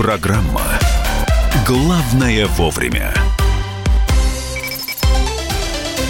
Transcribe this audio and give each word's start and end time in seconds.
Программа 0.00 0.62
«Главное 1.66 2.46
вовремя». 2.46 3.12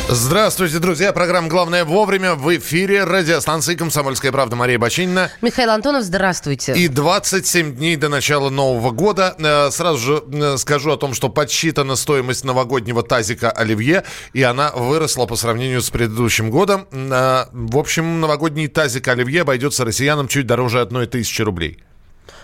Здравствуйте, 0.08 0.78
друзья. 0.78 1.12
Программа 1.12 1.48
«Главное 1.48 1.84
вовремя» 1.84 2.36
в 2.36 2.56
эфире 2.56 3.02
радиостанции 3.02 3.74
«Комсомольская 3.74 4.30
правда» 4.30 4.54
Мария 4.54 4.78
Бочинина. 4.78 5.32
Михаил 5.42 5.70
Антонов, 5.70 6.04
здравствуйте. 6.04 6.74
И 6.74 6.86
27 6.86 7.74
дней 7.74 7.96
до 7.96 8.08
начала 8.08 8.48
Нового 8.48 8.92
года. 8.92 9.34
Э, 9.38 9.72
сразу 9.72 9.98
же 9.98 10.22
э, 10.32 10.56
скажу 10.58 10.92
о 10.92 10.96
том, 10.96 11.12
что 11.12 11.28
подсчитана 11.28 11.96
стоимость 11.96 12.44
новогоднего 12.44 13.02
тазика 13.02 13.50
«Оливье», 13.50 14.04
и 14.32 14.42
она 14.44 14.70
выросла 14.70 15.26
по 15.26 15.34
сравнению 15.34 15.82
с 15.82 15.90
предыдущим 15.90 16.52
годом. 16.52 16.86
Э, 16.92 17.46
в 17.50 17.76
общем, 17.76 18.20
новогодний 18.20 18.68
тазик 18.68 19.08
«Оливье» 19.08 19.40
обойдется 19.40 19.84
россиянам 19.84 20.28
чуть 20.28 20.46
дороже 20.46 20.80
одной 20.80 21.08
тысячи 21.08 21.42
рублей. 21.42 21.82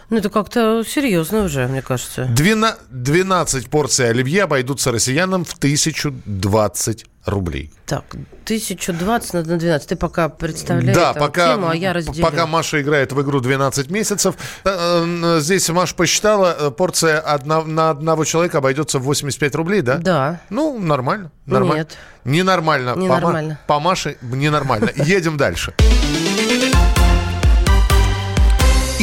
Ну, 0.08 0.18
это 0.18 0.30
как-то 0.30 0.84
серьезно 0.86 1.44
уже, 1.44 1.66
мне 1.66 1.82
кажется. 1.82 2.28
12 2.30 3.68
порций 3.70 4.10
оливье 4.10 4.44
обойдутся 4.44 4.92
россиянам 4.92 5.44
в 5.44 5.52
1020 5.54 7.06
рублей. 7.26 7.72
Так, 7.86 8.04
1020 8.44 9.34
на 9.34 9.42
12. 9.42 9.88
Ты 9.88 9.96
пока 9.96 10.28
представляешь 10.28 10.96
да, 10.96 11.12
пока, 11.12 11.54
тему, 11.54 11.68
а 11.68 11.74
я 11.74 11.92
разделю. 11.92 12.22
Пока 12.22 12.46
Маша 12.46 12.80
играет 12.80 13.12
в 13.12 13.20
игру 13.20 13.40
12 13.40 13.90
месяцев. 13.90 14.36
Э, 14.64 15.38
здесь 15.40 15.68
Маша 15.70 15.94
посчитала, 15.94 16.56
э, 16.58 16.70
порция 16.70 17.18
одна, 17.18 17.62
на 17.62 17.90
одного 17.90 18.24
человека 18.24 18.58
обойдется 18.58 19.00
в 19.00 19.02
85 19.02 19.54
рублей, 19.56 19.82
да? 19.82 19.96
Да. 19.98 20.40
Ну, 20.50 20.78
нормально. 20.78 21.32
нормально. 21.46 21.80
Нет. 21.80 21.96
Ненормально. 22.24 22.94
Ненормально. 22.96 23.58
По, 23.66 23.74
по 23.74 23.80
Маше 23.80 24.16
ненормально. 24.22 24.90
Едем 24.96 25.36
дальше. 25.36 25.74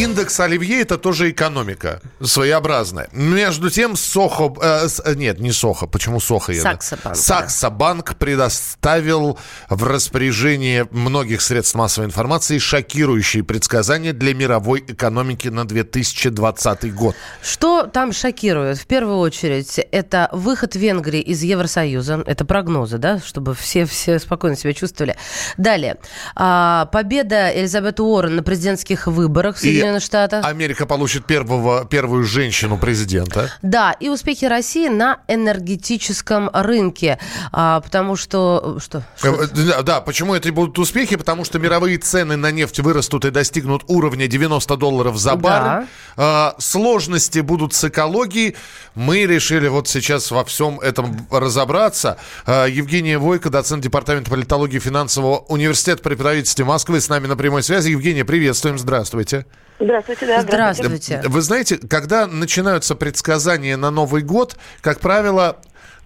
Индекс 0.03 0.37
Оливье 0.41 0.81
это 0.81 0.97
тоже 0.97 1.31
экономика 1.31 2.01
своеобразная. 2.21 3.07
Между 3.13 3.69
тем 3.69 3.95
Сохо... 3.95 4.53
Э, 4.61 4.87
э 5.05 5.15
нет, 5.15 5.39
не 5.39 5.53
Сохо. 5.53 5.87
Почему 5.87 6.19
Сохо? 6.19 6.53
Саксобанк. 6.53 7.15
Саксобанк 7.15 8.09
да. 8.09 8.15
предоставил 8.15 9.39
в 9.69 9.83
распоряжение 9.85 10.87
многих 10.91 11.41
средств 11.41 11.75
массовой 11.75 12.07
информации 12.07 12.57
шокирующие 12.57 13.45
предсказания 13.45 14.11
для 14.11 14.33
мировой 14.33 14.83
экономики 14.85 15.47
на 15.47 15.65
2020 15.65 16.93
год. 16.93 17.15
Что 17.41 17.83
там 17.83 18.11
шокирует? 18.11 18.79
В 18.79 18.85
первую 18.85 19.19
очередь, 19.19 19.79
это 19.91 20.27
выход 20.33 20.75
Венгрии 20.75 21.21
из 21.21 21.43
Евросоюза. 21.43 22.23
Это 22.25 22.43
прогнозы, 22.43 22.97
да, 22.97 23.19
чтобы 23.19 23.55
все, 23.55 23.85
все 23.85 24.19
спокойно 24.19 24.57
себя 24.57 24.73
чувствовали. 24.73 25.15
Далее. 25.57 25.95
А, 26.35 26.87
победа 26.87 27.57
Элизабет 27.57 28.01
Уоррен 28.01 28.35
на 28.35 28.43
президентских 28.43 29.07
выборах 29.07 29.55
в 29.55 29.59
Соединенных 29.59 29.92
Штатах. 29.99 30.45
Америка 30.45 30.85
получит 30.85 31.25
первого, 31.25 31.85
первую 31.85 32.23
женщину-президента. 32.23 33.51
Да, 33.61 33.91
и 33.91 34.09
успехи 34.09 34.45
России 34.45 34.87
на 34.87 35.19
энергетическом 35.27 36.49
рынке. 36.53 37.19
А, 37.51 37.81
потому 37.81 38.15
что... 38.15 38.77
Что? 38.79 39.03
что? 39.17 39.43
Э, 39.43 39.83
да, 39.83 40.01
почему 40.01 40.33
это 40.33 40.51
будут 40.51 40.77
успехи? 40.79 41.15
Потому 41.15 41.45
что 41.45 41.59
мировые 41.59 41.97
цены 41.97 42.35
на 42.35 42.51
нефть 42.51 42.79
вырастут 42.79 43.25
и 43.25 43.31
достигнут 43.31 43.83
уровня 43.87 44.27
90 44.27 44.75
долларов 44.77 45.17
за 45.17 45.35
баррель. 45.35 45.63
Да. 45.63 45.87
А, 46.17 46.55
сложности 46.59 47.39
будут 47.39 47.73
с 47.73 47.83
экологией. 47.83 48.55
Мы 48.95 49.25
решили 49.25 49.67
вот 49.67 49.87
сейчас 49.87 50.31
во 50.31 50.43
всем 50.45 50.79
этом 50.79 51.27
разобраться. 51.31 52.17
А, 52.45 52.65
Евгения 52.65 53.17
Войко, 53.17 53.49
доцент 53.49 53.83
Департамента 53.83 54.29
политологии 54.29 54.79
финансового 54.79 55.39
университета 55.47 56.03
при 56.03 56.15
правительстве 56.15 56.65
Москвы, 56.65 57.01
с 57.01 57.09
нами 57.09 57.27
на 57.27 57.35
прямой 57.35 57.63
связи. 57.63 57.89
Евгения, 57.89 58.25
приветствуем, 58.25 58.77
здравствуйте. 58.77 59.45
Здравствуйте, 59.83 60.25
да. 60.25 60.41
Здравствуйте. 60.41 61.21
Вы 61.25 61.41
знаете, 61.41 61.77
когда 61.77 62.27
начинаются 62.27 62.95
предсказания 62.95 63.77
на 63.77 63.91
Новый 63.91 64.21
год, 64.21 64.57
как 64.81 64.99
правило, 64.99 65.57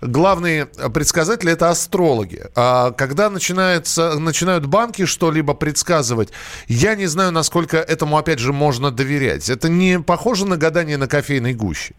главные 0.02 0.66
предсказатели 0.66 1.52
это 1.52 1.70
астрологи. 1.70 2.46
А 2.56 2.92
когда 2.92 3.30
начинается, 3.30 4.20
начинают 4.20 4.66
банки 4.66 5.06
что-либо 5.06 5.54
предсказывать, 5.54 6.30
я 6.68 6.96
не 6.96 7.06
знаю, 7.06 7.32
насколько 7.32 7.78
этому, 7.78 8.18
опять 8.18 8.40
же, 8.40 8.54
можно 8.54 8.92
доверять. 8.92 9.50
Это 9.50 9.70
не 9.70 10.00
похоже 10.00 10.46
на 10.46 10.58
гадание 10.58 10.98
на 10.98 11.08
кофейной 11.08 11.54
гуще? 11.54 11.94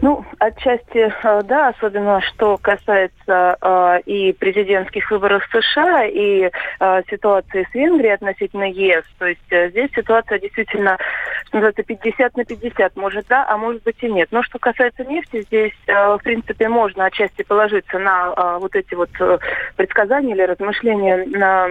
Ну, 0.00 0.24
отчасти, 0.38 1.12
э, 1.22 1.42
да, 1.42 1.68
особенно 1.68 2.20
что 2.20 2.56
касается 2.56 3.56
э, 3.60 4.00
и 4.06 4.32
президентских 4.32 5.10
выборов 5.10 5.42
в 5.44 5.62
США, 5.62 6.04
и 6.04 6.50
э, 6.78 7.02
ситуации 7.10 7.66
с 7.68 7.74
Венгрией 7.74 8.14
относительно 8.14 8.70
ЕС. 8.70 9.04
То 9.18 9.26
есть 9.26 9.40
э, 9.50 9.70
здесь 9.70 9.90
ситуация 9.94 10.38
действительно, 10.38 10.98
что 11.46 11.56
называется, 11.56 11.82
50 11.82 12.36
на 12.36 12.44
50. 12.44 12.96
Может 12.96 13.26
да, 13.28 13.44
а 13.48 13.56
может 13.56 13.82
быть 13.82 13.96
и 14.00 14.10
нет. 14.10 14.28
Но 14.30 14.44
что 14.44 14.60
касается 14.60 15.04
нефти, 15.04 15.42
здесь, 15.42 15.74
э, 15.88 15.92
в 16.16 16.20
принципе, 16.22 16.68
можно 16.68 17.06
отчасти 17.06 17.42
положиться 17.42 17.98
на 17.98 18.32
э, 18.36 18.58
вот 18.60 18.76
эти 18.76 18.94
вот 18.94 19.10
э, 19.18 19.38
предсказания 19.76 20.34
или 20.34 20.42
размышления 20.42 21.24
на 21.26 21.68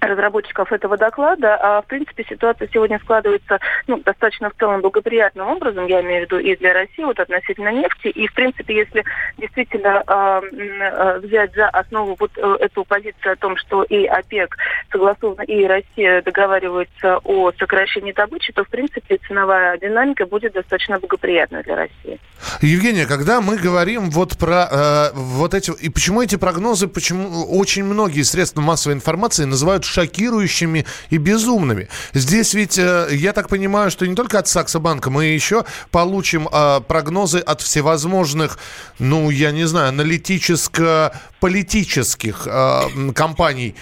разработчиков 0.00 0.72
этого 0.72 0.96
доклада, 0.96 1.56
а 1.56 1.82
в 1.82 1.86
принципе 1.86 2.24
ситуация 2.28 2.68
сегодня 2.72 2.98
складывается 2.98 3.58
ну, 3.86 3.98
достаточно 3.98 4.50
в 4.50 4.54
целом 4.58 4.80
благоприятным 4.80 5.48
образом, 5.48 5.86
я 5.86 6.00
имею 6.00 6.26
в 6.26 6.30
виду 6.30 6.38
и 6.38 6.56
для 6.56 6.72
России 6.72 7.04
вот 7.04 7.18
относительно 7.20 7.70
нефти, 7.70 8.08
и 8.08 8.26
в 8.26 8.34
принципе 8.34 8.74
если 8.76 9.04
действительно 9.38 10.02
э, 10.06 11.20
взять 11.22 11.54
за 11.54 11.68
основу 11.68 12.16
вот 12.18 12.30
э, 12.36 12.56
эту 12.60 12.84
позицию 12.84 13.32
о 13.32 13.36
том, 13.36 13.56
что 13.56 13.82
и 13.84 14.06
ОПЕК 14.06 14.56
согласованно 14.90 15.42
и 15.42 15.66
Россия 15.66 16.22
договариваются 16.22 17.18
о 17.18 17.52
сокращении 17.52 18.12
добычи, 18.12 18.52
то 18.52 18.64
в 18.64 18.68
принципе 18.68 19.18
ценовая 19.28 19.78
динамика 19.78 20.26
будет 20.26 20.52
достаточно 20.54 20.98
благоприятной 20.98 21.62
для 21.62 21.76
России. 21.76 22.18
Евгения, 22.62 23.06
когда 23.06 23.40
мы 23.40 23.56
говорим 23.56 24.10
вот 24.10 24.36
про 24.38 24.68
э, 24.70 25.10
вот 25.14 25.54
эти 25.54 25.70
и 25.80 25.88
почему 25.88 26.22
эти 26.22 26.36
прогнозы, 26.36 26.88
почему 26.88 27.44
очень 27.44 27.84
многие 27.84 28.22
средства 28.22 28.60
массовой 28.60 28.94
информации 28.94 29.44
называют 29.44 29.84
шокирующими 29.90 30.86
и 31.10 31.18
безумными. 31.18 31.88
Здесь 32.14 32.54
ведь, 32.54 32.78
э, 32.78 33.08
я 33.12 33.32
так 33.32 33.48
понимаю, 33.48 33.90
что 33.90 34.06
не 34.06 34.14
только 34.14 34.38
от 34.38 34.46
Саксобанка, 34.48 35.10
мы 35.10 35.24
еще 35.26 35.64
получим 35.90 36.48
э, 36.50 36.80
прогнозы 36.86 37.40
от 37.40 37.60
всевозможных, 37.60 38.58
ну, 38.98 39.28
я 39.30 39.50
не 39.50 39.66
знаю, 39.66 39.90
аналитическо-политических 39.90 42.46
э, 42.46 43.12
компаний. 43.14 43.74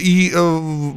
И 0.00 0.32
э, 0.32 0.92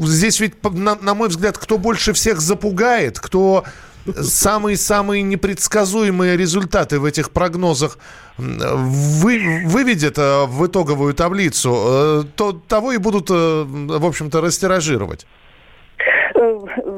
здесь 0.00 0.40
ведь, 0.40 0.54
на, 0.64 0.96
на 0.96 1.14
мой 1.14 1.28
взгляд, 1.28 1.56
кто 1.58 1.78
больше 1.78 2.12
всех 2.14 2.40
запугает, 2.40 3.20
кто 3.20 3.64
самые-самые 4.06 5.22
непредсказуемые 5.22 6.36
результаты 6.36 6.98
в 6.98 7.04
этих 7.04 7.30
прогнозах 7.30 7.98
вы, 8.36 9.62
выведет 9.66 10.18
э, 10.18 10.44
в 10.46 10.66
итоговую 10.66 11.14
таблицу, 11.14 11.74
э, 11.74 12.24
то 12.36 12.52
того 12.52 12.92
и 12.92 12.98
будут, 12.98 13.30
э, 13.30 13.64
в 13.64 14.04
общем-то, 14.04 14.40
растиражировать. 14.40 15.26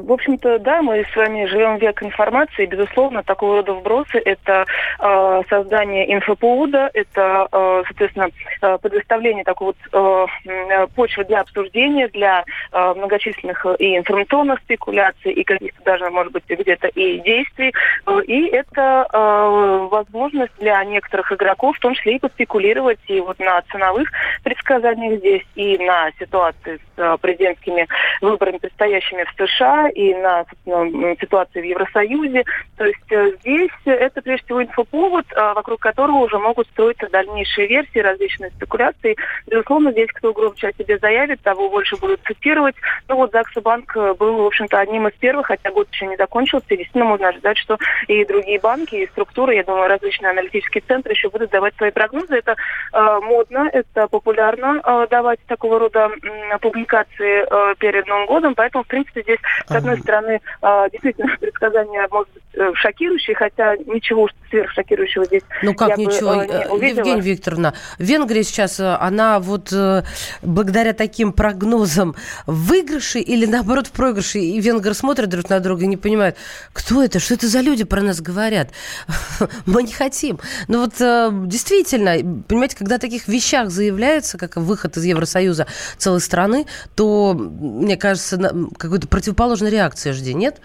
В 0.07 0.13
общем-то, 0.13 0.59
да, 0.59 0.81
мы 0.81 1.03
с 1.03 1.15
вами 1.17 1.43
живем 1.47 1.75
век 1.79 2.01
информации. 2.01 2.65
Безусловно, 2.65 3.23
такого 3.23 3.57
рода 3.57 3.73
вбросы– 3.73 4.21
это 4.25 4.65
э, 4.99 5.41
создание 5.49 6.13
инфоповода, 6.13 6.89
это, 6.93 7.45
э, 7.51 7.83
соответственно, 7.87 8.29
э, 8.61 8.77
предоставление 8.81 9.43
такой 9.43 9.73
вот 9.91 10.27
э, 10.45 10.87
почвы 10.95 11.25
для 11.25 11.41
обсуждения, 11.41 12.07
для 12.07 12.45
э, 12.71 12.93
многочисленных 12.95 13.65
и 13.79 13.97
информационных 13.97 14.59
спекуляций, 14.61 15.33
и 15.33 15.43
каких-то 15.43 15.83
даже, 15.83 16.09
может 16.09 16.31
быть, 16.31 16.45
где-то 16.47 16.87
и 16.87 17.19
действий. 17.19 17.73
И 18.27 18.45
это 18.45 19.07
э, 19.11 19.87
возможность 19.91 20.57
для 20.57 20.81
некоторых 20.85 21.33
игроков, 21.33 21.75
в 21.75 21.81
том 21.81 21.95
числе 21.95 22.15
и 22.15 22.19
поспекулировать 22.19 22.99
и 23.07 23.19
вот 23.19 23.39
на 23.39 23.61
ценовых 23.73 24.09
предсказаниях 24.45 25.19
здесь, 25.19 25.43
и 25.55 25.77
на 25.79 26.11
ситуации 26.17 26.77
с 26.77 26.79
э, 26.95 27.17
президентскими 27.19 27.87
выборами, 28.21 28.57
предстоящими 28.57 29.25
в 29.25 29.47
США, 29.47 29.89
и 29.97 30.13
на 30.13 30.45
ситуации 31.19 31.59
в 31.59 31.65
Евросоюзе. 31.65 32.43
То 32.77 32.85
есть 32.85 33.11
э, 33.11 33.31
здесь 33.39 33.71
это 33.85 34.21
прежде 34.21 34.45
всего 34.45 34.63
инфоповод, 34.63 35.25
э, 35.31 35.53
вокруг 35.53 35.79
которого 35.79 36.17
уже 36.17 36.37
могут 36.37 36.67
строиться 36.67 37.09
дальнейшие 37.09 37.67
версии, 37.67 37.97
различные 37.97 38.51
спекуляции. 38.51 39.17
Безусловно, 39.47 39.91
здесь 39.91 40.11
кто 40.13 40.33
громче 40.33 40.67
о 40.67 40.73
себе 40.73 40.99
заявит, 40.99 41.41
того 41.41 41.69
больше 41.69 41.97
будут 41.97 42.21
цитировать. 42.27 42.75
Ну 43.07 43.15
вот 43.15 43.31
Закса 43.31 43.59
Банк 43.59 43.91
был, 44.19 44.43
в 44.43 44.45
общем-то, 44.45 44.79
одним 44.79 45.07
из 45.07 45.13
первых, 45.15 45.47
хотя 45.47 45.71
год 45.71 45.87
еще 45.91 46.05
не 46.05 46.15
закончился. 46.15 46.67
И 46.69 46.77
действительно 46.77 47.05
можно 47.05 47.29
ожидать, 47.29 47.57
что 47.57 47.77
и 48.07 48.23
другие 48.25 48.59
банки, 48.59 48.95
и 48.95 49.07
структуры, 49.07 49.55
я 49.55 49.63
думаю, 49.63 49.89
различные 49.89 50.29
аналитические 50.29 50.83
центры 50.87 51.13
еще 51.13 51.29
будут 51.29 51.49
давать 51.49 51.75
свои 51.75 51.89
прогнозы. 51.89 52.35
Это 52.35 52.55
э, 52.93 53.19
модно, 53.23 53.67
это 53.73 54.07
популярно 54.07 54.79
э, 54.85 55.07
давать 55.09 55.39
такого 55.47 55.79
рода 55.79 56.11
э, 56.21 56.59
публикации 56.59 57.45
э, 57.49 57.75
перед 57.79 58.05
Новым 58.05 58.27
годом. 58.27 58.53
Поэтому, 58.53 58.83
в 58.83 58.87
принципе, 58.87 59.23
здесь, 59.23 59.39
с 59.65 59.86
одной 59.87 59.97
одной 59.97 60.03
стороны, 60.03 60.41
а, 60.61 60.89
действительно, 60.89 61.35
предсказания 61.39 62.07
может 62.11 62.33
быть 62.33 62.43
э, 62.53 62.71
шокирующие, 62.75 63.35
хотя 63.35 63.75
ничего 63.77 64.29
сверхшокирующего 64.49 65.25
здесь 65.25 65.43
Ну 65.63 65.73
как 65.73 65.97
ничего? 65.97 66.41
Евгения 66.41 67.21
Викторовна, 67.21 67.73
Венгрия 67.99 68.43
сейчас, 68.43 68.79
она 68.79 69.39
вот 69.39 69.73
благодаря 70.41 70.93
таким 70.93 71.33
прогнозам 71.33 72.15
в 72.45 72.67
выигрыше 72.67 73.19
или 73.19 73.45
наоборот 73.45 73.87
в 73.87 73.91
проигрыше, 73.91 74.39
и 74.39 74.59
венгры 74.59 74.93
смотрят 74.93 75.29
друг 75.29 75.49
на 75.49 75.59
друга 75.59 75.83
и 75.83 75.87
не 75.87 75.97
понимают, 75.97 76.35
кто 76.73 77.03
это, 77.03 77.19
что 77.19 77.33
это 77.33 77.47
за 77.47 77.61
люди 77.61 77.83
про 77.83 78.01
нас 78.01 78.21
говорят. 78.21 78.69
Мы 79.65 79.83
не 79.83 79.93
хотим. 79.93 80.39
Ну 80.67 80.81
вот 80.81 80.95
действительно, 81.47 82.43
понимаете, 82.47 82.75
когда 82.77 82.95
о 82.95 82.99
таких 82.99 83.27
вещах 83.27 83.69
заявляется, 83.69 84.37
как 84.37 84.57
выход 84.57 84.97
из 84.97 85.05
Евросоюза 85.05 85.67
целой 85.97 86.21
страны, 86.21 86.65
то, 86.95 87.33
мне 87.33 87.97
кажется, 87.97 88.37
какой-то 88.77 89.07
противоположной 89.07 89.71
реакции 89.77 90.11
жди, 90.11 90.33
нет? 90.33 90.59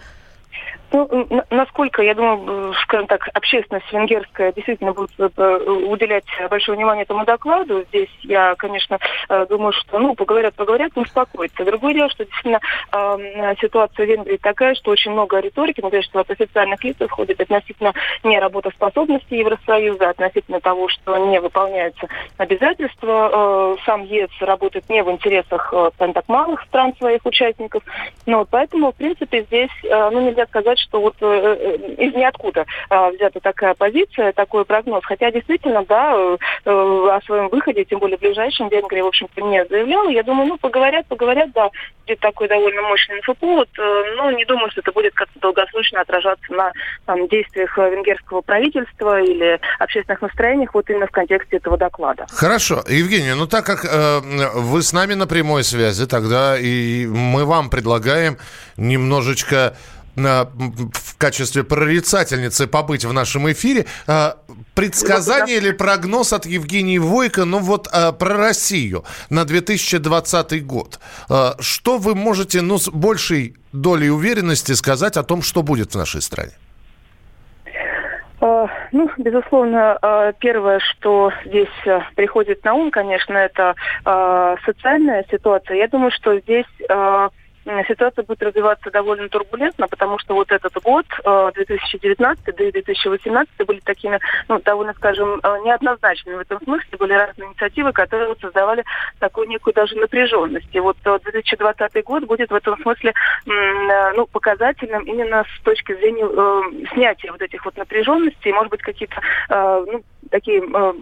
Ну, 0.93 1.27
насколько, 1.49 2.03
я 2.03 2.13
думаю, 2.13 2.71
скажем 2.83 3.07
так, 3.07 3.27
общественность 3.33 3.91
венгерская 3.91 4.53
действительно 4.53 4.93
будет 4.93 5.09
э, 5.17 5.57
уделять 5.87 6.25
большое 6.51 6.75
внимание 6.75 7.01
этому 7.01 7.25
докладу. 7.25 7.83
Здесь 7.89 8.11
я, 8.21 8.53
конечно, 8.53 8.99
э, 9.27 9.47
думаю, 9.49 9.73
что, 9.73 9.97
ну, 9.97 10.13
поговорят, 10.13 10.53
поговорят, 10.53 10.91
но 10.95 11.01
успокоятся. 11.01 11.65
Другое 11.65 11.95
дело, 11.95 12.11
что 12.11 12.25
действительно 12.25 12.59
э, 12.91 13.55
ситуация 13.59 14.05
в 14.05 14.09
Венгрии 14.09 14.37
такая, 14.37 14.75
что 14.75 14.91
очень 14.91 15.13
много 15.13 15.39
риторики, 15.39 15.81
например, 15.81 16.03
что 16.03 16.19
от 16.19 16.29
официальных 16.29 16.83
лиц 16.83 16.97
исходит 16.99 17.41
относительно 17.41 17.93
неработоспособности 18.23 19.33
Евросоюза, 19.33 20.11
относительно 20.11 20.61
того, 20.61 20.89
что 20.89 21.17
не 21.17 21.41
выполняются 21.41 22.07
обязательства. 22.37 23.77
Сам 23.87 24.03
ЕС 24.03 24.29
работает 24.41 24.87
не 24.89 25.01
в 25.03 25.09
интересах, 25.09 25.73
так, 25.97 26.27
малых 26.27 26.61
стран 26.65 26.93
своих 26.97 27.25
участников. 27.25 27.81
Но 28.27 28.45
поэтому, 28.45 28.91
в 28.91 28.95
принципе, 28.95 29.41
здесь, 29.41 29.71
ну, 29.83 30.21
нельзя 30.21 30.45
сказать, 30.45 30.82
что 30.83 31.01
вот 31.01 31.15
э, 31.21 31.25
э, 31.25 31.75
из 31.97 32.13
ниоткуда 32.13 32.65
э, 32.89 33.11
взята 33.11 33.39
такая 33.39 33.73
позиция, 33.73 34.31
такой 34.33 34.65
прогноз. 34.65 35.03
Хотя 35.05 35.31
действительно, 35.31 35.83
да, 35.85 36.13
э, 36.13 36.37
о 36.65 37.19
своем 37.25 37.49
выходе, 37.49 37.85
тем 37.85 37.99
более 37.99 38.17
ближайшем, 38.17 38.69
Венгрия, 38.69 39.03
в 39.03 39.07
общем-то, 39.07 39.41
не 39.41 39.65
заявляла. 39.65 40.09
Я 40.09 40.23
думаю, 40.23 40.47
ну, 40.47 40.57
поговорят, 40.57 41.05
поговорят, 41.07 41.51
да, 41.53 41.69
будет 42.05 42.19
такой 42.19 42.47
довольно 42.47 42.81
мощный 42.83 43.17
инфоповод, 43.17 43.69
но 44.17 44.31
не 44.31 44.45
думаю, 44.45 44.69
что 44.71 44.81
это 44.81 44.91
будет 44.91 45.13
как-то 45.13 45.39
долгосрочно 45.39 46.01
отражаться 46.01 46.53
на 46.53 46.71
там, 47.05 47.27
действиях 47.27 47.77
венгерского 47.77 48.41
правительства 48.41 49.21
или 49.21 49.59
общественных 49.79 50.21
настроениях 50.21 50.73
вот 50.73 50.89
именно 50.89 51.07
в 51.07 51.11
контексте 51.11 51.57
этого 51.57 51.77
доклада. 51.77 52.25
Хорошо. 52.29 52.83
Евгения, 52.87 53.35
ну 53.35 53.47
так 53.47 53.65
как 53.65 53.85
э, 53.85 54.19
вы 54.55 54.81
с 54.81 54.93
нами 54.93 55.13
на 55.13 55.27
прямой 55.27 55.63
связи, 55.63 56.05
тогда 56.05 56.57
и 56.59 57.05
мы 57.05 57.45
вам 57.45 57.69
предлагаем 57.69 58.37
немножечко 58.77 59.75
в 60.15 61.17
качестве 61.17 61.63
прорицательницы 61.63 62.67
побыть 62.67 63.05
в 63.05 63.13
нашем 63.13 63.51
эфире. 63.51 63.85
А, 64.07 64.37
предсказание 64.75 65.57
или 65.57 65.71
прогноз 65.71 66.33
от 66.33 66.45
Евгении 66.45 66.97
Войко, 66.97 67.45
ну 67.45 67.59
вот 67.59 67.87
а, 67.91 68.11
про 68.11 68.37
Россию 68.37 69.03
на 69.29 69.45
2020 69.45 70.65
год. 70.65 70.99
А, 71.29 71.55
что 71.59 71.97
вы 71.97 72.15
можете, 72.15 72.61
ну, 72.61 72.77
с 72.77 72.89
большей 72.89 73.55
долей 73.71 74.09
уверенности 74.09 74.73
сказать 74.73 75.17
о 75.17 75.23
том, 75.23 75.41
что 75.41 75.63
будет 75.63 75.93
в 75.93 75.97
нашей 75.97 76.21
стране? 76.21 76.53
Ну, 78.91 79.09
безусловно, 79.17 80.33
первое, 80.39 80.79
что 80.79 81.31
здесь 81.45 81.69
приходит 82.15 82.65
на 82.65 82.73
ум, 82.73 82.91
конечно, 82.91 83.37
это 83.37 83.73
социальная 84.65 85.25
ситуация. 85.31 85.77
Я 85.77 85.87
думаю, 85.87 86.11
что 86.11 86.37
здесь 86.41 86.65
ситуация 87.87 88.23
будет 88.23 88.43
развиваться 88.43 88.91
довольно 88.91 89.29
турбулентно, 89.29 89.87
потому 89.87 90.19
что 90.19 90.33
вот 90.33 90.51
этот 90.51 90.73
год, 90.81 91.05
2019 91.23 92.55
да 92.55 92.63
и 92.63 92.71
2018, 92.71 93.65
были 93.65 93.79
такими, 93.79 94.19
ну, 94.47 94.59
довольно, 94.59 94.93
скажем, 94.93 95.39
э, 95.43 95.57
неоднозначными 95.63 96.35
в 96.35 96.39
этом 96.39 96.61
смысле. 96.63 96.97
Были 96.97 97.13
разные 97.13 97.49
инициативы, 97.49 97.91
которые 97.91 98.35
создавали 98.41 98.83
такую 99.19 99.47
некую 99.47 99.73
даже 99.73 99.95
напряженность. 99.95 100.69
И 100.73 100.79
вот 100.79 100.97
2020 101.03 101.95
э, 101.95 102.01
год 102.01 102.23
будет 102.25 102.49
в 102.49 102.55
этом 102.55 102.77
смысле, 102.81 103.11
э, 103.11 104.13
ну, 104.15 104.27
показательным 104.27 105.03
именно 105.03 105.43
с 105.43 105.63
точки 105.63 105.95
зрения 105.95 106.25
э, 106.25 106.85
снятия 106.93 107.31
вот 107.31 107.41
этих 107.41 107.63
вот 107.65 107.77
напряженностей, 107.77 108.51
может 108.51 108.71
быть, 108.71 108.81
какие-то, 108.81 109.21
э, 109.49 109.85
ну, 109.91 110.03
такие 110.31 110.61
э, 110.61 110.93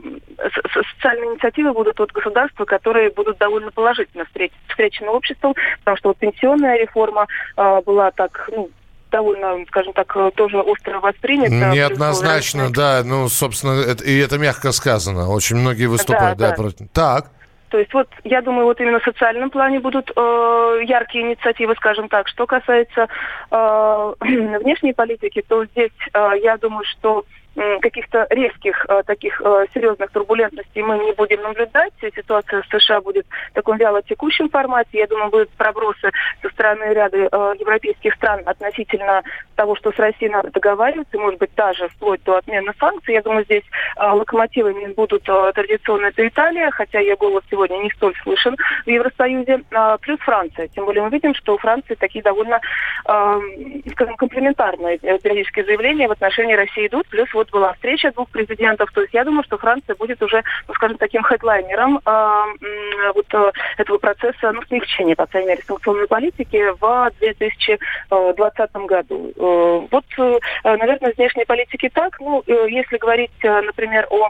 социальные 0.73 1.33
инициативы 1.33 1.73
будут 1.73 1.99
от 1.99 2.11
государства, 2.11 2.65
которые 2.65 3.09
будут 3.11 3.37
довольно 3.37 3.71
положительно 3.71 4.25
встречены 4.69 5.09
обществом, 5.09 5.55
потому 5.79 5.97
что 5.97 6.09
вот 6.09 6.17
пенсионная 6.17 6.77
реформа 6.79 7.27
э, 7.57 7.81
была 7.85 8.11
так, 8.11 8.49
ну, 8.51 8.69
довольно, 9.11 9.65
скажем 9.67 9.93
так, 9.93 10.15
тоже 10.35 10.59
остро 10.59 10.99
воспринято. 10.99 11.71
Неоднозначно, 11.71 12.71
да, 12.71 13.01
ну, 13.03 13.27
собственно, 13.27 13.79
это, 13.81 14.03
и 14.03 14.17
это 14.17 14.37
мягко 14.37 14.71
сказано. 14.71 15.29
Очень 15.29 15.57
многие 15.57 15.87
выступают, 15.87 16.37
да, 16.37 16.51
да. 16.51 16.55
да 16.55 16.55
против. 16.55 16.87
Так. 16.93 17.25
То 17.71 17.77
есть 17.77 17.93
вот 17.93 18.09
я 18.25 18.41
думаю, 18.41 18.65
вот 18.65 18.81
именно 18.81 18.99
в 18.99 19.03
социальном 19.03 19.49
плане 19.49 19.79
будут 19.79 20.11
э, 20.13 20.81
яркие 20.85 21.25
инициативы, 21.25 21.73
скажем 21.75 22.09
так. 22.09 22.27
Что 22.27 22.45
касается 22.45 23.07
э, 23.49 24.13
внешней 24.19 24.91
политики, 24.91 25.41
то 25.47 25.65
здесь 25.65 25.91
э, 26.13 26.31
я 26.43 26.57
думаю, 26.57 26.83
что 26.83 27.23
каких-то 27.55 28.27
резких 28.29 28.85
э, 28.87 29.03
таких 29.05 29.41
э, 29.43 29.65
серьезных 29.73 30.11
турбулентностей 30.11 30.81
мы 30.81 30.97
не 30.99 31.11
будем 31.11 31.41
наблюдать. 31.41 31.93
Ситуация 32.01 32.61
в 32.61 32.65
США 32.67 33.01
будет 33.01 33.25
в 33.51 33.53
таком 33.53 33.77
вяло 33.77 34.01
текущем 34.01 34.49
формате. 34.49 34.99
Я 34.99 35.07
думаю, 35.07 35.29
будут 35.29 35.49
пробросы 35.51 36.11
со 36.41 36.49
стороны 36.49 36.93
ряда 36.93 37.17
э, 37.17 37.53
европейских 37.59 38.13
стран 38.15 38.41
относительно 38.45 39.21
того, 39.55 39.75
что 39.75 39.91
с 39.91 39.97
Россией 39.97 40.31
надо 40.31 40.49
договариваться, 40.51 41.17
может 41.17 41.39
быть, 41.39 41.53
даже 41.55 41.89
вплоть 41.89 42.23
до 42.23 42.37
отмены 42.37 42.71
санкций. 42.79 43.15
Я 43.15 43.21
думаю, 43.21 43.43
здесь 43.43 43.63
локомотивами 43.97 44.93
будут 44.93 45.23
традиционно 45.23 46.07
это 46.07 46.27
Италия, 46.27 46.71
хотя 46.71 46.99
ее 46.99 47.15
голос 47.15 47.43
сегодня 47.49 47.77
не 47.77 47.91
столь 47.91 48.15
слышен 48.23 48.55
в 48.85 48.89
Евросоюзе, 48.89 49.61
плюс 50.01 50.19
Франция. 50.21 50.67
Тем 50.69 50.85
более 50.85 51.03
мы 51.03 51.09
видим, 51.09 51.35
что 51.35 51.55
у 51.55 51.57
Франции 51.57 51.95
такие 51.95 52.23
довольно, 52.23 52.59
скажем, 53.03 54.15
комплементарные 54.17 54.97
периодические 54.97 55.65
заявления 55.65 56.07
в 56.07 56.11
отношении 56.11 56.55
России 56.55 56.87
идут, 56.87 57.07
плюс 57.07 57.27
была 57.49 57.73
встреча 57.73 58.11
двух 58.11 58.29
президентов. 58.29 58.91
То 58.91 59.01
есть 59.01 59.13
я 59.13 59.23
думаю, 59.23 59.43
что 59.43 59.57
Франция 59.57 59.95
будет 59.95 60.21
уже, 60.21 60.43
ну, 60.67 60.73
скажем, 60.73 60.97
таким 60.97 61.23
хедлайнером 61.23 61.99
э, 62.05 63.11
вот 63.15 63.25
э, 63.33 63.51
этого 63.77 63.97
процесса, 63.97 64.51
ну, 64.51 64.61
смягчения, 64.63 65.15
по 65.15 65.25
крайней 65.25 65.49
мере, 65.49 65.63
санкционной 65.65 66.07
политики 66.07 66.63
в 66.79 67.11
2020 67.19 68.75
году. 68.87 69.33
Э, 69.35 69.87
вот, 69.91 70.05
э, 70.17 70.39
наверное, 70.63 71.13
внешней 71.15 71.45
политики 71.45 71.89
так. 71.93 72.19
Ну, 72.19 72.43
э, 72.45 72.67
если 72.69 72.97
говорить, 72.97 73.31
э, 73.43 73.61
например, 73.61 74.07
о 74.09 74.29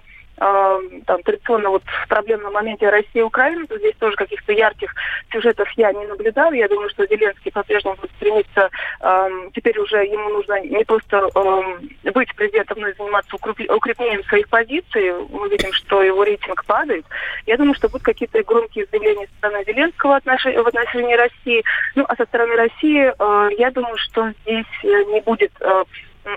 там, 1.06 1.22
традиционно 1.24 1.70
вот 1.70 1.84
в 1.84 2.08
проблемном 2.08 2.54
моменте 2.54 2.90
России 2.90 3.20
и 3.20 3.22
Украины, 3.22 3.68
то 3.68 3.78
здесь 3.78 3.96
тоже 4.00 4.16
каких-то 4.16 4.54
ярких 4.54 4.94
сюжетов 5.32 5.70
я 5.78 5.92
не 5.94 6.06
наблюдаю. 6.08 6.56
Я 6.56 6.68
думаю, 6.68 6.90
что 6.90 7.06
Зеленский 7.06 7.52
по-прежнему 7.52 7.96
будет 7.96 8.12
стремиться, 8.16 8.70
э, 9.02 9.30
теперь 9.54 9.78
уже 9.80 9.98
ему 10.06 10.30
нужно 10.30 10.60
не 10.62 10.84
просто 10.84 11.30
э, 11.34 12.12
быть 12.12 12.34
президентом, 12.36 12.80
но 12.80 12.88
и 12.88 12.94
заниматься 12.94 13.36
укреплением 13.36 14.24
своих 14.24 14.50
позиций. 14.50 15.14
Мы 15.30 15.50
видим, 15.50 15.72
что 15.74 16.02
его 16.02 16.24
рейтинг 16.24 16.66
падает. 16.66 17.06
Я 17.46 17.58
думаю, 17.58 17.76
что 17.76 17.90
будут 17.90 18.04
какие-то 18.04 18.44
громкие 18.44 18.88
заявления 18.92 19.28
со 19.28 19.38
стороны 19.38 19.64
Зеленского 19.66 20.20
в 20.24 20.68
отношении 20.68 21.16
России. 21.16 21.64
Ну, 21.96 22.06
а 22.08 22.16
со 22.16 22.26
стороны 22.26 22.56
России, 22.56 23.14
э, 23.18 23.50
я 23.58 23.70
думаю, 23.72 23.98
что 23.98 24.32
здесь 24.42 24.66
не 24.84 25.22
будет 25.22 25.52
э, 25.60 25.84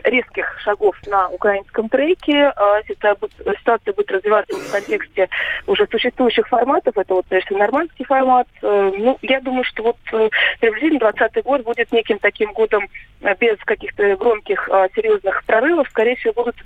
резких 0.04 0.58
шагов 0.60 0.96
на 1.06 1.28
украинском 1.28 1.88
треке. 1.88 2.52
А, 2.56 2.82
ситуация 2.84 3.92
будет 3.92 4.10
развиваться 4.10 4.56
в 4.56 4.72
контексте 4.72 5.28
уже 5.66 5.86
существующих 5.90 6.48
форматов. 6.48 6.96
Это 6.96 7.14
вот, 7.14 7.26
конечно, 7.28 7.58
нормандский 7.58 8.04
формат. 8.04 8.46
Э, 8.62 8.92
ну, 8.96 9.18
я 9.22 9.40
думаю, 9.40 9.64
что 9.64 9.82
вот 9.82 9.96
э, 10.12 10.28
приблизительно 10.60 11.00
2020 11.00 11.44
год 11.44 11.62
будет 11.62 11.92
неким 11.92 12.18
таким 12.18 12.52
годом 12.52 12.88
э, 13.20 13.34
без 13.38 13.58
каких-то 13.64 14.16
громких 14.16 14.68
серьезных 14.94 15.44
прорывов. 15.44 15.88
Скорее 15.90 16.16
всего, 16.16 16.32
будут 16.34 16.56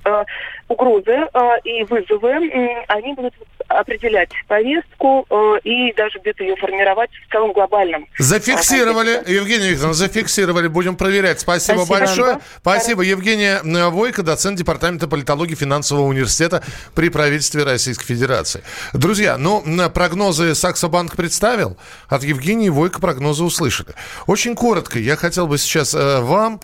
угрозы 0.68 1.26
и 1.64 1.84
вызовы. 1.84 2.84
Они 2.88 3.14
будут 3.14 3.34
определять 3.68 4.30
повестку 4.46 5.26
и 5.62 5.92
даже 5.94 6.18
где-то 6.20 6.44
ее 6.44 6.56
формировать 6.56 7.10
в 7.10 7.32
целом 7.32 7.52
глобальном. 7.52 8.06
Зафиксировали, 8.18 9.22
Евгений 9.26 9.70
Викторовна, 9.70 9.94
зафиксировали. 9.94 10.68
Будем 10.68 10.96
проверять. 10.96 11.40
Спасибо, 11.40 11.84
Спасибо. 11.84 11.98
большое. 11.98 12.38
Спасибо. 12.60 13.02
Евгения 13.08 13.60
э, 13.62 13.88
Войко, 13.88 14.22
доцент 14.22 14.58
Департамента 14.58 15.08
политологии 15.08 15.54
финансового 15.54 16.06
университета 16.06 16.62
при 16.94 17.08
правительстве 17.08 17.64
Российской 17.64 18.06
Федерации. 18.06 18.62
Друзья, 18.92 19.36
ну, 19.38 19.62
прогнозы 19.90 20.54
Саксобанк 20.54 21.16
представил, 21.16 21.76
от 22.08 22.22
Евгении 22.24 22.68
Войко 22.68 23.00
прогнозы 23.00 23.44
услышали. 23.44 23.94
Очень 24.26 24.54
коротко, 24.54 24.98
я 24.98 25.16
хотел 25.16 25.46
бы 25.46 25.58
сейчас 25.58 25.94
э, 25.94 26.20
вам 26.20 26.60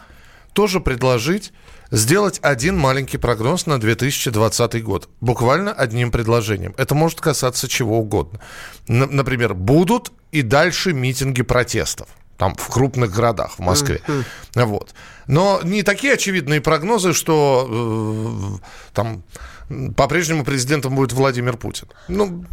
тоже 0.53 0.81
предложить 0.81 1.53
сделать 1.91 2.39
один 2.43 2.79
маленький 2.79 3.19
прогноз 3.19 3.67
на 3.67 3.79
2020 3.79 4.83
год. 4.83 5.09
Буквально 5.21 5.73
одним 5.73 6.11
предложением. 6.11 6.75
Это 6.77 6.95
может 6.95 7.21
касаться 7.21 7.69
чего 7.69 7.99
угодно. 7.99 8.41
Например, 8.89 9.55
будут 9.55 10.13
и 10.33 10.43
дальше 10.43 10.93
митинги 10.93 11.43
протестов. 11.43 12.09
Там 12.37 12.55
в 12.55 12.69
крупных 12.69 13.13
городах 13.13 13.59
в 13.59 13.61
Москве. 13.61 14.01
Mm-hmm. 14.07 14.65
Вот. 14.65 14.95
Но 15.27 15.61
не 15.63 15.83
такие 15.83 16.15
очевидные 16.15 16.61
прогнозы, 16.61 17.13
что 17.13 18.61
э, 18.61 18.93
там 18.93 19.23
по-прежнему 19.97 20.45
президентом 20.45 20.95
будет 20.95 21.13
Владимир 21.13 21.57
Путин. 21.57 21.89
Ну, 22.09 22.45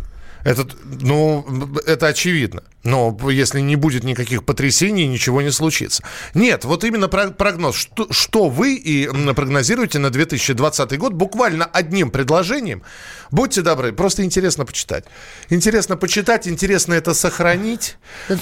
это, 0.44 0.68
ну, 0.84 1.46
это 1.86 2.08
очевидно. 2.08 2.64
Но 2.84 3.16
если 3.30 3.60
не 3.60 3.76
будет 3.76 4.04
никаких 4.04 4.44
потрясений, 4.44 5.08
ничего 5.08 5.42
не 5.42 5.52
случится. 5.52 6.04
Нет, 6.34 6.66
вот 6.66 6.84
именно 6.84 7.08
прогноз. 7.08 7.76
Что, 7.76 8.08
что 8.12 8.50
вы 8.50 8.76
и 8.76 9.08
прогнозируете 9.36 10.00
на 10.00 10.10
2020 10.10 10.98
год 10.98 11.14
буквально 11.14 11.66
одним 11.66 12.10
предложением. 12.10 12.82
Будьте 13.30 13.62
добры, 13.62 13.94
просто 13.94 14.24
интересно 14.24 14.66
почитать. 14.66 15.06
Интересно 15.50 15.96
почитать, 15.96 16.48
интересно 16.48 16.96
это 16.96 17.14
сохранить. 17.14 17.98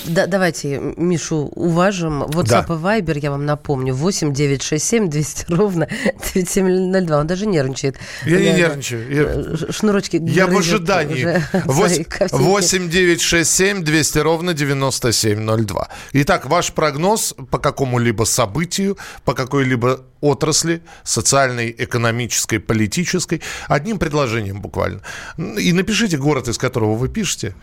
Да, 0.06 0.26
давайте 0.26 0.80
Мишу 0.98 1.52
уважим. 1.56 2.24
WhatsApp 2.24 2.66
да. 2.68 2.96
и 2.96 3.02
Viber, 3.02 3.20
я 3.20 3.32
вам 3.32 3.46
напомню, 3.46 3.94
8 3.94 4.34
9 4.34 4.64
6 4.64 4.86
7 4.86 5.10
200 5.10 5.46
ровно 5.54 5.88
9702. 6.34 7.20
Он 7.20 7.28
даже 7.28 7.46
нервничает. 7.46 7.98
Я 8.26 8.40
не 8.40 8.54
нервничаю. 8.54 9.14
Я... 9.14 9.24
Э, 9.24 9.72
шнурочки 9.72 10.20
Я 10.26 10.48
в 10.48 10.58
ожидании. 10.58 11.40
8 11.66 12.90
9 12.90 13.22
6 13.22 13.52
7 13.52 13.84
200 13.84 14.18
ровно 14.20 14.29
9702. 14.38 15.88
Итак, 16.14 16.46
ваш 16.46 16.72
прогноз 16.74 17.36
по 17.52 17.58
какому-либо 17.58 18.26
событию, 18.26 18.98
по 19.26 19.34
какой-либо 19.34 20.02
отрасли, 20.22 20.82
социальной, 21.04 21.76
экономической, 21.78 22.60
политической, 22.60 23.42
одним 23.68 24.00
предложением 24.00 24.62
буквально. 24.62 25.02
И 25.38 25.74
напишите 25.74 26.18
город, 26.18 26.48
из 26.48 26.58
которого 26.58 26.96
вы 26.96 27.10
пишете. 27.10 27.56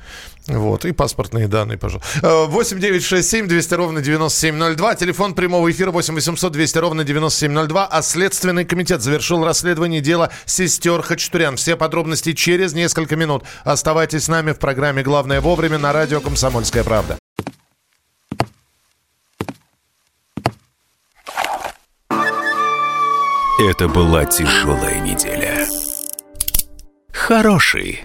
Вот, 0.49 0.85
и 0.85 0.93
паспортные 0.93 1.49
данные, 1.49 1.77
пожалуйста. 1.77 2.47
8 2.47 2.79
9 2.79 3.03
6 3.03 3.29
7 3.29 3.49
200 3.49 3.75
ровно 3.75 4.01
9702. 4.01 4.95
Телефон 4.95 5.35
прямого 5.35 5.71
эфира 5.71 5.91
8 5.91 6.15
800 6.15 6.53
200 6.53 6.79
ровно 6.79 7.05
9702. 7.05 7.87
А 7.87 8.03
Следственный 8.03 8.65
комитет 8.65 9.03
завершил 9.03 9.45
расследование 9.45 10.01
дела 10.01 10.31
сестер 10.45 11.03
Хачатурян. 11.03 11.57
Все 11.57 11.77
подробности 11.77 12.33
через 12.33 12.75
несколько 12.75 13.17
минут. 13.17 13.45
Оставайтесь 13.65 14.25
с 14.25 14.29
нами 14.29 14.53
в 14.53 14.59
программе 14.59 15.03
«Главное 15.03 15.41
вовремя» 15.41 15.79
на 15.79 15.93
радио 15.93 16.21
«Комсомольская 16.21 16.85
правда». 16.85 17.19
Это 23.59 23.89
была 23.89 24.27
тяжелая 24.27 25.01
неделя. 25.01 25.67
Хороший. 27.11 28.05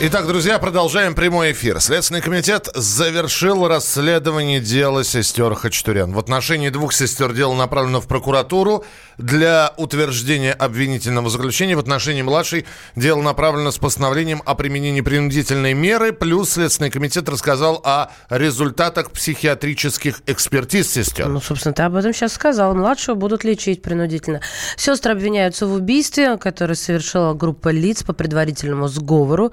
Итак, 0.00 0.28
друзья, 0.28 0.60
продолжаем 0.60 1.16
прямой 1.16 1.50
эфир. 1.50 1.80
Следственный 1.80 2.20
комитет 2.20 2.68
завершил 2.72 3.66
расследование 3.66 4.60
дела 4.60 5.02
сестер 5.02 5.52
Хачатурян. 5.56 6.12
В 6.12 6.20
отношении 6.20 6.68
двух 6.68 6.92
сестер 6.92 7.32
дело 7.32 7.52
направлено 7.54 8.00
в 8.00 8.06
прокуратуру 8.06 8.84
для 9.16 9.74
утверждения 9.76 10.52
обвинительного 10.52 11.28
заключения. 11.30 11.74
В 11.74 11.80
отношении 11.80 12.22
младшей 12.22 12.64
дело 12.94 13.22
направлено 13.22 13.72
с 13.72 13.78
постановлением 13.78 14.40
о 14.46 14.54
применении 14.54 15.00
принудительной 15.00 15.74
меры. 15.74 16.12
Плюс 16.12 16.50
Следственный 16.50 16.92
комитет 16.92 17.28
рассказал 17.28 17.80
о 17.82 18.12
результатах 18.30 19.10
психиатрических 19.10 20.20
экспертиз 20.26 20.92
сестер. 20.92 21.26
Ну, 21.26 21.40
собственно, 21.40 21.74
ты 21.74 21.82
об 21.82 21.96
этом 21.96 22.14
сейчас 22.14 22.34
сказал. 22.34 22.72
Младшего 22.76 23.16
будут 23.16 23.42
лечить 23.42 23.82
принудительно. 23.82 24.42
Сестры 24.76 25.10
обвиняются 25.10 25.66
в 25.66 25.72
убийстве, 25.72 26.36
которое 26.36 26.76
совершила 26.76 27.34
группа 27.34 27.70
лиц 27.70 28.04
по 28.04 28.12
предварительному 28.12 28.86
сговору. 28.86 29.50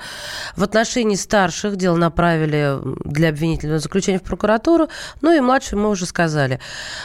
В 0.56 0.64
отношении 0.64 1.16
старших 1.16 1.76
дело 1.76 1.96
направили 1.96 2.78
для 3.04 3.30
обвинительного 3.30 3.80
заключения 3.80 4.20
в 4.20 4.24
прокуратуру. 4.24 4.90
Ну 5.22 5.36
и 5.36 5.40
младшие 5.40 5.80
мы 5.80 5.90
уже 5.90 6.06
сказали 6.06 6.60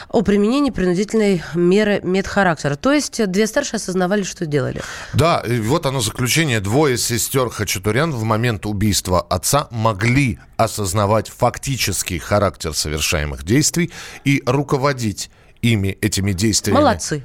о 0.09 0.21
применении 0.21 0.71
принудительной 0.71 1.43
меры 1.53 1.99
медхарактера. 2.03 2.75
То 2.75 2.91
есть 2.91 3.25
две 3.27 3.47
старшие 3.47 3.77
осознавали, 3.77 4.23
что 4.23 4.45
делали. 4.45 4.81
Да, 5.13 5.43
и 5.45 5.59
вот 5.59 5.85
оно 5.85 6.01
заключение. 6.01 6.59
Двое 6.59 6.97
сестер 6.97 7.49
Хачатурян 7.49 8.11
в 8.11 8.23
момент 8.23 8.65
убийства 8.65 9.21
отца 9.21 9.67
могли 9.71 10.39
осознавать 10.57 11.29
фактический 11.29 12.19
характер 12.19 12.73
совершаемых 12.73 13.43
действий 13.43 13.91
и 14.23 14.43
руководить 14.45 15.29
ими, 15.61 15.97
этими 16.01 16.33
действиями. 16.33 16.79
Молодцы. 16.79 17.23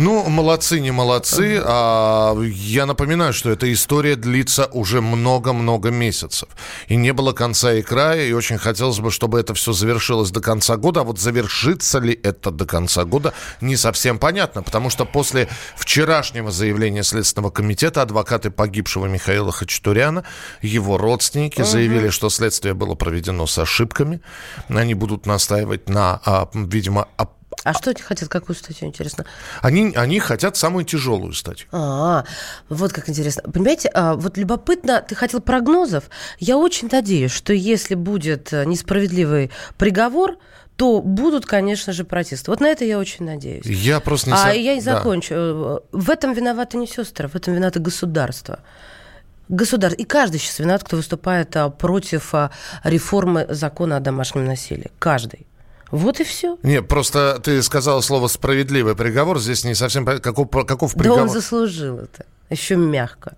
Ну, 0.00 0.26
молодцы, 0.30 0.80
не 0.80 0.92
молодцы. 0.92 1.60
А, 1.62 2.34
я 2.40 2.86
напоминаю, 2.86 3.34
что 3.34 3.50
эта 3.50 3.70
история 3.70 4.16
длится 4.16 4.64
уже 4.72 5.02
много-много 5.02 5.90
месяцев. 5.90 6.48
И 6.88 6.96
не 6.96 7.12
было 7.12 7.34
конца 7.34 7.74
и 7.74 7.82
края, 7.82 8.24
и 8.24 8.32
очень 8.32 8.56
хотелось 8.56 8.98
бы, 8.98 9.10
чтобы 9.10 9.38
это 9.38 9.52
все 9.52 9.74
завершилось 9.74 10.30
до 10.30 10.40
конца 10.40 10.78
года. 10.78 11.00
А 11.00 11.04
вот 11.04 11.18
завершится 11.18 11.98
ли 11.98 12.18
это 12.22 12.50
до 12.50 12.64
конца 12.64 13.04
года, 13.04 13.34
не 13.60 13.76
совсем 13.76 14.18
понятно. 14.18 14.62
Потому 14.62 14.88
что 14.88 15.04
после 15.04 15.50
вчерашнего 15.76 16.50
заявления 16.50 17.02
Следственного 17.02 17.50
комитета 17.50 18.00
адвокаты 18.00 18.50
погибшего 18.50 19.04
Михаила 19.04 19.52
Хачатуряна, 19.52 20.24
его 20.62 20.96
родственники 20.96 21.60
угу. 21.60 21.68
заявили, 21.68 22.08
что 22.08 22.30
следствие 22.30 22.72
было 22.72 22.94
проведено 22.94 23.46
с 23.46 23.58
ошибками. 23.58 24.22
Они 24.70 24.94
будут 24.94 25.26
настаивать 25.26 25.90
на, 25.90 26.22
а, 26.24 26.48
видимо, 26.54 27.06
а 27.64 27.74
что 27.74 27.90
они 27.90 28.00
хотят? 28.00 28.28
Какую 28.28 28.56
статью, 28.56 28.88
интересно? 28.88 29.24
Они, 29.60 29.92
они 29.94 30.18
хотят 30.18 30.56
самую 30.56 30.84
тяжелую 30.84 31.32
статью. 31.32 31.68
А, 31.72 32.24
вот 32.68 32.92
как 32.92 33.08
интересно. 33.08 33.42
Понимаете, 33.42 33.90
а, 33.92 34.14
вот 34.14 34.38
любопытно, 34.38 35.04
ты 35.06 35.14
хотел 35.14 35.40
прогнозов. 35.40 36.04
Я 36.38 36.56
очень 36.56 36.88
надеюсь, 36.90 37.32
что 37.32 37.52
если 37.52 37.94
будет 37.94 38.52
э, 38.52 38.64
несправедливый 38.64 39.50
приговор, 39.76 40.38
то 40.76 41.02
будут, 41.02 41.44
конечно 41.44 41.92
же, 41.92 42.04
протесты. 42.04 42.50
Вот 42.50 42.60
на 42.60 42.68
это 42.68 42.86
я 42.86 42.98
очень 42.98 43.26
надеюсь. 43.26 43.66
Я 43.66 44.00
просто 44.00 44.30
не... 44.30 44.36
А 44.36 44.52
я 44.52 44.74
не 44.74 44.80
закончу. 44.80 45.82
Да. 45.92 45.98
В 45.98 46.08
этом 46.08 46.32
виноваты 46.32 46.78
не 46.78 46.86
сестры, 46.86 47.28
в 47.28 47.34
этом 47.36 47.54
виноваты 47.54 47.80
государство 47.80 48.60
государство. 49.50 50.00
И 50.00 50.04
каждый 50.04 50.38
сейчас 50.38 50.60
виноват, 50.60 50.84
кто 50.84 50.96
выступает 50.96 51.56
а, 51.56 51.70
против 51.70 52.34
а, 52.34 52.50
реформы 52.84 53.46
закона 53.48 53.96
о 53.96 54.00
домашнем 54.00 54.44
насилии. 54.44 54.90
Каждый. 54.98 55.46
Вот 55.90 56.20
и 56.20 56.24
все. 56.24 56.56
Не, 56.62 56.82
просто 56.82 57.40
ты 57.42 57.62
сказала 57.62 58.00
слово 58.00 58.28
«справедливый 58.28 58.94
приговор». 58.94 59.38
Здесь 59.40 59.64
не 59.64 59.74
совсем... 59.74 60.04
Каков, 60.04 60.48
каков 60.66 60.94
приговор? 60.94 61.18
Да 61.18 61.22
он 61.24 61.28
заслужил 61.30 61.98
это. 61.98 62.24
Еще 62.48 62.76
мягко. 62.76 63.36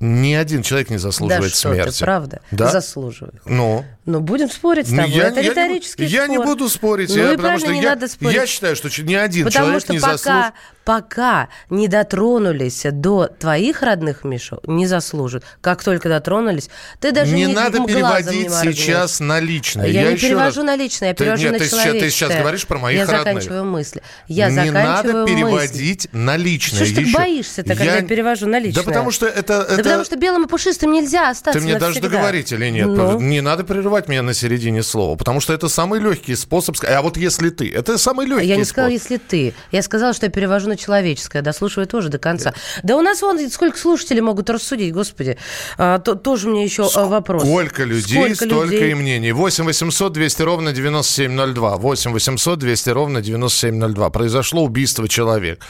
Ни 0.00 0.34
один 0.34 0.62
человек 0.62 0.90
не 0.90 0.98
заслуживает 0.98 1.52
да 1.52 1.56
смерти. 1.56 1.90
Что 1.90 1.98
ты, 1.98 2.04
правда? 2.04 2.40
Да? 2.52 2.70
Заслуживает. 2.70 3.42
Ну? 3.46 3.84
Ну, 4.08 4.20
будем 4.20 4.50
спорить 4.50 4.86
с 4.86 4.90
тобой. 4.90 5.10
Я, 5.10 5.28
Это 5.28 5.40
я 5.40 5.50
риторический 5.50 6.04
не, 6.04 6.08
спор. 6.08 6.20
Я 6.22 6.26
не 6.28 6.38
буду 6.38 6.70
спорить. 6.70 7.10
Ну, 7.10 7.16
я, 7.16 7.32
и 7.34 7.36
потому 7.36 7.58
что 7.58 7.70
не 7.70 7.82
я, 7.82 7.90
надо 7.90 8.08
спорить. 8.08 8.34
я 8.34 8.46
считаю, 8.46 8.74
что 8.74 8.88
ни 9.02 9.14
один 9.14 9.44
потому 9.44 9.66
человек 9.66 9.82
что 9.82 9.92
не 9.92 9.98
пока, 9.98 10.12
заслуживает. 10.12 10.54
пока 10.84 11.48
не 11.68 11.88
дотронулись 11.88 12.86
до 12.90 13.26
твоих 13.26 13.82
родных, 13.82 14.24
Миша, 14.24 14.60
не 14.66 14.86
заслужат. 14.86 15.44
Как 15.60 15.84
только 15.84 16.08
дотронулись, 16.08 16.70
ты 17.00 17.12
даже 17.12 17.34
не 17.34 17.44
не 17.44 17.52
надо 17.52 17.84
переводить 17.84 18.48
не 18.48 18.72
сейчас 18.72 19.20
на 19.20 19.40
личное. 19.40 19.88
Я, 19.88 20.04
я 20.04 20.12
не 20.12 20.16
перевожу 20.16 20.62
раз... 20.62 20.66
на 20.66 20.76
личное, 20.76 21.08
я 21.08 21.14
перевожу 21.14 21.42
ты, 21.42 21.50
нет, 21.50 21.52
на 21.52 21.58
ты 21.58 21.68
человеческое. 21.68 22.00
Сейчас, 22.00 22.14
ты 22.14 22.28
сейчас 22.30 22.40
говоришь 22.40 22.66
про 22.66 22.78
моих 22.78 22.98
я 23.00 23.04
родных. 23.04 23.26
Я 23.26 23.32
заканчиваю 23.34 23.64
мысли. 23.66 24.02
Я 24.26 24.48
не 24.48 24.54
заканчиваю 24.54 24.86
надо 24.86 25.26
переводить 25.26 26.06
мысли. 26.06 26.24
на 26.24 26.36
личное. 26.38 26.86
Что 26.86 26.86
ж 26.86 27.04
ты 27.04 27.12
боишься-то, 27.12 27.74
когда 27.74 27.96
я 27.96 28.02
перевожу 28.02 28.46
на 28.46 28.58
личное? 28.58 28.82
Да 28.82 28.90
потому 28.90 29.10
что 29.10 29.26
это... 29.26 29.66
Да 29.68 29.76
потому 29.76 30.04
что 30.06 30.16
белым 30.16 30.46
и 30.46 30.48
пушистым 30.48 30.92
нельзя 30.92 31.28
остаться 31.28 31.58
Ты 31.58 31.66
мне 31.66 31.78
даже 31.78 32.00
договорить 32.00 32.50
или 32.52 32.70
нет? 32.70 32.86
Ну? 32.86 33.20
Не 33.20 33.42
надо 33.42 33.64
прерывать 33.64 33.97
оборвать 33.98 34.08
меня 34.08 34.22
на 34.22 34.34
середине 34.34 34.82
слова, 34.82 35.16
потому 35.16 35.40
что 35.40 35.52
это 35.52 35.68
самый 35.68 36.00
легкий 36.00 36.36
способ. 36.36 36.76
А 36.86 37.02
вот 37.02 37.16
если 37.16 37.50
ты, 37.50 37.70
это 37.70 37.98
самый 37.98 38.26
легкий 38.26 38.46
Я 38.46 38.56
не 38.56 38.62
способ. 38.64 38.72
сказала, 38.74 38.90
если 38.92 39.16
ты. 39.16 39.54
Я 39.72 39.82
сказала, 39.82 40.12
что 40.14 40.26
я 40.26 40.32
перевожу 40.32 40.68
на 40.68 40.76
человеческое. 40.76 41.42
Дослушивай 41.42 41.86
тоже 41.86 42.08
до 42.08 42.18
конца. 42.18 42.54
Да 42.82 42.96
у 42.96 43.00
нас 43.02 43.22
вон 43.22 43.38
сколько 43.50 43.78
слушателей 43.78 44.20
могут 44.20 44.50
рассудить, 44.50 44.92
господи. 44.92 45.36
А, 45.76 45.98
то, 45.98 46.14
тоже 46.14 46.48
мне 46.48 46.64
еще 46.64 46.82
Ск- 46.82 47.08
вопрос. 47.08 47.42
Сколько 47.42 47.84
людей, 47.84 48.34
сколько 48.34 48.34
столько 48.46 48.74
людей? 48.74 48.90
и 48.92 48.94
мнений. 48.94 49.32
8 49.32 49.64
800 49.64 50.12
200 50.12 50.42
ровно 50.42 50.72
9702. 50.72 51.76
8 51.76 52.12
800 52.12 52.58
200 52.58 52.90
ровно 52.90 53.20
9702. 53.20 54.10
Произошло 54.10 54.62
убийство 54.62 55.08
человека. 55.08 55.64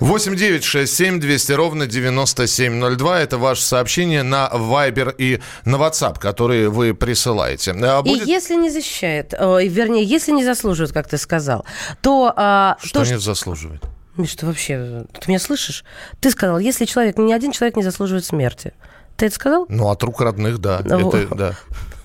8 0.00 0.36
9 0.36 0.64
6 0.64 0.94
7 0.94 1.20
200 1.20 1.52
ровно 1.52 1.86
9702. 1.86 3.20
Это 3.20 3.38
ваше 3.38 3.62
сообщение 3.62 4.22
на 4.22 4.48
Viber 4.52 5.14
и 5.16 5.40
на 5.64 5.76
WhatsApp, 5.76 6.18
которые 6.18 6.68
вы 6.68 6.94
присылаете. 6.94 7.72
А 7.72 8.02
будет... 8.02 8.26
И 8.26 8.30
если 8.30 8.54
не 8.54 8.70
защищает, 8.70 9.34
э, 9.36 9.66
вернее, 9.66 10.04
если 10.04 10.32
не 10.32 10.44
заслуживает, 10.44 10.92
как 10.92 11.08
ты 11.08 11.18
сказал, 11.18 11.64
то... 12.00 12.32
Э, 12.36 12.74
что 12.84 13.04
то, 13.04 13.10
не 13.10 13.18
заслуживает? 13.18 13.82
Миш, 14.16 14.34
ты 14.34 14.46
вообще... 14.46 15.04
Ты 15.12 15.28
меня 15.28 15.40
слышишь? 15.40 15.84
Ты 16.20 16.30
сказал, 16.30 16.58
если 16.58 16.84
человек... 16.84 17.18
Ни 17.18 17.32
один 17.32 17.52
человек 17.52 17.76
не 17.76 17.82
заслуживает 17.82 18.24
смерти. 18.24 18.72
Ты 19.16 19.26
это 19.26 19.34
сказал? 19.34 19.66
Ну, 19.68 19.88
от 19.88 20.02
рук 20.04 20.20
родных, 20.20 20.58
да. 20.58 20.80
Ну, 20.84 21.10
это, 21.10 21.34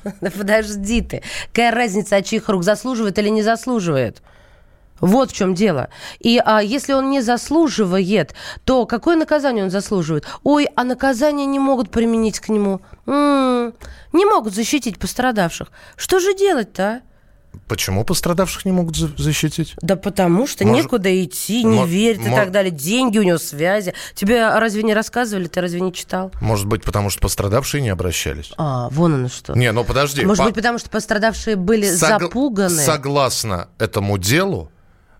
да. 0.03 0.11
Подожди 0.19 1.01
ты. 1.01 1.21
Какая 1.51 1.71
разница, 1.71 2.17
от 2.17 2.25
чьих 2.25 2.49
рук 2.49 2.63
заслуживает 2.63 3.19
или 3.19 3.29
не 3.29 3.43
заслуживает? 3.43 4.21
Вот 5.03 5.31
в 5.31 5.33
чем 5.33 5.53
дело. 5.53 5.89
И 6.21 6.41
а, 6.43 6.63
если 6.63 6.93
он 6.93 7.09
не 7.09 7.21
заслуживает, 7.21 8.33
то 8.63 8.85
какое 8.85 9.17
наказание 9.17 9.65
он 9.65 9.69
заслуживает? 9.69 10.25
Ой, 10.43 10.69
а 10.77 10.85
наказание 10.85 11.45
не 11.45 11.59
могут 11.59 11.91
применить 11.91 12.39
к 12.39 12.47
нему. 12.47 12.79
М-м, 13.05 13.73
не 14.13 14.25
могут 14.25 14.55
защитить 14.55 14.97
пострадавших. 14.97 15.71
Что 15.97 16.19
же 16.19 16.33
делать-то, 16.33 16.83
а? 16.83 17.01
Почему 17.67 18.05
пострадавших 18.05 18.63
не 18.63 18.71
могут 18.71 18.95
защитить? 18.95 19.75
Да 19.81 19.97
потому 19.97 20.47
что 20.47 20.65
может, 20.65 20.83
некуда 20.83 21.23
идти, 21.23 21.65
не 21.65 21.79
может, 21.79 21.93
верит 21.93 22.21
и 22.25 22.29
так 22.29 22.51
далее. 22.51 22.71
Деньги 22.71 23.19
у 23.19 23.23
него, 23.23 23.37
связи. 23.37 23.93
Тебе 24.15 24.57
разве 24.57 24.83
не 24.83 24.93
рассказывали, 24.93 25.47
ты 25.47 25.59
разве 25.59 25.81
не 25.81 25.91
читал? 25.93 26.31
Может 26.41 26.65
быть, 26.65 26.83
потому 26.83 27.09
что 27.09 27.19
пострадавшие 27.19 27.81
не 27.81 27.89
обращались. 27.89 28.53
А, 28.57 28.87
вон 28.89 29.15
оно 29.15 29.27
что. 29.27 29.53
Не, 29.53 29.71
ну 29.73 29.83
подожди. 29.83 30.25
Может 30.25 30.39
по... 30.39 30.45
быть, 30.45 30.55
потому 30.55 30.79
что 30.79 30.89
пострадавшие 30.89 31.57
были 31.57 31.89
Сог... 31.93 32.09
запуганы. 32.09 32.69
Согласно 32.69 33.67
этому 33.77 34.17
делу, 34.17 34.71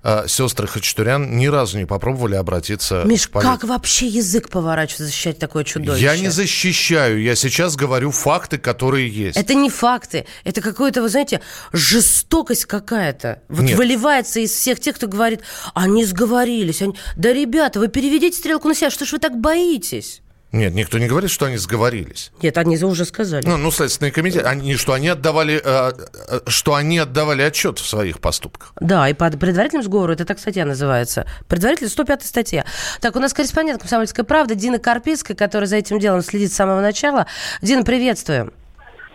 э, 0.04 0.26
сестры 0.28 0.68
Хачатурян 0.68 1.38
ни 1.38 1.48
разу 1.48 1.80
не 1.80 1.86
попробовали 1.86 2.36
обратиться 2.36 3.04
Миш, 3.06 3.24
в 3.24 3.32
полицию. 3.32 3.54
как 3.54 3.64
вообще 3.64 4.08
язык 4.08 4.50
поворачивать, 4.50 5.08
защищать 5.08 5.40
такое 5.40 5.64
чудовище? 5.64 6.04
Я 6.04 6.18
не 6.18 6.30
защищаю, 6.30 7.22
я 7.22 7.36
сейчас 7.36 7.76
говорю 7.76 8.12
факты, 8.12 8.58
которые 8.58 9.10
есть. 9.10 9.38
Это 9.38 9.54
не 9.54 9.70
факты, 9.70 10.26
это 10.44 10.62
какое-то, 10.62 11.02
вы 11.02 11.10
знаете, 11.10 11.42
жестокость 11.72 12.66
какая-то. 12.66 13.42
Вот 13.50 13.64
Нет. 13.64 13.78
выливается 13.78 14.40
из 14.40 14.52
всех 14.52 14.80
тех, 14.80 14.96
кто 14.96 15.08
говорит, 15.08 15.42
они 15.74 16.06
сговорились. 16.06 16.82
Они... 16.82 16.96
Да, 17.16 17.34
ребята, 17.34 17.80
вы 17.80 17.88
переведите 17.88 18.38
стрелку 18.38 18.68
на 18.68 18.76
себя, 18.76 18.90
что 18.90 19.06
ж 19.06 19.14
вы 19.14 19.20
так 19.20 19.40
боитесь? 19.40 20.22
Нет, 20.54 20.76
никто 20.76 21.00
не 21.00 21.08
говорит, 21.08 21.32
что 21.32 21.48
они 21.48 21.58
сговорились. 21.58 22.32
Нет, 22.44 22.60
они 22.60 22.78
уже 22.78 23.06
сказали. 23.06 23.44
Ну, 23.44 23.58
ну 23.58 23.72
Следственный 23.72 24.12
комитет, 24.12 24.46
они, 24.46 24.76
что 24.76 24.94
они 24.94 25.08
отдавали, 25.08 25.60
э, 25.64 25.92
э, 26.30 26.40
что 26.46 26.76
они 26.76 27.00
отдавали 27.00 27.42
отчет 27.42 27.80
в 27.80 27.88
своих 27.88 28.20
поступках. 28.20 28.72
Да, 28.80 29.10
и 29.10 29.14
по 29.14 29.32
предварительному 29.32 29.84
сговору, 29.84 30.14
это 30.14 30.26
так 30.26 30.38
статья 30.38 30.66
называется. 30.66 31.26
Предваритель 31.48 31.90
105 31.90 32.24
статья. 32.24 32.66
Так, 33.02 33.16
у 33.16 33.20
нас 33.20 33.34
корреспондент 33.34 33.82
«Комсомольской 33.82 34.24
правды» 34.24 34.54
Дина 34.54 34.78
Карпицкая, 34.78 35.36
которая 35.36 35.68
за 35.68 35.78
этим 35.78 35.98
делом 35.98 36.22
следит 36.22 36.54
с 36.54 36.56
самого 36.56 36.82
начала. 36.82 37.26
Дина, 37.64 37.84
приветствуем. 37.84 38.54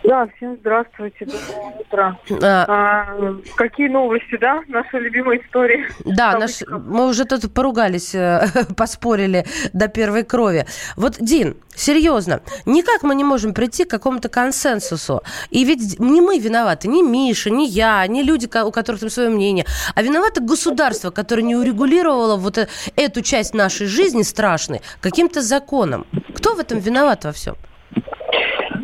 Да, 0.03 0.27
всем 0.37 0.57
здравствуйте, 0.61 1.25
доброе 1.25 1.75
утро. 1.79 2.19
А, 2.41 2.65
а, 2.67 3.35
какие 3.55 3.89
новости, 3.89 4.37
да? 4.39 4.61
Наша 4.67 4.97
любимая 4.97 5.39
история. 5.39 5.89
Да, 6.05 6.37
наш, 6.37 6.61
мы 6.67 7.07
уже 7.07 7.25
тут 7.25 7.53
поругались, 7.53 8.15
э, 8.15 8.47
поспорили 8.77 9.45
до 9.73 9.89
первой 9.89 10.23
крови. 10.23 10.65
Вот, 10.95 11.17
Дин, 11.19 11.57
серьезно, 11.75 12.41
никак 12.65 13.03
мы 13.03 13.13
не 13.13 13.25
можем 13.25 13.53
прийти 13.53 13.83
к 13.83 13.89
какому-то 13.89 14.29
консенсусу. 14.29 15.21
И 15.49 15.65
ведь 15.65 15.99
не 15.99 16.21
мы 16.21 16.39
виноваты, 16.39 16.87
не 16.87 17.03
Миша, 17.03 17.49
не 17.49 17.67
я, 17.67 18.07
не 18.07 18.23
люди, 18.23 18.49
у 18.63 18.71
которых 18.71 19.01
там 19.01 19.09
свое 19.09 19.29
мнение, 19.29 19.65
а 19.95 20.01
виновато 20.01 20.41
государство, 20.41 21.11
которое 21.11 21.43
не 21.43 21.57
урегулировало 21.57 22.37
вот 22.37 22.57
э, 22.57 22.67
эту 22.95 23.21
часть 23.21 23.53
нашей 23.53 23.87
жизни 23.87 24.21
страшной 24.21 24.81
каким-то 25.01 25.41
законом. 25.41 26.07
Кто 26.35 26.55
в 26.55 26.59
этом 26.59 26.79
виноват 26.79 27.25
во 27.25 27.33
всем? 27.33 27.55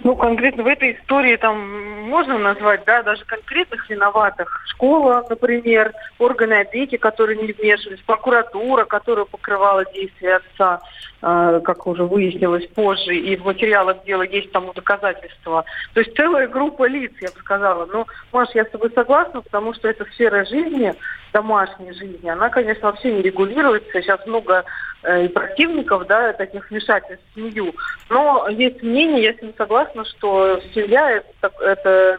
Ну, 0.03 0.15
конкретно 0.15 0.63
в 0.63 0.67
этой 0.67 0.93
истории 0.93 1.35
там 1.37 2.05
можно 2.09 2.37
назвать, 2.37 2.83
да, 2.85 3.03
даже 3.03 3.23
конкретных 3.25 3.89
виноватых. 3.89 4.61
Школа, 4.67 5.25
например, 5.29 5.93
органы 6.19 6.61
опеки, 6.61 6.97
которые 6.97 7.41
не 7.41 7.51
вмешивались, 7.51 8.01
прокуратура, 8.01 8.85
которая 8.85 9.25
покрывала 9.25 9.85
действия 9.93 10.35
отца, 10.37 10.81
как 11.25 11.87
уже 11.87 12.03
выяснилось 12.03 12.67
позже, 12.67 13.15
и 13.15 13.35
в 13.35 13.45
материалах 13.45 14.03
дела 14.03 14.23
есть 14.23 14.51
тому 14.51 14.73
доказательства. 14.73 15.65
То 15.93 16.01
есть 16.01 16.15
целая 16.15 16.47
группа 16.47 16.87
лиц, 16.87 17.11
я 17.21 17.29
бы 17.29 17.39
сказала. 17.39 17.85
Но, 17.87 18.05
Маш, 18.31 18.49
я 18.53 18.63
с 18.65 18.69
тобой 18.69 18.91
согласна, 18.93 19.41
потому 19.41 19.73
что 19.73 19.87
эта 19.87 20.05
сфера 20.05 20.45
жизни, 20.45 20.93
домашней 21.33 21.93
жизни, 21.93 22.29
она, 22.29 22.49
конечно, 22.49 22.91
вообще 22.91 23.11
не 23.11 23.21
регулируется. 23.21 24.01
Сейчас 24.01 24.25
много 24.27 24.65
Э, 25.05 25.25
и 25.25 25.27
противников, 25.27 26.07
да, 26.07 26.33
таких 26.33 26.69
вмешательств 26.71 27.23
в 27.31 27.35
семью. 27.35 27.75
Но 28.09 28.47
есть 28.49 28.81
мнение, 28.81 29.23
я 29.23 29.33
с 29.33 29.41
ним 29.41 29.53
согласна, 29.55 30.03
что 30.03 30.59
семья 30.73 31.11
это, 31.11 31.51
это 31.63 32.17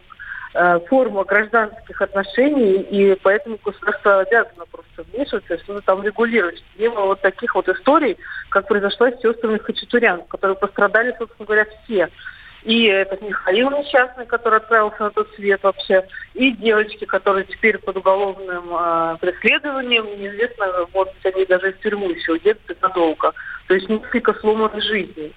форма 0.88 1.25
гражданских 1.25 2.01
отношений, 2.01 2.81
и 2.83 3.14
поэтому 3.23 3.59
государство 3.64 4.21
обязано 4.21 4.64
просто 4.71 5.05
вмешиваться, 5.12 5.59
что-то 5.59 5.81
там 5.83 6.03
регулировать. 6.03 6.62
Мимо 6.79 7.03
вот 7.03 7.21
таких 7.21 7.55
вот 7.55 7.69
историй, 7.69 8.16
как 8.51 8.69
произошло 8.69 9.11
с 9.11 9.21
сестрами 9.21 9.59
Хачатурян, 9.59 10.23
которые 10.29 10.57
пострадали, 10.57 11.14
собственно 11.19 11.47
говоря, 11.47 11.66
все 11.85 12.09
и 12.66 12.87
этот 12.87 13.23
Михаил 13.23 13.71
несчастный, 13.71 14.27
который 14.27 14.57
отправился 14.57 15.05
на 15.05 15.11
тот 15.11 15.33
свет 15.37 15.62
вообще, 15.62 16.05
и 16.35 16.51
девочки, 16.51 17.05
которые 17.05 17.45
теперь 17.45 17.79
под 17.79 17.97
уголовным 17.97 18.64
э, 18.75 19.16
преследованием, 19.21 20.05
неизвестно, 20.21 20.85
быть, 20.92 21.35
они 21.35 21.47
даже 21.47 21.71
из 21.71 21.77
тюрьмы 21.77 22.12
еще 22.12 22.33
уедут 22.33 22.83
надолго. 22.83 23.33
То 23.69 23.75
есть 23.75 23.88
несколько 23.88 24.35
сломанных 24.35 24.83
жизней. 24.83 25.33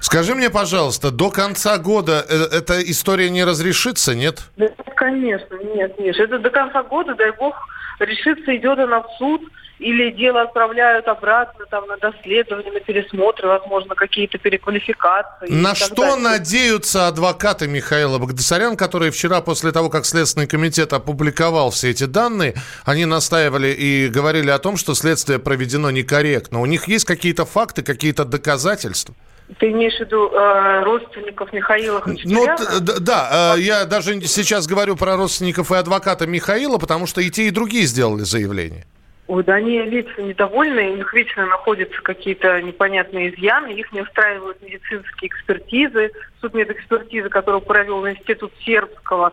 Скажи 0.00 0.34
мне, 0.34 0.50
пожалуйста, 0.50 1.10
до 1.10 1.30
конца 1.30 1.78
года 1.78 2.24
э, 2.28 2.58
эта 2.58 2.80
история 2.82 3.30
не 3.30 3.44
разрешится, 3.44 4.14
нет? 4.14 4.42
Да, 4.56 4.68
конечно, 4.96 5.56
нет, 5.74 5.98
Миша. 5.98 6.24
Это 6.24 6.38
до 6.38 6.50
конца 6.50 6.82
года, 6.82 7.14
дай 7.14 7.32
бог, 7.32 7.54
решится, 8.00 8.56
идет 8.56 8.78
она 8.78 9.02
в 9.02 9.08
суд, 9.18 9.42
или 9.78 10.10
дело 10.10 10.42
отправляют 10.42 11.06
обратно 11.06 11.66
там 11.66 11.86
на 11.86 11.96
доследование, 11.98 12.72
на 12.72 12.80
пересмотры, 12.80 13.48
возможно, 13.48 13.94
какие-то 13.94 14.38
переквалификации. 14.38 15.48
На 15.48 15.74
что 15.74 15.94
далее. 15.94 16.16
надеются 16.16 17.08
адвокаты 17.08 17.66
Михаила 17.68 18.18
Багдасарян, 18.18 18.76
которые 18.76 19.10
вчера 19.10 19.42
после 19.42 19.72
того, 19.72 19.90
как 19.90 20.06
Следственный 20.06 20.46
комитет 20.46 20.92
опубликовал 20.94 21.70
все 21.70 21.90
эти 21.90 22.04
данные, 22.04 22.54
они 22.84 23.04
настаивали 23.04 23.68
и 23.68 24.08
говорили 24.08 24.50
о 24.50 24.58
том, 24.58 24.78
что 24.78 24.94
следствие 24.94 25.38
проведено 25.38 25.90
некорректно. 25.90 26.60
У 26.60 26.66
них 26.66 26.88
есть 26.88 27.04
какие-то 27.04 27.44
факты, 27.44 27.82
какие-то 27.82 28.24
доказательства? 28.24 29.14
Ты 29.58 29.70
имеешь 29.70 29.96
в 29.96 30.00
виду 30.00 30.28
э, 30.32 30.82
родственников 30.82 31.52
Михаила 31.52 32.00
Хачатуряна? 32.00 32.56
Ну, 32.80 32.92
да, 33.00 33.54
э, 33.56 33.60
я 33.60 33.84
даже 33.84 34.20
сейчас 34.22 34.66
говорю 34.66 34.96
про 34.96 35.16
родственников 35.16 35.70
и 35.70 35.76
адвоката 35.76 36.26
Михаила, 36.26 36.78
потому 36.78 37.06
что 37.06 37.20
и 37.20 37.30
те, 37.30 37.44
и 37.44 37.50
другие 37.50 37.86
сделали 37.86 38.22
заявление. 38.22 38.86
Ой, 39.28 39.42
да 39.42 39.54
они 39.54 39.82
лица 39.82 40.22
недовольны, 40.22 40.92
у 40.92 40.96
них 40.96 41.12
вечно 41.12 41.46
находятся 41.46 42.00
какие-то 42.02 42.62
непонятные 42.62 43.34
изъяны, 43.34 43.72
их 43.72 43.90
не 43.92 44.02
устраивают 44.02 44.62
медицинские 44.62 45.28
экспертизы, 45.28 46.12
судмедэкспертизы, 46.40 47.28
которую 47.28 47.62
провел 47.62 48.08
Институт 48.08 48.52
Сербского. 48.64 49.32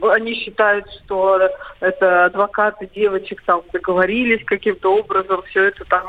Они 0.00 0.34
считают, 0.34 0.86
что 1.04 1.50
это 1.80 2.24
адвокаты 2.24 2.88
девочек 2.94 3.42
там 3.44 3.62
договорились 3.70 4.42
каким-то 4.46 4.96
образом, 4.96 5.42
все 5.50 5.64
это 5.64 5.84
там 5.84 6.06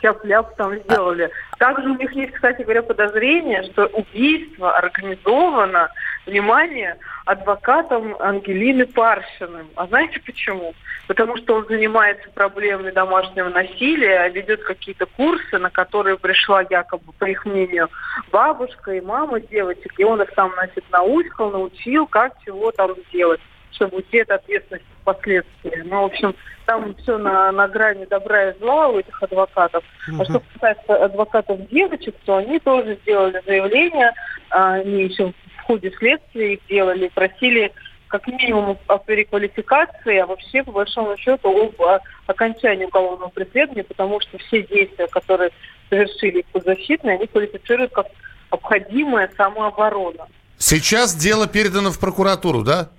тяп-ляп 0.00 0.54
там 0.56 0.76
сделали. 0.80 1.30
Также 1.58 1.88
у 1.88 1.96
них 1.96 2.12
есть, 2.12 2.32
кстати 2.32 2.62
говоря, 2.62 2.82
подозрение, 2.82 3.62
что 3.64 3.86
убийство 3.86 4.76
организовано, 4.76 5.90
внимание, 6.26 6.96
адвокатом 7.24 8.16
Ангелины 8.20 8.86
Паршиным. 8.86 9.68
А 9.76 9.86
знаете 9.86 10.20
почему? 10.24 10.74
Потому 11.06 11.36
что 11.36 11.54
он 11.54 11.66
занимается 11.66 12.28
проблемой 12.30 12.92
домашнего 12.92 13.48
насилия, 13.48 14.28
ведет 14.28 14.62
какие-то 14.62 15.06
курсы, 15.06 15.58
на 15.58 15.70
которые 15.70 16.18
пришла 16.18 16.62
якобы, 16.68 17.12
по 17.18 17.24
их 17.24 17.44
мнению, 17.44 17.88
бабушка 18.30 18.92
и 18.92 19.00
мама 19.00 19.40
девочек, 19.40 19.92
и 19.98 20.04
он 20.04 20.22
их 20.22 20.32
там, 20.34 20.52
значит, 20.54 20.84
научил, 20.90 21.50
научил, 21.50 22.06
как 22.06 22.32
чего 22.44 22.70
там 22.72 22.92
сделать 23.08 23.40
чтобы 23.74 23.96
уйти 23.96 24.20
от 24.20 24.30
ответственности 24.30 24.86
впоследствии. 25.04 25.82
Ну, 25.84 26.02
в 26.02 26.04
общем, 26.06 26.34
там 26.66 26.94
все 26.96 27.18
на, 27.18 27.52
на 27.52 27.68
грани 27.68 28.06
добра 28.06 28.50
и 28.50 28.58
зла 28.58 28.88
у 28.88 28.98
этих 28.98 29.22
адвокатов. 29.22 29.84
Uh-huh. 30.08 30.22
А 30.22 30.24
что 30.24 30.42
касается 30.52 31.04
адвокатов 31.04 31.68
девочек, 31.68 32.16
то 32.24 32.38
они 32.38 32.58
тоже 32.58 32.98
сделали 33.02 33.42
заявление, 33.46 34.12
а, 34.50 34.74
они 34.74 35.04
еще 35.04 35.32
ходе 35.64 35.92
следствия 35.98 36.54
их 36.54 36.60
делали, 36.68 37.08
просили 37.08 37.72
как 38.08 38.26
минимум 38.28 38.78
о 38.86 38.98
переквалификации, 38.98 40.18
а 40.18 40.26
вообще, 40.26 40.62
по 40.62 40.70
большому 40.70 41.16
счету, 41.16 41.48
об 41.48 42.00
окончании 42.26 42.84
уголовного 42.84 43.30
преследования, 43.30 43.82
потому 43.82 44.20
что 44.20 44.38
все 44.38 44.62
действия, 44.62 45.08
которые 45.08 45.50
совершили 45.90 46.44
подзащитные, 46.52 47.16
они 47.16 47.26
квалифицируют 47.26 47.92
как 47.92 48.06
обходимая 48.50 49.30
самооборона. 49.36 50.28
Сейчас 50.58 51.16
дело 51.16 51.48
передано 51.48 51.90
в 51.90 51.98
прокуратуру, 51.98 52.62
да? 52.62 52.90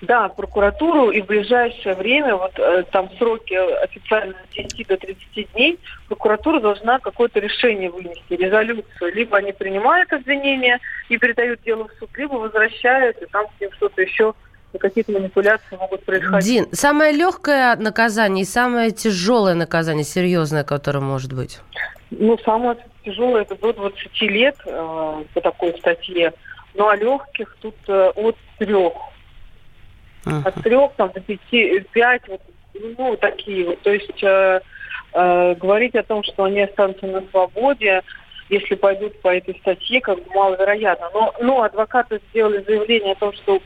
Да, 0.00 0.28
в 0.28 0.36
прокуратуру 0.36 1.10
и 1.10 1.20
в 1.20 1.26
ближайшее 1.26 1.96
время, 1.96 2.36
вот 2.36 2.52
э, 2.56 2.84
там 2.92 3.10
сроки 3.18 3.54
официально 3.82 4.34
от 4.44 4.50
10 4.50 4.86
до 4.86 4.96
30 4.96 5.52
дней, 5.52 5.78
прокуратура 6.06 6.60
должна 6.60 7.00
какое-то 7.00 7.40
решение 7.40 7.90
вынести, 7.90 8.32
резолюцию. 8.34 9.12
Либо 9.12 9.38
они 9.38 9.52
принимают 9.52 10.12
обвинения 10.12 10.78
и 11.08 11.18
передают 11.18 11.62
дело 11.62 11.88
в 11.88 11.92
суд, 11.98 12.10
либо 12.16 12.34
возвращают, 12.34 13.20
и 13.20 13.26
там 13.26 13.46
с 13.56 13.60
ним 13.60 13.72
что-то 13.72 14.00
еще 14.00 14.34
какие-то 14.78 15.12
манипуляции 15.12 15.76
могут 15.76 16.04
происходить. 16.04 16.46
Дин, 16.46 16.66
самое 16.72 17.12
легкое 17.12 17.74
наказание 17.76 18.42
и 18.42 18.46
самое 18.46 18.90
тяжелое 18.90 19.54
наказание, 19.54 20.04
серьезное, 20.04 20.62
которое 20.62 21.00
может 21.00 21.32
быть? 21.32 21.60
Ну, 22.10 22.38
самое 22.38 22.76
тяжелое 23.04 23.42
это 23.42 23.56
до 23.56 23.72
20 23.72 24.22
лет 24.22 24.56
э, 24.64 25.24
по 25.34 25.40
такой 25.40 25.74
статье. 25.78 26.32
Ну, 26.74 26.88
а 26.88 26.96
легких 26.96 27.56
тут 27.60 27.74
э, 27.88 28.10
от 28.14 28.36
трех. 28.58 28.92
От 30.44 30.54
трех 30.62 30.92
там, 30.96 31.10
до 31.12 31.20
пяти, 31.20 31.84
пять, 31.92 32.26
вот, 32.28 32.40
ну, 32.74 33.16
такие 33.16 33.66
вот. 33.66 33.80
То 33.82 33.92
есть 33.92 34.22
э, 34.22 34.60
э, 35.12 35.54
говорить 35.54 35.94
о 35.94 36.02
том, 36.02 36.22
что 36.22 36.44
они 36.44 36.62
останутся 36.62 37.06
на 37.06 37.22
свободе, 37.30 38.02
если 38.48 38.74
пойдут 38.76 39.20
по 39.20 39.34
этой 39.34 39.56
статье, 39.58 40.00
как 40.00 40.18
бы 40.18 40.34
маловероятно. 40.34 41.10
Но, 41.12 41.34
но 41.40 41.62
адвокаты 41.62 42.20
сделали 42.30 42.64
заявление 42.66 43.12
о 43.12 43.16
том, 43.16 43.32
что 43.32 43.60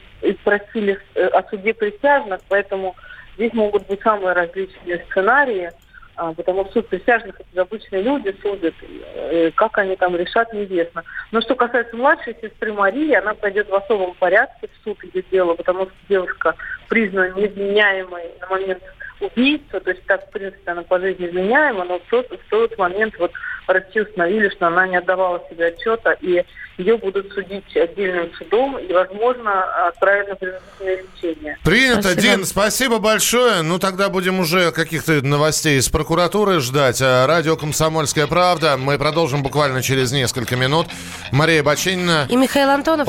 просили 0.44 0.98
э, 1.14 1.26
о 1.26 1.48
суде 1.48 1.74
присяжных, 1.74 2.40
поэтому 2.48 2.96
здесь 3.36 3.52
могут 3.52 3.86
быть 3.86 4.00
самые 4.02 4.32
различные 4.32 5.04
сценарии. 5.10 5.70
А, 6.14 6.34
потому 6.34 6.64
что 6.64 6.74
суд 6.74 6.88
присяжных 6.88 7.40
это 7.40 7.62
обычные 7.62 8.02
люди 8.02 8.36
судят, 8.42 8.74
э, 8.82 9.50
как 9.54 9.78
они 9.78 9.96
там 9.96 10.14
решат, 10.14 10.52
неизвестно. 10.52 11.04
Но 11.30 11.40
что 11.40 11.54
касается 11.54 11.96
младшей 11.96 12.36
сестры 12.40 12.72
Марии, 12.72 13.14
она 13.14 13.32
пойдет 13.32 13.70
в 13.70 13.74
особом 13.74 14.14
порядке 14.14 14.68
в 14.68 14.84
суд 14.84 14.98
ее 15.04 15.24
дело, 15.30 15.54
потому 15.54 15.86
что 15.86 15.94
девушка 16.08 16.54
признана 16.88 17.32
невменяемой 17.32 18.24
на 18.40 18.46
момент 18.48 18.82
убийства, 19.22 19.80
то 19.80 19.90
есть 19.90 20.04
так, 20.06 20.28
в 20.28 20.30
принципе, 20.30 20.70
она 20.70 20.82
по 20.82 20.98
жизни 20.98 21.28
изменяема, 21.28 21.84
но 21.84 21.98
в 21.98 22.02
тот, 22.10 22.28
в 22.30 22.50
тот 22.50 22.76
момент 22.78 23.14
вот 23.18 23.32
врачи 23.66 24.00
установили, 24.00 24.48
что 24.50 24.66
она 24.66 24.86
не 24.86 24.96
отдавала 24.96 25.42
себе 25.50 25.66
отчета, 25.66 26.12
и 26.20 26.44
ее 26.78 26.96
будут 26.96 27.32
судить 27.32 27.76
отдельным 27.76 28.32
судом 28.34 28.78
и, 28.78 28.92
возможно, 28.92 29.64
отправить 29.88 30.28
на 30.28 30.36
принудительное 30.36 31.04
лечение. 31.14 31.58
Принято, 31.64 32.02
спасибо. 32.02 32.22
Дин, 32.22 32.44
спасибо 32.44 32.98
большое. 32.98 33.62
Ну, 33.62 33.78
тогда 33.78 34.08
будем 34.08 34.40
уже 34.40 34.72
каких-то 34.72 35.24
новостей 35.24 35.78
из 35.78 35.88
прокуратуры 35.88 36.60
ждать. 36.60 37.00
А, 37.02 37.26
радио 37.26 37.56
«Комсомольская 37.56 38.26
правда». 38.26 38.76
Мы 38.78 38.98
продолжим 38.98 39.42
буквально 39.42 39.82
через 39.82 40.12
несколько 40.12 40.56
минут. 40.56 40.86
Мария 41.30 41.62
Баченина. 41.62 42.26
И 42.30 42.36
Михаил 42.36 42.70
Антонов. 42.70 43.08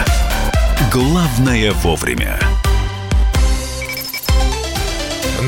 «Главное 0.91 1.71
вовремя». 1.71 2.37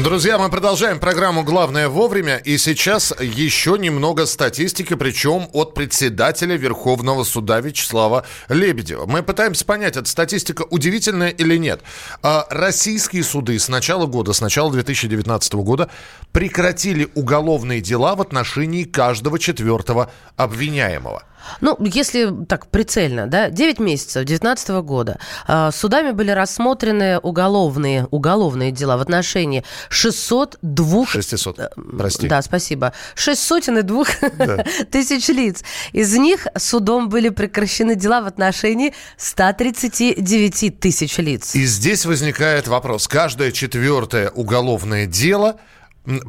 Друзья, 0.01 0.38
мы 0.38 0.49
продолжаем 0.49 0.99
программу 0.99 1.43
«Главное 1.43 1.89
вовремя». 1.89 2.38
И 2.38 2.58
сейчас 2.58 3.13
еще 3.19 3.75
немного 3.77 4.25
статистики, 4.25 4.93
причем 4.93 5.49
от 5.51 5.73
председателя 5.73 6.56
Верховного 6.56 7.25
суда 7.25 7.60
Вячеслава 7.60 8.25
Лебедева. 8.47 9.06
Мы 9.06 9.21
пытаемся 9.21 9.65
понять, 9.65 9.97
эта 9.97 10.08
статистика 10.08 10.62
удивительная 10.69 11.29
или 11.32 11.58
нет. 11.58 11.82
А, 12.21 12.47
российские 12.49 13.25
суды 13.25 13.60
с 13.60 13.67
начала 13.67 14.06
года, 14.06 14.32
с 14.32 14.39
начала 14.39 14.71
2019 14.71 15.56
года 15.56 15.89
прекратили 16.32 17.10
уголовные 17.15 17.82
дела 17.82 18.15
в 18.15 18.21
отношении 18.21 18.86
каждого 18.86 19.38
четвертого 19.38 20.10
обвиняемого. 20.38 21.23
Ну, 21.62 21.77
если 21.79 22.32
так 22.45 22.67
прицельно, 22.67 23.27
да, 23.27 23.49
9 23.49 23.79
месяцев 23.79 24.25
2019 24.25 24.69
года 24.84 25.19
э, 25.47 25.71
судами 25.73 26.12
были 26.12 26.32
рассмотрены 26.32 27.19
уголовные, 27.19 28.08
уголовные 28.12 28.71
дела 28.71 28.97
в 28.97 29.01
отношении 29.01 29.63
602... 29.89 31.06
600, 31.08 31.73
прости. 31.97 32.27
Да, 32.27 32.41
спасибо. 32.41 32.93
602 33.15 34.06
да. 34.38 34.65
тысяч 34.91 35.27
лиц. 35.29 35.63
Из 35.91 36.15
них 36.17 36.47
судом 36.58 37.10
были 37.10 37.29
прекращены 37.29 37.95
дела 37.95 38.21
в 38.21 38.27
отношении 38.27 38.93
139 39.17 40.79
тысяч 40.79 41.17
лиц. 41.17 41.56
И 41.56 41.65
здесь 41.65 42.06
возникает 42.06 42.67
вопрос. 42.67 43.08
Каждое 43.08 43.51
четвертое 43.51 44.29
уголовное 44.29 45.06
дело 45.06 45.60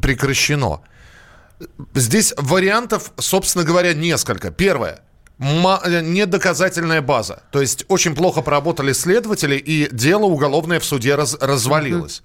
прекращено. 0.01 0.81
Здесь 1.93 2.33
вариантов, 2.37 3.13
собственно 3.17 3.63
говоря, 3.63 3.93
несколько. 3.93 4.51
Первое 4.51 5.04
недоказательная 5.39 7.01
база. 7.01 7.43
То 7.51 7.61
есть 7.61 7.85
очень 7.87 8.15
плохо 8.15 8.41
поработали 8.41 8.93
следователи, 8.93 9.55
и 9.55 9.89
дело 9.91 10.25
уголовное 10.25 10.79
в 10.79 10.85
суде 10.85 11.15
раз, 11.15 11.37
развалилось. 11.39 12.23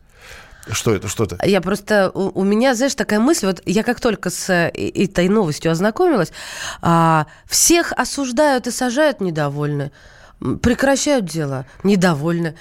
Что 0.71 0.95
это, 0.95 1.09
что 1.09 1.25
это? 1.25 1.39
Я 1.45 1.61
просто, 1.61 2.11
у, 2.13 2.41
у 2.41 2.45
меня, 2.45 2.75
знаешь, 2.75 2.95
такая 2.95 3.19
мысль, 3.19 3.47
вот 3.47 3.63
я 3.65 3.83
как 3.83 3.99
только 3.99 4.31
с 4.31 4.51
э, 4.51 4.69
этой 4.69 5.29
новостью 5.29 5.73
ознакомилась, 5.73 6.33
а, 6.83 7.27
всех 7.47 7.93
осуждают 7.93 8.67
и 8.67 8.71
сажают 8.71 9.21
недовольны, 9.21 9.91
прекращают 10.63 11.25
дело 11.25 11.67
недовольны. 11.83 12.55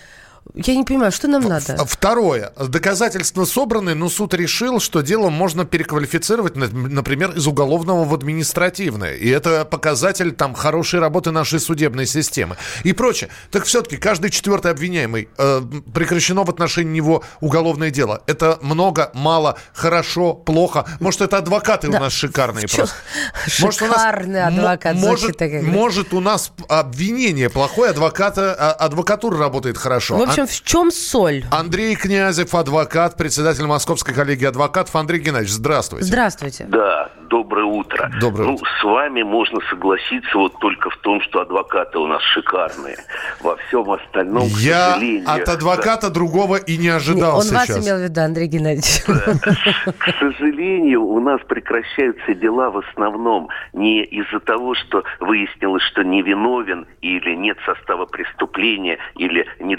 Я 0.56 0.76
не 0.76 0.84
понимаю, 0.84 1.12
что 1.12 1.28
нам 1.28 1.44
надо? 1.44 1.86
Второе. 1.86 2.52
Доказательства 2.58 3.46
собраны, 3.46 3.94
но 3.94 4.10
суд 4.10 4.34
решил, 4.34 4.80
что 4.80 5.02
дело 5.02 5.30
можно 5.30 5.64
переквалифицировать, 5.64 6.56
например, 6.56 7.32
из 7.32 7.46
уголовного 7.46 8.04
в 8.04 8.14
административное. 8.14 9.14
И 9.14 9.30
это 9.30 9.64
показатель 9.64 10.32
там 10.32 10.56
хорошей 10.56 11.00
работы 11.00 11.30
нашей 11.32 11.60
судебной 11.60 12.08
системы. 12.08 12.58
И 12.84 12.94
прочее. 12.94 13.30
Так 13.52 13.66
все-таки 13.66 13.98
каждый 13.98 14.32
четвертый 14.32 14.72
обвиняемый 14.72 15.30
э, 15.38 15.62
прекращено 15.94 16.44
в 16.44 16.50
отношении 16.50 16.94
него 16.94 17.24
уголовное 17.42 17.92
дело. 17.92 18.24
Это 18.26 18.58
много, 18.62 19.12
мало, 19.14 19.58
хорошо, 19.74 20.34
плохо. 20.34 20.86
Может, 21.00 21.22
это 21.22 21.38
адвокаты 21.38 21.90
да. 21.90 21.98
у 21.98 22.02
нас 22.02 22.14
шикарные 22.14 22.68
Чё? 22.68 22.78
просто. 22.78 22.96
Может, 23.62 23.80
Шикарный 23.80 24.42
у 24.42 24.46
нас, 24.46 24.54
адвокат. 24.54 24.96
Может, 24.96 25.42
может, 25.62 26.14
у 26.14 26.20
нас 26.20 26.52
обвинение 26.68 27.50
плохое, 27.50 27.92
адвоката, 27.92 28.56
а, 28.58 28.72
адвокатура 28.72 29.38
работает 29.38 29.78
хорошо. 29.78 30.18
В 30.18 30.22
общем, 30.24 30.39
в 30.46 30.64
чем 30.64 30.92
соль? 30.92 31.44
Андрей 31.52 31.96
Князев, 31.96 32.54
адвокат, 32.54 33.18
председатель 33.18 33.66
Московской 33.66 34.14
коллегии 34.14 34.46
адвокатов. 34.46 34.96
Андрей 34.96 35.20
Геннадьевич, 35.20 35.54
здравствуйте. 35.54 36.06
Здравствуйте. 36.06 36.66
Да, 36.70 37.10
доброе 37.30 37.66
утро. 37.66 38.12
Доброе 38.20 38.50
ну, 38.50 38.58
с 38.58 38.84
вами 38.84 39.24
можно 39.24 39.60
согласиться 39.70 40.38
вот 40.38 40.54
только 40.60 40.90
в 40.90 40.98
том, 40.98 41.22
что 41.22 41.42
адвокаты 41.42 42.00
у 42.00 42.08
нас 42.08 42.22
шикарные. 42.24 42.98
Во 43.42 43.56
всем 43.58 43.90
остальном, 43.92 44.44
Я 44.48 44.74
к 44.74 44.94
сожалению... 44.94 45.30
от 45.30 45.50
адвоката 45.50 46.08
да. 46.08 46.14
другого 46.14 46.56
и 46.58 46.78
не 46.78 46.90
ожидал 46.90 47.38
Он 47.38 47.44
сейчас. 47.44 47.70
вас 47.70 47.86
имел 47.86 47.98
в 47.98 48.02
виду, 48.02 48.22
Андрей 48.22 48.48
Геннадьевич. 48.48 49.04
К 49.98 50.14
сожалению, 50.20 51.04
у 51.04 51.20
нас 51.20 51.40
прекращаются 51.48 52.34
дела 52.34 52.70
в 52.70 52.78
основном 52.78 53.50
не 53.74 54.04
из-за 54.04 54.40
того, 54.40 54.76
что 54.76 55.04
выяснилось, 55.20 55.84
что 55.84 56.04
невиновен 56.04 56.88
или 57.02 57.36
нет 57.36 57.58
состава 57.66 58.06
преступления 58.06 58.98
или 59.16 59.46
не 59.60 59.76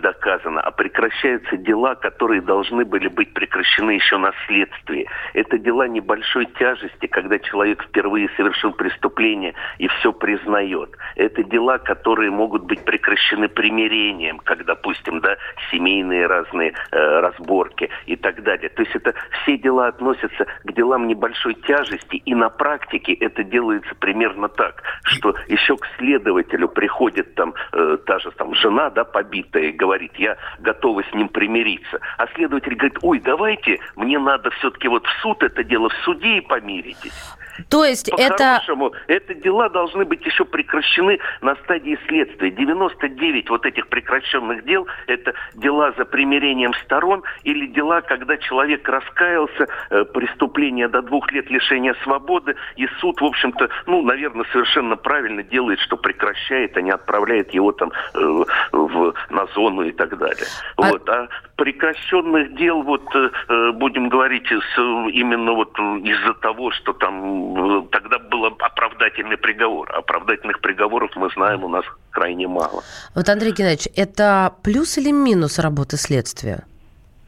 доказано, 0.50 0.60
а 0.60 0.70
прекращаются 0.70 1.56
дела, 1.56 1.94
которые 1.94 2.40
должны 2.40 2.84
были 2.84 3.08
быть 3.08 3.32
прекращены 3.32 3.92
еще 3.92 4.18
на 4.18 4.32
следствии. 4.46 5.06
Это 5.34 5.58
дела 5.58 5.88
небольшой 5.88 6.46
тяжести, 6.58 7.06
когда 7.06 7.38
человек 7.38 7.82
впервые 7.82 8.28
совершил 8.36 8.72
преступление 8.72 9.54
и 9.78 9.88
все 9.88 10.12
признает. 10.12 10.90
Это 11.16 11.42
дела, 11.42 11.78
которые 11.78 12.30
могут 12.30 12.64
быть 12.64 12.84
прекращены 12.84 13.48
примирением, 13.48 14.38
как, 14.38 14.64
допустим, 14.64 15.20
да, 15.20 15.36
семейные 15.70 16.26
разные 16.26 16.72
э, 16.90 17.20
разборки 17.20 17.88
и 18.06 18.16
так 18.16 18.42
далее. 18.42 18.68
То 18.68 18.82
есть 18.82 18.94
это 18.94 19.14
все 19.42 19.56
дела 19.58 19.88
относятся 19.88 20.46
к 20.64 20.72
делам 20.72 21.06
небольшой 21.08 21.54
тяжести, 21.54 22.16
и 22.16 22.34
на 22.34 22.50
практике 22.50 23.12
это 23.14 23.44
делается 23.44 23.94
примерно 23.98 24.48
так, 24.48 24.82
что 25.02 25.34
еще 25.48 25.76
к 25.76 25.86
следователю 25.98 26.68
приходит 26.68 27.34
там 27.34 27.54
э, 27.72 27.98
та 28.06 28.18
же 28.18 28.30
там 28.32 28.54
жена, 28.54 28.90
да, 28.90 29.04
побитая, 29.04 29.64
и 29.64 29.72
говорит, 29.72 30.12
я 30.16 30.29
готова 30.58 31.02
с 31.02 31.14
ним 31.14 31.28
примириться. 31.28 32.00
А 32.18 32.26
следователь 32.34 32.74
говорит, 32.74 32.98
ой, 33.02 33.20
давайте, 33.20 33.78
мне 33.96 34.18
надо 34.18 34.50
все-таки 34.50 34.88
вот 34.88 35.06
в 35.06 35.22
суд 35.22 35.42
это 35.42 35.64
дело, 35.64 35.88
в 35.88 35.94
суде 36.04 36.38
и 36.38 36.40
помиритесь. 36.40 37.36
То 37.68 37.84
есть 37.84 38.08
это... 38.08 38.62
это 39.06 39.34
дела 39.34 39.68
должны 39.68 40.04
быть 40.04 40.24
еще 40.24 40.44
прекращены 40.44 41.18
на 41.40 41.54
стадии 41.56 41.98
следствия. 42.08 42.50
99 42.50 43.50
вот 43.50 43.66
этих 43.66 43.88
прекращенных 43.88 44.64
дел– 44.64 44.86
это 45.06 45.34
дела 45.54 45.92
за 45.96 46.04
примирением 46.04 46.74
сторон 46.84 47.22
или 47.44 47.66
дела, 47.66 48.00
когда 48.00 48.36
человек 48.36 48.88
раскаялся, 48.88 49.68
э, 49.90 50.04
преступление 50.04 50.88
до 50.88 51.02
двух 51.02 51.30
лет 51.32 51.50
лишения 51.50 51.94
свободы, 52.02 52.56
и 52.76 52.86
суд, 53.00 53.20
в 53.20 53.24
общем-то, 53.24 53.68
ну, 53.86 54.02
наверное, 54.02 54.44
совершенно 54.52 54.96
правильно 54.96 55.42
делает, 55.42 55.80
что 55.80 55.96
прекращает, 55.96 56.76
а 56.76 56.82
не 56.82 56.90
отправляет 56.90 57.52
его 57.52 57.72
там 57.72 57.92
э, 58.14 58.44
в, 58.72 59.14
на 59.30 59.46
зону 59.54 59.82
и 59.82 59.92
так 59.92 60.16
далее. 60.18 60.46
А... 60.76 60.82
Вот. 60.82 61.08
А 61.08 61.28
прекращенных 61.56 62.54
дел, 62.54 62.82
вот, 62.82 63.02
э, 63.14 63.72
будем 63.72 64.08
говорить, 64.08 64.46
с, 64.46 64.78
именно 64.78 65.52
вот 65.52 65.78
из-за 65.78 66.32
того, 66.34 66.70
что 66.70 66.94
там 66.94 67.49
тогда 67.90 68.18
был 68.18 68.46
оправдательный 68.46 69.36
приговор. 69.36 69.90
Оправдательных 69.94 70.60
приговоров, 70.60 71.10
мы 71.16 71.28
знаем, 71.34 71.64
у 71.64 71.68
нас 71.68 71.84
крайне 72.10 72.48
мало. 72.48 72.82
Вот, 73.14 73.28
Андрей 73.28 73.52
Геннадьевич, 73.52 73.88
это 73.96 74.54
плюс 74.62 74.98
или 74.98 75.10
минус 75.10 75.58
работы 75.58 75.96
следствия? 75.96 76.64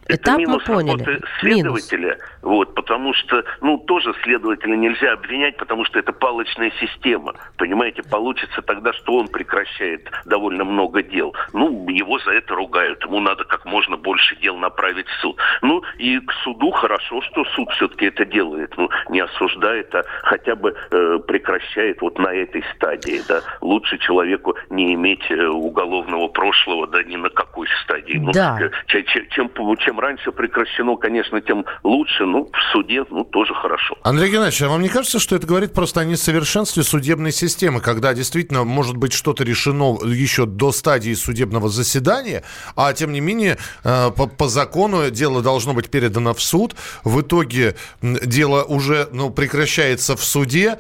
Это 0.07 0.23
Этап 0.23 0.39
минус 0.39 0.63
мы 0.67 0.75
поняли. 0.75 1.05
работы 1.05 1.27
следователя, 1.41 2.09
минус. 2.09 2.19
вот, 2.43 2.75
потому 2.75 3.15
что, 3.15 3.45
ну, 3.61 3.79
тоже 3.79 4.13
следователя 4.25 4.75
нельзя 4.75 5.13
обвинять, 5.13 5.57
потому 5.57 5.85
что 5.85 5.99
это 5.99 6.13
палочная 6.13 6.73
система. 6.81 7.35
Понимаете, 7.57 8.03
получится 8.03 8.63
тогда, 8.63 8.93
что 8.95 9.15
он 9.15 9.29
прекращает 9.29 10.11
довольно 10.25 10.65
много 10.65 11.03
дел. 11.03 11.35
Ну, 11.53 11.89
его 11.89 12.19
за 12.19 12.33
это 12.33 12.55
ругают, 12.55 13.05
ему 13.05 13.21
надо 13.21 13.45
как 13.45 13.65
можно 13.65 13.97
больше 13.97 14.37
дел 14.37 14.57
направить 14.57 15.07
в 15.07 15.21
суд. 15.21 15.39
Ну, 15.63 15.83
и 15.99 16.19
к 16.19 16.33
суду 16.43 16.71
хорошо, 16.73 17.21
что 17.23 17.45
суд 17.55 17.71
все-таки 17.71 18.07
это 18.07 18.25
делает, 18.25 18.75
ну, 18.77 18.89
не 19.09 19.21
осуждает, 19.21 19.95
а 19.95 20.03
хотя 20.25 20.57
бы 20.57 20.75
э, 20.91 21.19
прекращает 21.27 22.01
вот 22.03 22.19
на 22.19 22.33
этой 22.33 22.65
стадии, 22.75 23.21
да. 23.29 23.41
Лучше 23.61 23.99
человеку 23.99 24.57
не 24.69 24.95
иметь 24.95 25.31
э, 25.31 25.47
уголовного 25.47 26.27
прошлого, 26.29 26.89
да, 26.89 27.05
ни 27.05 27.17
на 27.17 27.31
какой 27.31 27.69
стадии. 27.85 28.19
Ну, 28.19 28.33
да. 28.33 28.59
чем, 28.87 29.05
чем, 29.31 29.51
чем 29.77 29.92
чем 29.93 30.01
раньше 30.01 30.33
прекращено, 30.33 30.97
конечно, 30.97 31.41
тем 31.41 31.65
лучше. 31.83 32.25
Ну, 32.25 32.51
в 32.51 32.73
суде, 32.73 33.05
ну, 33.11 33.25
тоже 33.25 33.55
хорошо. 33.55 33.97
Андрей 34.03 34.31
Геннадьевич, 34.31 34.63
а 34.63 34.69
вам 34.69 34.81
не 34.81 34.89
кажется, 34.89 35.19
что 35.19 35.37
это 35.37 35.47
говорит 35.47 35.75
просто 35.75 36.01
о 36.01 36.05
несовершенстве 36.05 36.83
судебной 36.83 37.33
системы, 37.33 37.81
когда 37.81 38.15
действительно 38.15 38.65
может 38.65 38.97
быть 38.97 39.13
что-то 39.13 39.45
решено 39.45 39.99
еще 40.07 40.47
до 40.47 40.73
стадии 40.73 41.13
судебного 41.13 41.69
заседания, 41.69 42.43
а 42.75 42.93
тем 42.95 43.13
не 43.13 43.21
менее 43.21 43.59
э, 43.85 44.11
по, 44.17 44.27
по 44.27 44.49
закону 44.49 45.11
дело 45.11 45.43
должно 45.43 45.75
быть 45.75 45.91
передано 45.91 46.33
в 46.33 46.41
суд, 46.41 46.75
в 47.05 47.21
итоге 47.21 47.75
дело 48.01 48.63
уже 48.63 49.09
ну, 49.13 49.31
прекращается 49.31 50.17
в 50.17 50.25
суде, 50.25 50.79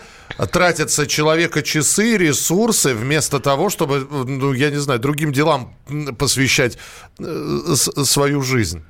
тратятся 0.50 1.06
человека 1.06 1.62
часы, 1.62 2.16
ресурсы, 2.16 2.94
вместо 2.94 3.40
того, 3.40 3.68
чтобы, 3.68 4.06
ну, 4.10 4.54
я 4.54 4.70
не 4.70 4.78
знаю, 4.78 5.00
другим 5.00 5.32
делам 5.32 5.74
посвящать 6.18 6.78
э, 7.18 7.74
свою 7.74 8.40
жизнь 8.40 8.82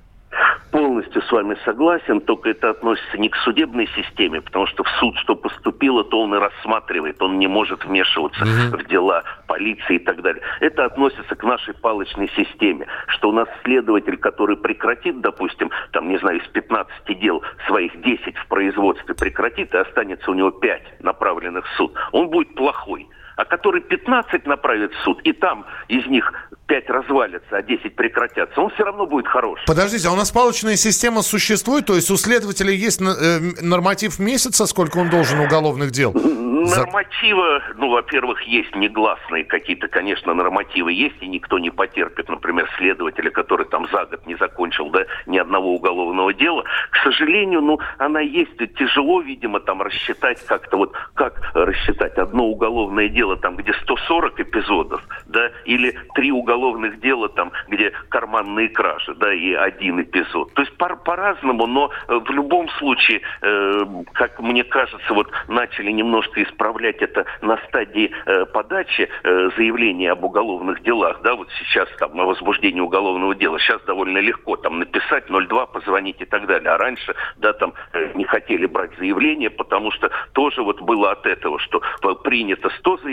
с 1.33 1.35
вами 1.35 1.57
согласен, 1.65 2.21
только 2.21 2.51
это 2.51 2.71
относится 2.71 3.17
не 3.17 3.31
к 3.31 3.37
судебной 3.37 3.89
системе, 3.97 4.43
потому 4.43 4.67
что 4.67 4.85
в 4.85 4.89
суд 5.01 5.17
что 5.17 5.35
поступило, 5.35 6.05
то 6.05 6.21
он 6.21 6.35
и 6.35 6.39
рассматривает, 6.39 7.23
он 7.23 7.39
не 7.39 7.47
может 7.47 7.85
вмешиваться 7.87 8.45
mm-hmm. 8.45 8.77
в 8.77 8.87
дела 8.87 9.25
полиции 9.47 9.97
и 9.97 9.99
так 9.99 10.21
далее. 10.21 10.43
Это 10.61 10.85
относится 10.85 11.35
к 11.35 11.43
нашей 11.43 11.73
палочной 11.73 12.29
системе, 12.37 12.87
что 13.07 13.31
у 13.31 13.33
нас 13.33 13.49
следователь, 13.65 14.19
который 14.19 14.59
прекратит, 14.59 15.23
допустим, 15.23 15.71
там, 15.93 16.11
не 16.11 16.19
знаю, 16.19 16.39
из 16.39 16.47
15 16.49 17.19
дел 17.19 17.43
своих 17.67 17.99
10 18.03 18.37
в 18.37 18.47
производстве 18.49 19.15
прекратит, 19.15 19.73
и 19.75 19.79
останется 19.79 20.31
у 20.31 20.35
него 20.35 20.51
5 20.51 21.01
направленных 21.01 21.67
в 21.67 21.77
суд, 21.77 21.95
он 22.13 22.29
будет 22.29 22.55
плохой 22.55 23.09
а 23.43 23.45
который 23.45 23.81
15 23.81 24.47
направит 24.47 24.93
в 24.93 25.03
суд, 25.03 25.21
и 25.25 25.33
там 25.33 25.67
из 25.89 26.07
них 26.07 26.33
5 26.67 26.91
развалится, 26.91 27.57
а 27.57 27.63
10 27.63 27.97
прекратятся, 27.97 28.61
он 28.61 28.71
все 28.71 28.85
равно 28.85 29.05
будет 29.07 29.27
хорош. 29.27 29.61
Подождите, 29.67 30.09
а 30.09 30.13
у 30.13 30.17
нас 30.17 30.31
палочная 30.31 30.77
система 30.77 31.23
существует? 31.23 31.87
То 31.87 31.97
есть 31.97 32.11
у 32.11 32.17
следователя 32.17 32.71
есть 32.71 33.01
э, 33.01 33.41
норматив 33.61 34.19
месяца, 34.21 34.67
сколько 34.67 34.99
он 34.99 35.11
должен 35.11 35.41
уголовных 35.41 35.91
дел? 35.91 36.13
Нормативы, 36.15 37.61
ну, 37.77 37.91
во-первых, 37.91 38.43
есть 38.43 38.75
негласные 38.77 39.45
какие-то, 39.45 39.89
конечно, 39.89 40.33
нормативы 40.33 40.93
есть, 40.93 41.17
и 41.21 41.27
никто 41.27 41.59
не 41.59 41.71
потерпит, 41.71 42.29
например, 42.29 42.71
следователя, 42.79 43.31
который 43.31 43.67
там 43.67 43.89
за 43.91 44.05
год 44.05 44.25
не 44.27 44.37
закончил, 44.37 44.89
да, 44.91 45.05
ни 45.27 45.39
одного 45.39 45.75
уголовного 45.75 46.33
дела. 46.33 46.63
К 46.91 47.03
сожалению, 47.03 47.63
ну, 47.63 47.81
она 47.99 48.21
есть, 48.21 48.57
тяжело, 48.79 49.21
видимо, 49.21 49.59
там 49.59 49.83
рассчитать 49.83 50.45
как-то, 50.47 50.77
вот 50.77 50.95
как 51.15 51.51
рассчитать 51.55 52.17
одно 52.17 52.47
уголовное 52.47 53.09
дело, 53.09 53.32
там, 53.37 53.57
где 53.57 53.73
140 53.73 54.41
эпизодов, 54.41 55.03
да, 55.27 55.51
или 55.65 55.97
три 56.15 56.31
уголовных 56.33 57.01
дела, 57.01 57.29
там, 57.29 57.53
где 57.69 57.93
карманные 58.09 58.69
кражи, 58.69 59.15
да, 59.15 59.33
и 59.33 59.53
один 59.53 60.01
эпизод. 60.01 60.53
То 60.55 60.63
есть 60.63 60.77
по- 60.77 60.97
по-разному, 60.97 61.67
но 61.67 61.91
э, 62.09 62.15
в 62.15 62.31
любом 62.31 62.69
случае, 62.71 63.21
э, 63.41 63.85
как 64.13 64.41
мне 64.41 64.65
кажется, 64.65 65.15
вот 65.15 65.31
начали 65.49 65.91
немножко 65.91 66.43
исправлять 66.43 66.97
это 67.03 67.25
на 67.41 67.57
стадии 67.69 68.11
э, 68.27 68.47
подачи 68.47 69.09
э, 69.23 69.51
заявления 69.57 70.13
об 70.13 70.25
уголовных 70.25 70.83
делах, 70.83 71.21
да, 71.23 71.35
вот 71.35 71.49
сейчас 71.59 71.89
там 71.99 72.21
о 72.21 72.25
возбуждении 72.25 72.81
уголовного 72.81 73.35
дела, 73.35 73.59
сейчас 73.59 73.83
довольно 73.83 74.19
легко 74.19 74.57
там 74.57 74.79
написать 74.79 75.25
02, 75.29 75.67
позвонить 75.67 76.21
и 76.21 76.25
так 76.25 76.47
далее, 76.47 76.71
а 76.71 76.79
раньше, 76.79 77.15
да, 77.37 77.53
там 77.53 77.75
э, 77.93 78.13
не 78.15 78.25
хотели 78.25 78.67
брать 78.67 78.97
заявление, 78.99 79.51
потому 79.51 79.91
что 79.91 80.11
тоже 80.33 80.63
вот 80.63 80.81
было 80.81 81.13
от 81.13 81.27
этого, 81.27 81.59
что 81.59 81.81
принято 82.23 82.71
100 82.71 82.99
заявлений, 82.99 83.12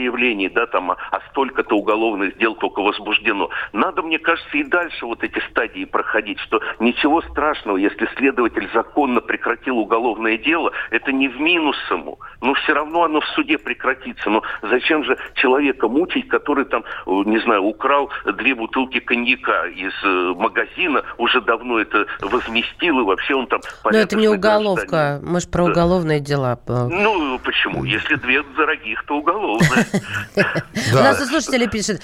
да, 0.50 0.68
там, 0.68 0.92
а, 0.92 0.98
а 1.12 1.20
столько-то 1.30 1.76
уголовных 1.76 2.38
дел 2.38 2.56
только 2.56 2.82
возбуждено. 2.82 3.50
Надо, 3.74 4.02
мне 4.02 4.20
кажется, 4.20 4.58
и 4.58 4.64
дальше 4.64 5.06
вот 5.06 5.24
эти 5.24 5.40
стадии 5.50 5.86
проходить, 5.86 6.40
что 6.40 6.62
ничего 6.80 7.22
страшного, 7.22 7.78
если 7.78 8.08
следователь 8.18 8.70
законно 8.74 9.22
прекратил 9.22 9.78
уголовное 9.78 10.38
дело, 10.38 10.72
это 10.92 11.12
не 11.12 11.28
в 11.28 11.40
минус 11.40 11.78
ему, 11.90 12.20
но 12.42 12.54
все 12.54 12.74
равно 12.74 13.04
оно 13.04 13.22
в 13.22 13.28
суде 13.30 13.58
прекратится. 13.58 14.30
Но 14.30 14.44
зачем 14.62 15.04
же 15.04 15.18
человека 15.36 15.88
мучить, 15.88 16.28
который 16.28 16.66
там, 16.66 16.84
не 17.06 17.40
знаю, 17.40 17.64
украл 17.64 18.10
две 18.26 18.56
бутылки 18.56 19.00
коньяка 19.00 19.68
из 19.68 19.94
э, 20.04 20.34
магазина, 20.36 21.04
уже 21.18 21.42
давно 21.42 21.80
это 21.80 22.06
возместил, 22.22 23.00
и 23.00 23.04
вообще 23.04 23.36
он 23.36 23.48
там... 23.48 23.62
Но 23.84 23.98
это 23.98 24.16
не 24.16 24.28
уголовка, 24.28 25.20
мы 25.24 25.40
же 25.42 25.48
про 25.48 25.66
да. 25.66 25.72
уголовные 25.72 26.20
дела. 26.20 26.60
Ну, 26.68 27.40
почему? 27.40 27.84
Если 27.84 28.16
две 28.16 28.44
дорогих, 28.44 29.04
то 29.06 29.16
уголовные. 29.18 29.86
У 30.92 30.96
нас 30.96 31.22
и 31.22 31.26
слушатели 31.26 31.68
пишут, 31.68 32.02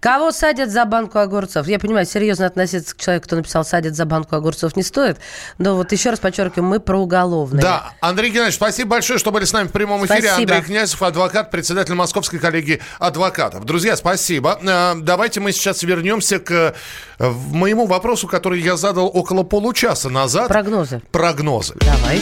кого 0.00 0.30
садят 0.32 0.70
за 0.70 0.84
банку 0.84 1.18
огурцов? 1.18 1.66
Я 1.66 1.78
понимаю, 1.78 2.06
серьезно 2.06 2.46
относиться 2.46 2.94
к 2.94 2.98
человеку, 2.98 3.26
кто 3.26 3.36
написал 3.36 3.64
«садят 3.64 3.94
за 3.94 4.04
банку 4.04 4.36
огурцов» 4.36 4.76
не 4.76 4.82
стоит, 4.82 5.18
но 5.58 5.76
вот 5.76 5.92
еще 5.92 6.10
раз 6.10 6.18
подчеркиваю, 6.20 6.68
мы 6.68 6.80
про 6.80 6.98
уголовные. 6.98 7.62
Да, 7.62 7.92
Андрей 8.00 8.30
Геннадьевич, 8.30 8.56
спасибо 8.56 8.90
большое, 8.90 9.18
что 9.18 9.30
были 9.30 9.44
с 9.44 9.52
нами 9.52 9.68
в 9.68 9.72
прямом 9.72 10.04
эфире. 10.06 10.30
Андрей 10.30 10.62
Князев, 10.62 11.02
адвокат, 11.02 11.50
председатель 11.50 11.94
Московской 11.94 12.38
коллегии 12.38 12.80
адвокатов. 12.98 13.64
Друзья, 13.64 13.96
спасибо. 13.96 14.58
Э, 14.62 14.94
давайте 14.96 15.40
мы 15.40 15.52
сейчас 15.52 15.82
вернемся 15.82 16.38
к 16.38 16.74
э, 17.18 17.30
моему 17.50 17.86
вопросу, 17.86 18.28
который 18.28 18.60
я 18.60 18.76
задал 18.76 19.10
около 19.12 19.42
получаса 19.42 20.08
назад. 20.08 20.48
Прогнозы. 20.48 21.02
Прогнозы. 21.10 21.74
Давай. 21.80 22.20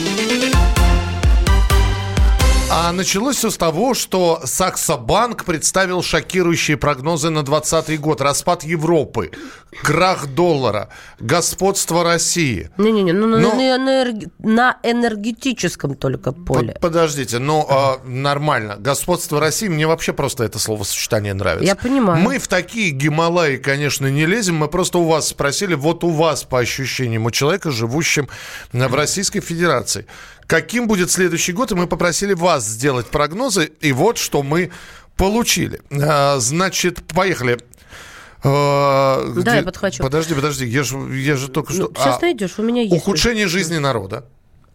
А 2.68 2.90
началось 2.90 3.36
все 3.36 3.50
с 3.50 3.56
того, 3.56 3.94
что 3.94 4.40
Саксобанк 4.44 5.44
представил 5.44 6.02
шокирующие 6.02 6.76
прогнозы 6.76 7.30
на 7.30 7.44
2020 7.44 8.00
год. 8.00 8.20
Распад 8.20 8.64
Европы, 8.64 9.30
крах 9.82 10.26
доллара, 10.26 10.88
господство 11.20 12.02
России. 12.02 12.70
Не-не-не, 12.76 13.12
ну, 13.12 13.28
но... 13.28 13.38
на, 13.38 13.76
энерг... 13.76 14.30
на 14.40 14.78
энергетическом 14.82 15.94
только 15.94 16.32
поле. 16.32 16.76
Подождите, 16.80 17.38
ну 17.38 17.64
а, 17.68 18.00
нормально. 18.04 18.76
Господство 18.80 19.38
России, 19.38 19.68
мне 19.68 19.86
вообще 19.86 20.12
просто 20.12 20.42
это 20.42 20.58
словосочетание 20.58 21.34
нравится. 21.34 21.66
Я 21.66 21.76
понимаю. 21.76 22.20
Мы 22.22 22.38
в 22.38 22.48
такие 22.48 22.90
Гималаи, 22.90 23.58
конечно, 23.58 24.08
не 24.08 24.26
лезем. 24.26 24.56
Мы 24.56 24.66
просто 24.66 24.98
у 24.98 25.04
вас 25.04 25.28
спросили, 25.28 25.74
вот 25.74 26.02
у 26.02 26.10
вас 26.10 26.42
по 26.42 26.58
ощущениям, 26.58 27.26
у 27.26 27.30
человека, 27.30 27.70
живущим 27.70 28.28
в 28.72 28.94
Российской 28.94 29.40
Федерации, 29.40 30.06
каким 30.46 30.86
будет 30.86 31.10
следующий 31.10 31.52
год, 31.52 31.72
и 31.72 31.74
мы 31.74 31.86
попросили 31.86 32.34
вас 32.34 32.64
сделать 32.64 33.06
прогнозы, 33.06 33.72
и 33.80 33.92
вот 33.92 34.18
что 34.18 34.42
мы 34.42 34.70
получили. 35.16 35.80
А, 35.90 36.38
значит, 36.38 37.02
поехали. 37.08 37.58
А, 38.42 39.24
да, 39.34 39.40
где... 39.40 39.50
я 39.56 39.62
подхвачу. 39.62 40.02
Подожди, 40.02 40.34
подожди, 40.34 40.66
я 40.66 40.82
же, 40.82 40.98
я 41.16 41.36
же 41.36 41.48
только 41.48 41.72
ну, 41.72 41.76
что... 41.76 41.92
Сейчас 41.94 42.18
а, 42.18 42.22
найдешь, 42.22 42.58
у 42.58 42.62
меня 42.62 42.82
есть. 42.82 42.94
Ухудшение 42.94 43.48
жизни 43.48 43.78
народа. 43.78 44.26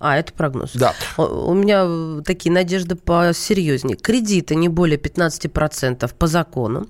А, 0.02 0.18
это 0.18 0.34
прогноз. 0.34 0.72
Да. 0.74 0.96
У 1.18 1.54
меня 1.54 2.24
такие 2.24 2.52
надежды 2.52 2.96
посерьезнее. 2.96 3.96
Кредиты 3.96 4.56
не 4.56 4.68
более 4.68 4.98
15% 4.98 6.12
по 6.16 6.28
закону. 6.28 6.82
Угу. 6.82 6.88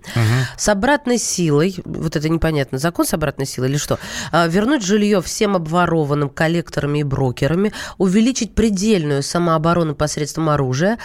С 0.58 0.70
обратной 0.70 1.18
силой, 1.18 1.76
вот 1.84 2.16
это 2.16 2.30
непонятно, 2.30 2.78
закон 2.78 3.06
с 3.06 3.14
обратной 3.14 3.46
силой 3.46 3.70
или 3.70 3.78
что? 3.78 4.00
А, 4.32 4.48
вернуть 4.48 4.84
жилье 4.84 5.22
всем 5.22 5.58
обворованным 5.58 6.30
коллекторами 6.30 7.00
и 7.00 7.04
брокерами, 7.04 7.74
увеличить 7.98 8.56
предельную 8.56 9.24
самооборону 9.24 9.94
посредством 9.94 10.50
оружия 10.50 10.98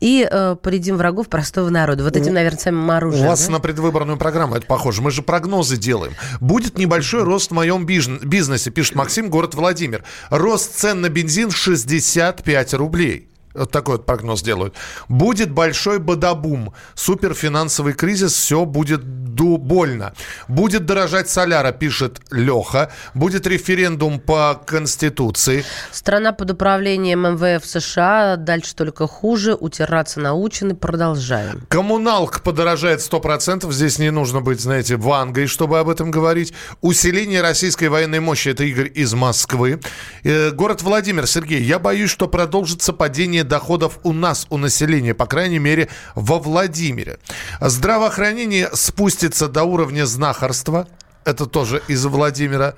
и 0.00 0.28
э, 0.30 0.56
поредим 0.62 0.98
врагов 0.98 1.30
простого 1.30 1.70
народа. 1.70 2.04
Вот 2.04 2.14
этим, 2.14 2.34
наверное, 2.34 2.58
самым 2.58 2.90
оружием. 2.90 3.24
У 3.24 3.28
вас 3.30 3.46
да? 3.46 3.52
на 3.52 3.60
предвыборную 3.60 4.18
программу 4.18 4.54
это 4.56 4.66
похоже. 4.66 5.00
Мы 5.00 5.10
же 5.10 5.22
прогнозы 5.22 5.78
делаем. 5.78 6.12
Будет 6.40 6.76
небольшой 6.76 7.22
рост 7.22 7.50
в 7.50 7.54
моем 7.54 7.86
бизнесе, 7.86 8.70
пишет 8.70 8.96
Максим, 8.96 9.30
город 9.30 9.54
Владимир. 9.54 10.04
Рост 10.28 10.74
цен 10.74 11.00
на 11.00 11.08
бензин 11.08 11.50
65 11.54 12.74
рублей. 12.74 13.28
Вот 13.54 13.70
такой 13.70 13.96
вот 13.96 14.06
прогноз 14.06 14.42
делают. 14.42 14.74
Будет 15.08 15.50
большой 15.50 16.00
бадабум. 16.00 16.74
Суперфинансовый 16.94 17.94
кризис, 17.94 18.32
все 18.32 18.64
будет 18.64 19.04
больно. 19.04 20.12
Будет 20.48 20.86
дорожать 20.86 21.28
соляра, 21.28 21.72
пишет 21.72 22.20
Леха. 22.30 22.90
Будет 23.14 23.46
референдум 23.46 24.18
по 24.20 24.60
Конституции. 24.66 25.64
Страна 25.92 26.32
под 26.32 26.50
управлением 26.50 27.22
МВФ 27.22 27.64
США. 27.64 28.36
Дальше 28.36 28.74
только 28.74 29.06
хуже. 29.06 29.54
Утираться 29.54 30.20
научены. 30.20 30.74
Продолжаем. 30.74 31.62
Коммуналка 31.68 32.40
подорожает 32.40 33.00
100%. 33.00 33.70
Здесь 33.72 33.98
не 33.98 34.10
нужно 34.10 34.40
быть, 34.40 34.60
знаете, 34.60 34.96
вангой, 34.96 35.46
чтобы 35.46 35.78
об 35.78 35.88
этом 35.88 36.10
говорить. 36.10 36.52
Усиление 36.80 37.40
российской 37.40 37.88
военной 37.88 38.20
мощи. 38.20 38.48
Это 38.48 38.64
Игорь 38.64 38.90
из 38.94 39.14
Москвы. 39.14 39.80
Э, 40.24 40.50
город 40.50 40.82
Владимир. 40.82 41.26
Сергей, 41.26 41.62
я 41.62 41.78
боюсь, 41.78 42.10
что 42.10 42.26
продолжится 42.28 42.92
падение 42.92 43.43
доходов 43.44 43.98
у 44.02 44.12
нас, 44.12 44.46
у 44.50 44.58
населения, 44.58 45.14
по 45.14 45.26
крайней 45.26 45.58
мере, 45.58 45.88
во 46.14 46.38
Владимире. 46.38 47.18
Здравоохранение 47.60 48.70
спустится 48.72 49.48
до 49.48 49.64
уровня 49.64 50.06
знахарства. 50.06 50.88
Это 51.24 51.46
тоже 51.46 51.82
из 51.88 52.04
Владимира. 52.04 52.74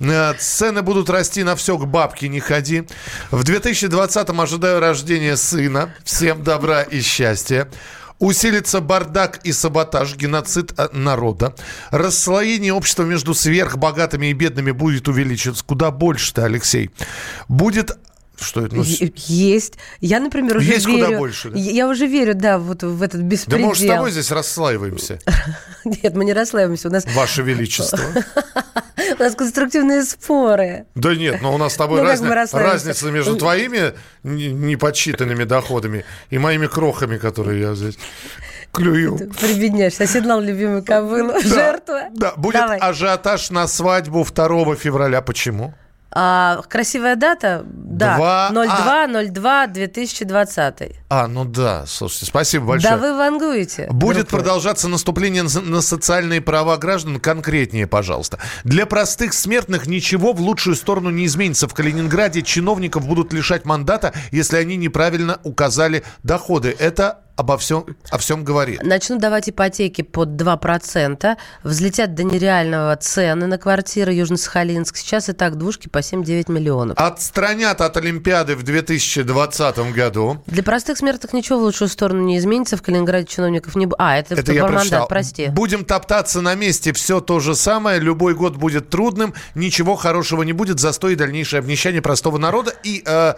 Э, 0.00 0.32
цены 0.38 0.82
будут 0.82 1.10
расти 1.10 1.42
на 1.42 1.54
все, 1.54 1.76
к 1.76 1.86
бабке 1.86 2.28
не 2.28 2.40
ходи. 2.40 2.84
В 3.30 3.42
2020-м 3.42 4.40
ожидаю 4.40 4.80
рождения 4.80 5.36
сына. 5.36 5.94
Всем 6.04 6.42
добра 6.42 6.82
и 6.82 7.00
счастья. 7.00 7.68
Усилится 8.18 8.80
бардак 8.80 9.40
и 9.44 9.52
саботаж, 9.52 10.14
геноцид 10.14 10.72
э, 10.78 10.88
народа. 10.92 11.54
Расслоение 11.90 12.72
общества 12.72 13.02
между 13.02 13.34
сверхбогатыми 13.34 14.26
и 14.26 14.32
бедными 14.34 14.72
будет 14.72 15.08
увеличиваться. 15.08 15.64
Куда 15.64 15.90
больше-то, 15.90 16.44
Алексей? 16.44 16.90
Будет 17.48 17.98
что 18.40 18.64
это? 18.64 18.76
Ну, 18.76 18.84
есть. 18.84 19.74
Я, 20.00 20.20
например, 20.20 20.56
уже 20.56 20.72
есть 20.72 20.86
верю. 20.86 21.06
куда 21.06 21.18
больше, 21.18 21.50
да? 21.50 21.58
Я 21.58 21.88
уже 21.88 22.06
верю, 22.06 22.34
да, 22.34 22.58
вот 22.58 22.82
в 22.82 23.02
этот 23.02 23.20
беспредел. 23.20 23.66
Да 23.66 23.68
мы 23.68 23.76
с 23.76 23.86
тобой 23.86 24.10
здесь 24.10 24.30
расслаиваемся. 24.30 25.18
Нет, 25.84 26.14
мы 26.14 26.24
не 26.24 26.32
расслаиваемся. 26.32 26.88
У 26.88 26.90
нас... 26.90 27.04
Ваше 27.14 27.42
Величество. 27.42 28.00
У 29.18 29.22
нас 29.22 29.34
конструктивные 29.34 30.02
споры. 30.04 30.86
Да 30.94 31.14
нет, 31.14 31.42
но 31.42 31.54
у 31.54 31.58
нас 31.58 31.72
с 31.72 31.76
тобой 31.76 32.00
ну, 32.00 32.06
разница 32.06 33.10
между 33.10 33.36
твоими 33.36 33.94
неподсчитанными 34.22 35.44
доходами 35.44 36.04
и 36.28 36.38
моими 36.38 36.66
крохами, 36.66 37.16
которые 37.16 37.60
я 37.60 37.74
здесь 37.74 37.98
клюю. 38.72 39.16
Прибедняешься, 39.40 40.04
оседлал 40.04 40.40
любимую 40.40 40.84
кобылу. 40.84 41.40
Жертва. 41.40 42.04
Да, 42.14 42.34
будет 42.36 42.62
ажиотаж 42.62 43.50
на 43.50 43.66
свадьбу 43.66 44.24
2 44.24 44.76
февраля. 44.76 45.22
Почему? 45.22 45.74
А, 46.12 46.60
красивая 46.68 47.16
дата, 47.16 47.62
да, 47.66 48.50
02-02-2020. 48.52 50.99
А, 51.12 51.26
ну 51.26 51.44
да, 51.44 51.86
слушайте, 51.88 52.26
спасибо 52.26 52.66
большое. 52.66 52.94
Да 52.94 53.00
вы 53.00 53.16
вангуете. 53.16 53.88
Будет 53.90 54.28
группы. 54.28 54.36
продолжаться 54.36 54.86
наступление 54.86 55.42
на 55.42 55.80
социальные 55.80 56.40
права 56.40 56.76
граждан, 56.76 57.18
конкретнее, 57.18 57.88
пожалуйста. 57.88 58.38
Для 58.62 58.86
простых 58.86 59.34
смертных 59.34 59.88
ничего 59.88 60.32
в 60.32 60.40
лучшую 60.40 60.76
сторону 60.76 61.10
не 61.10 61.26
изменится. 61.26 61.66
В 61.66 61.74
Калининграде 61.74 62.42
чиновников 62.42 63.08
будут 63.08 63.32
лишать 63.32 63.64
мандата, 63.64 64.14
если 64.30 64.56
они 64.58 64.76
неправильно 64.76 65.40
указали 65.42 66.04
доходы. 66.22 66.76
Это 66.78 67.24
обо 67.40 67.56
всем, 67.56 67.86
о 68.10 68.18
всем 68.18 68.44
говорит. 68.44 68.82
Начнут 68.82 69.18
давать 69.18 69.48
ипотеки 69.48 70.02
под 70.02 70.30
2%, 70.40 71.36
взлетят 71.64 72.14
до 72.14 72.22
нереального 72.22 72.94
цены 72.96 73.46
на 73.46 73.56
квартиры 73.56 74.12
Южно-Сахалинск. 74.12 74.96
Сейчас 74.96 75.30
и 75.30 75.32
так 75.32 75.56
двушки 75.56 75.88
по 75.88 75.98
7-9 75.98 76.52
миллионов. 76.52 76.98
Отстранят 76.98 77.80
от 77.80 77.96
Олимпиады 77.96 78.56
в 78.56 78.62
2020 78.62 79.78
году. 79.92 80.42
Для 80.46 80.62
простых 80.62 80.99
смертных 81.00 81.32
ничего 81.32 81.58
в 81.58 81.62
лучшую 81.62 81.88
сторону 81.88 82.22
не 82.22 82.38
изменится. 82.38 82.76
В 82.76 82.82
Калининграде 82.82 83.26
чиновников 83.26 83.74
не... 83.74 83.88
А, 83.98 84.16
это, 84.18 84.34
это 84.34 84.52
я 84.52 84.68
мандат, 84.68 85.08
прости. 85.08 85.48
Будем 85.48 85.84
топтаться 85.84 86.40
на 86.40 86.54
месте. 86.54 86.92
Все 86.92 87.20
то 87.20 87.40
же 87.40 87.54
самое. 87.54 87.98
Любой 87.98 88.34
год 88.34 88.56
будет 88.56 88.90
трудным. 88.90 89.34
Ничего 89.54 89.96
хорошего 89.96 90.42
не 90.42 90.52
будет. 90.52 90.78
Застой 90.78 91.14
и 91.14 91.16
дальнейшее 91.16 91.58
обнищание 91.58 92.02
простого 92.02 92.38
народа. 92.38 92.72
И... 92.84 93.02
Э, 93.04 93.34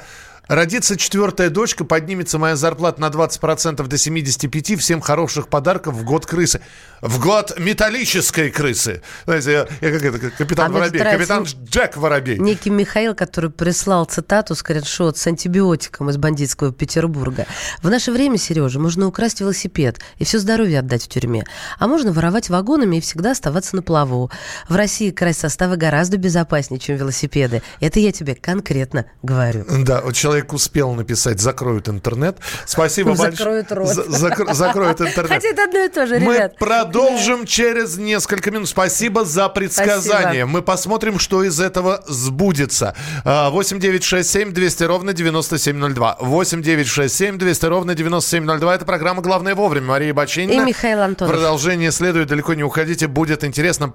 Родится 0.52 0.98
четвертая 0.98 1.48
дочка, 1.48 1.82
поднимется 1.82 2.38
моя 2.38 2.56
зарплата 2.56 3.00
на 3.00 3.06
20% 3.06 3.86
до 3.86 3.96
75%. 3.96 4.76
Всем 4.76 5.00
хороших 5.00 5.48
подарков 5.48 5.94
в 5.94 6.04
год 6.04 6.26
крысы. 6.26 6.60
В 7.00 7.18
год 7.18 7.58
металлической 7.58 8.50
крысы. 8.50 9.00
Знаете, 9.24 9.52
я, 9.52 9.66
я 9.80 9.98
как 9.98 10.02
это, 10.02 10.30
капитан 10.30 10.70
а 10.70 10.74
Воробей, 10.74 11.00
капитан 11.00 11.44
Джек 11.44 11.96
Воробей. 11.96 12.38
Некий 12.38 12.68
Михаил, 12.68 13.14
который 13.14 13.48
прислал 13.48 14.04
цитату, 14.04 14.54
скриншот 14.54 15.16
с 15.16 15.26
антибиотиком 15.26 16.10
из 16.10 16.18
бандитского 16.18 16.70
Петербурга. 16.70 17.46
В 17.80 17.88
наше 17.88 18.12
время, 18.12 18.36
Сережа, 18.36 18.78
можно 18.78 19.06
украсть 19.06 19.40
велосипед 19.40 20.00
и 20.18 20.24
все 20.24 20.38
здоровье 20.38 20.80
отдать 20.80 21.04
в 21.04 21.08
тюрьме. 21.08 21.46
А 21.78 21.88
можно 21.88 22.12
воровать 22.12 22.50
вагонами 22.50 22.96
и 22.96 23.00
всегда 23.00 23.30
оставаться 23.30 23.74
на 23.74 23.80
плаву. 23.80 24.30
В 24.68 24.76
России 24.76 25.10
красть 25.12 25.40
составы 25.40 25.76
гораздо 25.78 26.18
безопаснее, 26.18 26.78
чем 26.78 26.98
велосипеды. 26.98 27.62
Это 27.80 28.00
я 28.00 28.12
тебе 28.12 28.34
конкретно 28.34 29.06
говорю. 29.22 29.64
Да, 29.82 30.02
вот 30.02 30.12
человек 30.12 30.41
человек 30.42 30.52
успел 30.52 30.92
написать 30.94 31.40
«закроют 31.40 31.88
интернет». 31.88 32.36
Спасибо 32.66 33.10
большое. 33.14 33.32
Закроют 33.32 33.72
рот. 33.72 33.88
Закро- 34.08 34.54
закроют 34.54 35.00
интернет. 35.00 35.30
Хотя 35.30 35.48
это 35.48 35.64
одно 35.64 35.78
и 35.78 35.88
то 35.88 36.06
же, 36.06 36.18
Мы 36.18 36.34
ребят. 36.34 36.56
продолжим 36.58 37.40
да. 37.40 37.46
через 37.46 37.96
несколько 37.98 38.50
минут. 38.50 38.68
Спасибо 38.68 39.24
за 39.24 39.48
предсказание. 39.48 40.22
Спасибо. 40.22 40.46
Мы 40.46 40.62
посмотрим, 40.62 41.18
что 41.18 41.44
из 41.44 41.60
этого 41.60 42.02
сбудется. 42.06 42.94
8 43.24 43.78
9 43.78 44.04
6 44.04 44.30
7 44.30 44.52
200 44.52 44.84
ровно 44.84 45.12
9702. 45.12 46.16
8 46.20 46.62
9 46.62 46.86
6 46.86 47.14
7 47.14 47.38
200 47.38 47.64
ровно 47.66 47.94
9702. 47.94 48.74
Это 48.74 48.84
программа 48.84 49.22
«Главное 49.22 49.54
вовремя». 49.54 49.86
Мария 49.86 50.14
Бачинина. 50.14 50.62
И 50.62 50.64
Михаил 50.64 51.00
Антонов. 51.00 51.32
Продолжение 51.34 51.92
следует. 51.92 52.28
Далеко 52.28 52.54
не 52.54 52.64
уходите. 52.64 53.06
Будет 53.06 53.44
интересно. 53.44 53.94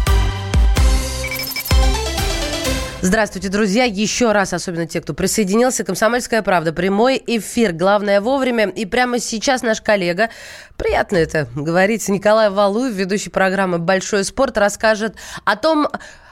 Здравствуйте, 3.03 3.49
друзья. 3.49 3.83
Еще 3.83 4.31
раз, 4.31 4.53
особенно 4.53 4.85
те, 4.85 5.01
кто 5.01 5.15
присоединился. 5.15 5.83
«Комсомольская 5.83 6.43
правда». 6.43 6.71
Прямой 6.71 7.21
эфир. 7.25 7.73
Главное 7.73 8.21
вовремя. 8.21 8.69
И 8.69 8.85
прямо 8.85 9.19
сейчас 9.19 9.63
наш 9.63 9.81
коллега, 9.81 10.29
приятно 10.77 11.17
это 11.17 11.47
говорить, 11.55 12.07
Николай 12.09 12.51
Валуев, 12.51 12.93
ведущий 12.93 13.31
программы 13.31 13.79
«Большой 13.79 14.23
спорт», 14.23 14.55
расскажет 14.57 15.15
о 15.45 15.55
том, 15.55 15.87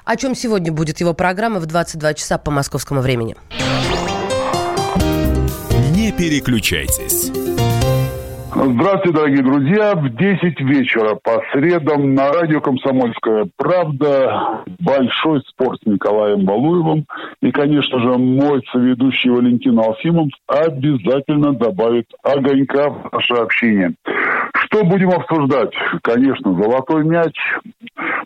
о 0.05 0.15
чем 0.15 0.35
сегодня 0.35 0.71
будет 0.71 0.99
его 0.99 1.15
программа 1.15 1.59
в 1.59 1.65
22 1.65 2.13
часа 2.13 2.37
по 2.37 2.51
московскому 2.51 3.01
времени. 3.01 3.35
Не 5.91 6.11
переключайтесь. 6.11 7.48
Здравствуйте, 8.51 9.11
дорогие 9.11 9.43
друзья. 9.43 9.93
В 9.93 10.09
10 10.09 10.59
вечера 10.61 11.13
по 11.13 11.43
средам 11.53 12.15
на 12.15 12.31
радио 12.31 12.59
«Комсомольская 12.61 13.47
правда» 13.55 14.63
большой 14.79 15.41
спорт 15.47 15.79
с 15.83 15.85
Николаем 15.85 16.45
Балуевым. 16.45 17.05
И, 17.43 17.51
конечно 17.51 17.99
же, 17.99 18.17
мой 18.17 18.63
соведущий 18.71 19.29
Валентин 19.29 19.77
Алфимов 19.77 20.29
обязательно 20.47 21.53
добавит 21.53 22.07
огонька 22.23 22.89
в 22.89 23.13
наше 23.13 23.35
общение. 23.35 23.93
Что 24.55 24.83
будем 24.83 25.09
обсуждать? 25.09 25.73
Конечно, 26.01 26.51
золотой 26.53 27.03
мяч, 27.03 27.35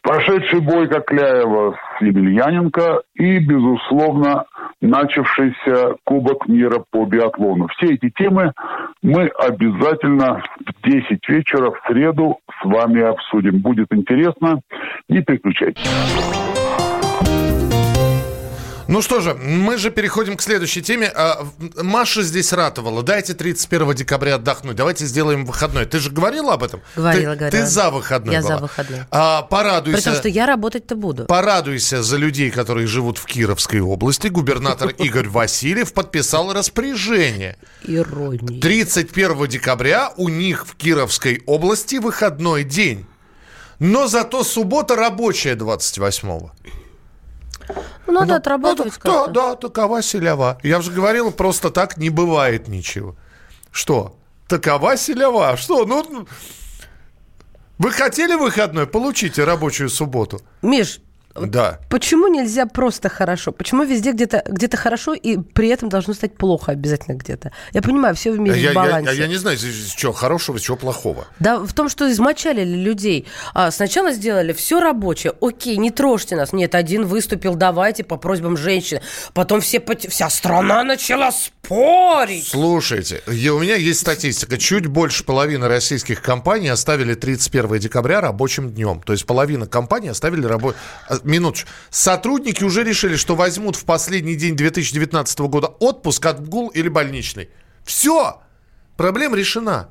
прошедший 0.01 0.61
бой 0.61 0.87
Кокляева 0.87 1.75
с 1.97 2.01
Емельяненко 2.01 3.01
и, 3.15 3.39
безусловно, 3.39 4.45
начавшийся 4.81 5.95
Кубок 6.03 6.47
мира 6.47 6.83
по 6.91 7.05
биатлону. 7.05 7.67
Все 7.69 7.93
эти 7.93 8.09
темы 8.09 8.53
мы 9.03 9.27
обязательно 9.27 10.41
в 10.65 10.89
10 10.89 11.29
вечера 11.29 11.71
в 11.71 11.79
среду 11.87 12.39
с 12.49 12.65
вами 12.65 13.01
обсудим. 13.01 13.59
Будет 13.59 13.87
интересно. 13.91 14.61
Не 15.09 15.21
переключайтесь. 15.21 15.83
Ну 18.93 19.01
что 19.01 19.21
же, 19.21 19.33
мы 19.33 19.79
же 19.79 19.89
переходим 19.89 20.37
к 20.37 20.41
следующей 20.43 20.83
теме. 20.83 21.07
А, 21.15 21.47
Маша 21.81 22.21
здесь 22.21 22.53
ратовала. 22.53 23.01
Дайте 23.01 23.33
31 23.33 23.95
декабря 23.95 24.35
отдохнуть. 24.35 24.75
Давайте 24.75 25.07
сделаем 25.07 25.47
выходной. 25.47 25.87
Ты 25.87 25.97
же 25.97 26.11
говорила 26.11 26.53
об 26.53 26.61
этом? 26.61 26.79
Говорила, 26.95 27.33
ты, 27.33 27.39
говорила. 27.39 27.65
Ты 27.65 27.65
за 27.65 27.89
выходной 27.89 28.35
Я 28.35 28.41
была. 28.41 28.55
за 28.57 28.61
выходной. 28.61 28.99
А, 29.09 29.41
порадуйся. 29.41 29.97
При 29.97 30.03
том, 30.03 30.13
что 30.13 30.29
я 30.29 30.45
работать-то 30.45 30.95
буду. 30.95 31.25
Порадуйся 31.25 32.03
за 32.03 32.17
людей, 32.17 32.51
которые 32.51 32.85
живут 32.85 33.17
в 33.17 33.25
Кировской 33.25 33.79
области. 33.79 34.27
Губернатор 34.27 34.89
Игорь 34.99 35.27
Васильев 35.27 35.91
подписал 35.91 36.53
распоряжение. 36.53 37.57
Ирония. 37.85 38.61
31 38.61 39.47
декабря 39.47 40.13
у 40.17 40.29
них 40.29 40.67
в 40.67 40.75
Кировской 40.75 41.41
области 41.47 41.95
выходной 41.95 42.63
день. 42.63 43.07
Но 43.79 44.05
зато 44.05 44.43
суббота 44.43 44.95
рабочая 44.95 45.55
28-го. 45.55 46.51
Ну, 48.07 48.13
надо 48.13 48.35
отрабатывать 48.35 48.93
Да, 49.03 49.25
как-то. 49.25 49.31
да, 49.31 49.55
такова 49.55 50.01
селява. 50.01 50.57
Я 50.63 50.81
же 50.81 50.91
говорил, 50.91 51.31
просто 51.31 51.69
так 51.69 51.97
не 51.97 52.09
бывает 52.09 52.67
ничего. 52.67 53.15
Что? 53.71 54.15
Такова 54.47 54.97
селява. 54.97 55.55
Что? 55.57 55.85
Ну, 55.85 56.27
вы 57.79 57.91
хотели 57.91 58.35
выходной? 58.35 58.87
Получите 58.87 59.43
рабочую 59.43 59.89
субботу. 59.89 60.41
Миш, 60.61 60.99
Да. 61.35 61.79
почему 61.89 62.27
нельзя 62.27 62.65
просто 62.65 63.09
хорошо? 63.09 63.51
Почему 63.51 63.83
везде 63.83 64.11
где-то 64.11 64.43
где 64.47 64.67
хорошо 64.77 65.13
и 65.13 65.37
при 65.37 65.69
этом 65.69 65.89
должно 65.89 66.13
стать 66.13 66.35
плохо 66.35 66.71
обязательно 66.73 67.15
где-то? 67.15 67.51
Я 67.71 67.81
понимаю, 67.81 68.15
все 68.15 68.31
в 68.31 68.39
мире 68.39 68.59
Я, 68.61 68.69
в 68.71 68.73
я, 68.73 68.79
балансе. 68.81 69.15
я 69.15 69.27
не 69.27 69.35
знаю, 69.37 69.57
что 69.57 70.11
хорошего, 70.13 70.59
чего 70.59 70.77
плохого. 70.77 71.25
Да, 71.39 71.59
в 71.59 71.73
том, 71.73 71.89
что 71.89 72.11
измочалили 72.11 72.75
людей. 72.75 73.27
А, 73.53 73.71
сначала 73.71 74.11
сделали 74.11 74.53
все 74.53 74.79
рабочее. 74.79 75.33
Окей, 75.41 75.77
не 75.77 75.91
трожьте 75.91 76.35
нас. 76.35 76.53
Нет, 76.53 76.75
один 76.75 77.05
выступил, 77.05 77.55
давайте, 77.55 78.03
по 78.03 78.17
просьбам 78.17 78.55
женщины. 78.57 79.01
Потом 79.33 79.61
все, 79.61 79.79
пот- 79.79 80.07
вся 80.09 80.29
страна 80.29 80.83
начала 80.83 81.31
спорить. 81.31 82.47
Слушайте, 82.47 83.21
я- 83.27 83.53
у 83.53 83.59
меня 83.59 83.75
есть 83.75 83.99
статистика. 84.01 84.57
Чуть 84.57 84.87
больше 84.87 85.23
половины 85.23 85.67
российских 85.67 86.21
компаний 86.21 86.69
оставили 86.69 87.13
31 87.15 87.79
декабря 87.79 88.21
рабочим 88.21 88.71
днем. 88.71 89.01
То 89.05 89.13
есть 89.13 89.25
половина 89.25 89.65
компаний 89.65 90.09
оставили 90.09 90.45
рабочий... 90.45 90.77
Минуточку. 91.23 91.69
Сотрудники 91.89 92.63
уже 92.63 92.83
решили, 92.83 93.15
что 93.15 93.35
возьмут 93.35 93.75
в 93.75 93.85
последний 93.85 94.35
день 94.35 94.55
2019 94.55 95.39
года 95.41 95.67
отпуск, 95.67 96.25
отгул 96.25 96.69
или 96.69 96.87
больничный. 96.89 97.49
Все! 97.83 98.41
Проблема 98.97 99.35
решена. 99.37 99.89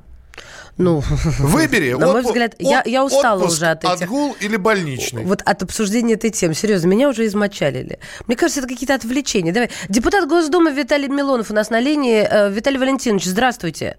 Ну, 0.77 1.03
Выбери. 1.39 1.93
на 1.93 2.07
мой 2.11 2.23
взгляд, 2.23 2.55
я, 2.57 2.79
от- 2.79 2.87
я 2.87 3.05
устала 3.05 3.37
отпуск, 3.37 3.57
уже 3.57 3.67
от 3.67 3.83
этих... 3.83 4.01
Отгул 4.03 4.35
или 4.39 4.55
больничный. 4.55 5.23
Вот 5.23 5.41
от 5.43 5.61
обсуждения 5.61 6.15
этой 6.15 6.31
темы. 6.31 6.55
Серьезно, 6.55 6.87
меня 6.87 7.09
уже 7.09 7.27
измочалили. 7.27 7.99
Мне 8.25 8.35
кажется, 8.35 8.59
это 8.61 8.69
какие-то 8.69 8.95
отвлечения. 8.95 9.51
Давай. 9.51 9.69
Депутат 9.89 10.27
Госдумы 10.27 10.71
Виталий 10.73 11.09
Милонов 11.09 11.51
у 11.51 11.53
нас 11.53 11.69
на 11.69 11.79
линии. 11.79 12.27
Э, 12.27 12.49
Виталий 12.51 12.79
Валентинович, 12.79 13.25
здравствуйте. 13.25 13.97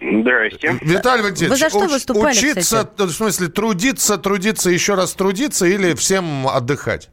Здрасте. 0.00 0.78
Виталий 0.82 1.22
Валентинович, 1.22 1.50
Вы 1.52 1.56
за 1.56 1.68
что 1.70 1.84
уч- 1.84 1.88
выступали, 1.88 2.32
учиться, 2.36 2.60
кстати? 2.60 3.02
в 3.08 3.12
смысле, 3.12 3.48
трудиться, 3.48 4.18
трудиться, 4.18 4.70
еще 4.70 4.94
раз 4.94 5.14
трудиться 5.14 5.66
или 5.66 5.94
всем 5.94 6.46
отдыхать? 6.48 7.08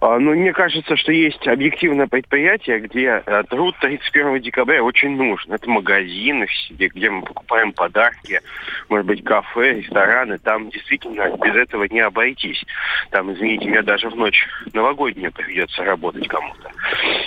А, 0.00 0.18
Ну, 0.18 0.34
мне 0.34 0.52
кажется, 0.54 0.96
что 0.96 1.12
есть 1.12 1.46
объективное 1.46 2.06
предприятие, 2.06 2.80
где 2.80 3.22
э, 3.24 3.42
труд 3.50 3.76
31 3.80 4.40
декабря 4.40 4.82
очень 4.82 5.14
нужен. 5.14 5.52
Это 5.52 5.68
магазины, 5.68 6.46
где, 6.70 7.10
мы 7.10 7.22
покупаем 7.22 7.72
подарки, 7.72 8.40
может 8.88 9.06
быть, 9.06 9.22
кафе, 9.22 9.74
рестораны. 9.74 10.38
Там 10.38 10.70
действительно 10.70 11.36
без 11.36 11.54
этого 11.54 11.84
не 11.84 12.00
обойтись. 12.00 12.64
Там, 13.10 13.30
извините 13.32 13.66
меня, 13.66 13.82
даже 13.82 14.08
в 14.08 14.16
ночь 14.16 14.46
новогоднюю 14.72 15.32
придется 15.32 15.84
работать 15.84 16.26
кому-то. 16.28 16.70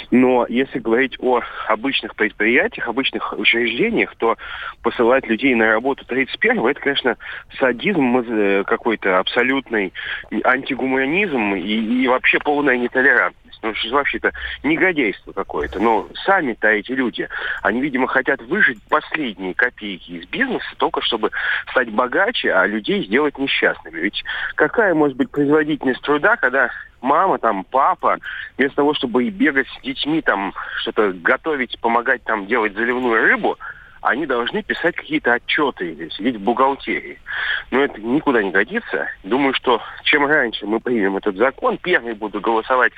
Но 0.10 0.46
если 0.50 0.80
говорить 0.80 1.16
о 1.20 1.42
обычных 1.68 2.16
предприятиях, 2.16 2.88
обычных 2.88 3.34
учреждениях, 3.38 4.16
то 4.16 4.36
посылать 4.82 5.28
людей 5.28 5.54
на 5.54 5.68
работу 5.68 6.06
31 6.06 6.66
это, 6.66 6.80
конечно, 6.80 7.18
садизм 7.60 8.18
э, 8.18 8.64
какой-то 8.66 9.20
абсолютный, 9.20 9.94
антигуманизм 10.44 11.54
и, 11.54 12.04
и 12.04 12.08
вообще 12.08 12.40
полная 12.64 12.78
нетолерантность. 12.78 13.59
Ну, 13.61 13.74
что 13.76 13.95
вообще-то 13.95 14.32
негодяйство 14.64 15.34
какое-то. 15.34 15.80
Но 15.80 16.07
сами-то 16.26 16.70
эти 16.70 16.91
люди, 16.91 17.28
они, 17.61 17.82
видимо, 17.82 18.07
хотят 18.07 18.41
выжить 18.41 18.80
последние 18.89 19.53
копейки 19.53 20.11
из 20.11 20.26
бизнеса, 20.28 20.66
только 20.78 21.01
чтобы 21.01 21.32
стать 21.72 21.89
богаче, 21.89 22.53
а 22.53 22.66
людей 22.66 23.05
сделать 23.05 23.38
несчастными. 23.38 23.99
Ведь 23.99 24.24
какая 24.55 24.93
может 24.93 25.18
быть 25.18 25.30
производительность 25.30 26.01
труда, 26.01 26.38
когда 26.38 26.70
мама, 27.01 27.38
там, 27.38 27.66
папа, 27.70 28.18
вместо 28.57 28.78
того, 28.78 28.93
чтобы 28.93 29.26
и 29.26 29.30
бегать 29.30 29.68
с 29.68 29.82
детьми, 29.82 30.22
там, 30.22 30.53
что-то 30.82 31.11
готовить, 31.11 31.80
помогать 31.82 32.24
там 32.24 32.47
делать 32.47 32.74
заливную 32.74 33.24
рыбу, 33.24 33.57
они 34.04 34.26
должны 34.26 34.62
писать 34.64 34.95
какие-то 34.95 35.34
отчеты 35.34 35.91
или 35.91 36.10
сидеть 36.10 36.36
в 36.36 36.41
бухгалтерии. 36.41 37.20
Но 37.72 37.80
это 37.80 37.99
никуда 38.01 38.43
не 38.43 38.51
годится. 38.51 39.08
Думаю, 39.24 39.54
что 39.54 39.82
чем 40.04 40.26
раньше 40.26 40.66
мы 40.66 40.80
примем 40.80 41.18
этот 41.18 41.38
закон, 41.38 41.78
первый 41.78 42.14
буду 42.14 42.39
голосовать 42.41 42.91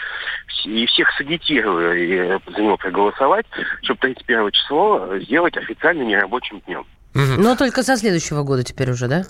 и 0.66 0.86
всех 0.88 1.10
сагитирую 1.18 1.94
и 1.96 2.40
за 2.52 2.62
него 2.62 2.78
проголосовать, 2.78 3.46
чтобы 3.84 4.00
31 4.00 4.52
число 4.52 5.18
сделать 5.20 5.56
официально 5.58 6.04
нерабочим 6.04 6.62
днем. 6.66 6.86
Но 7.14 7.56
только 7.56 7.84
со 7.84 7.96
следующего 7.96 8.44
года 8.44 8.64
теперь 8.64 8.92
уже, 8.92 9.08
да? 9.08 9.24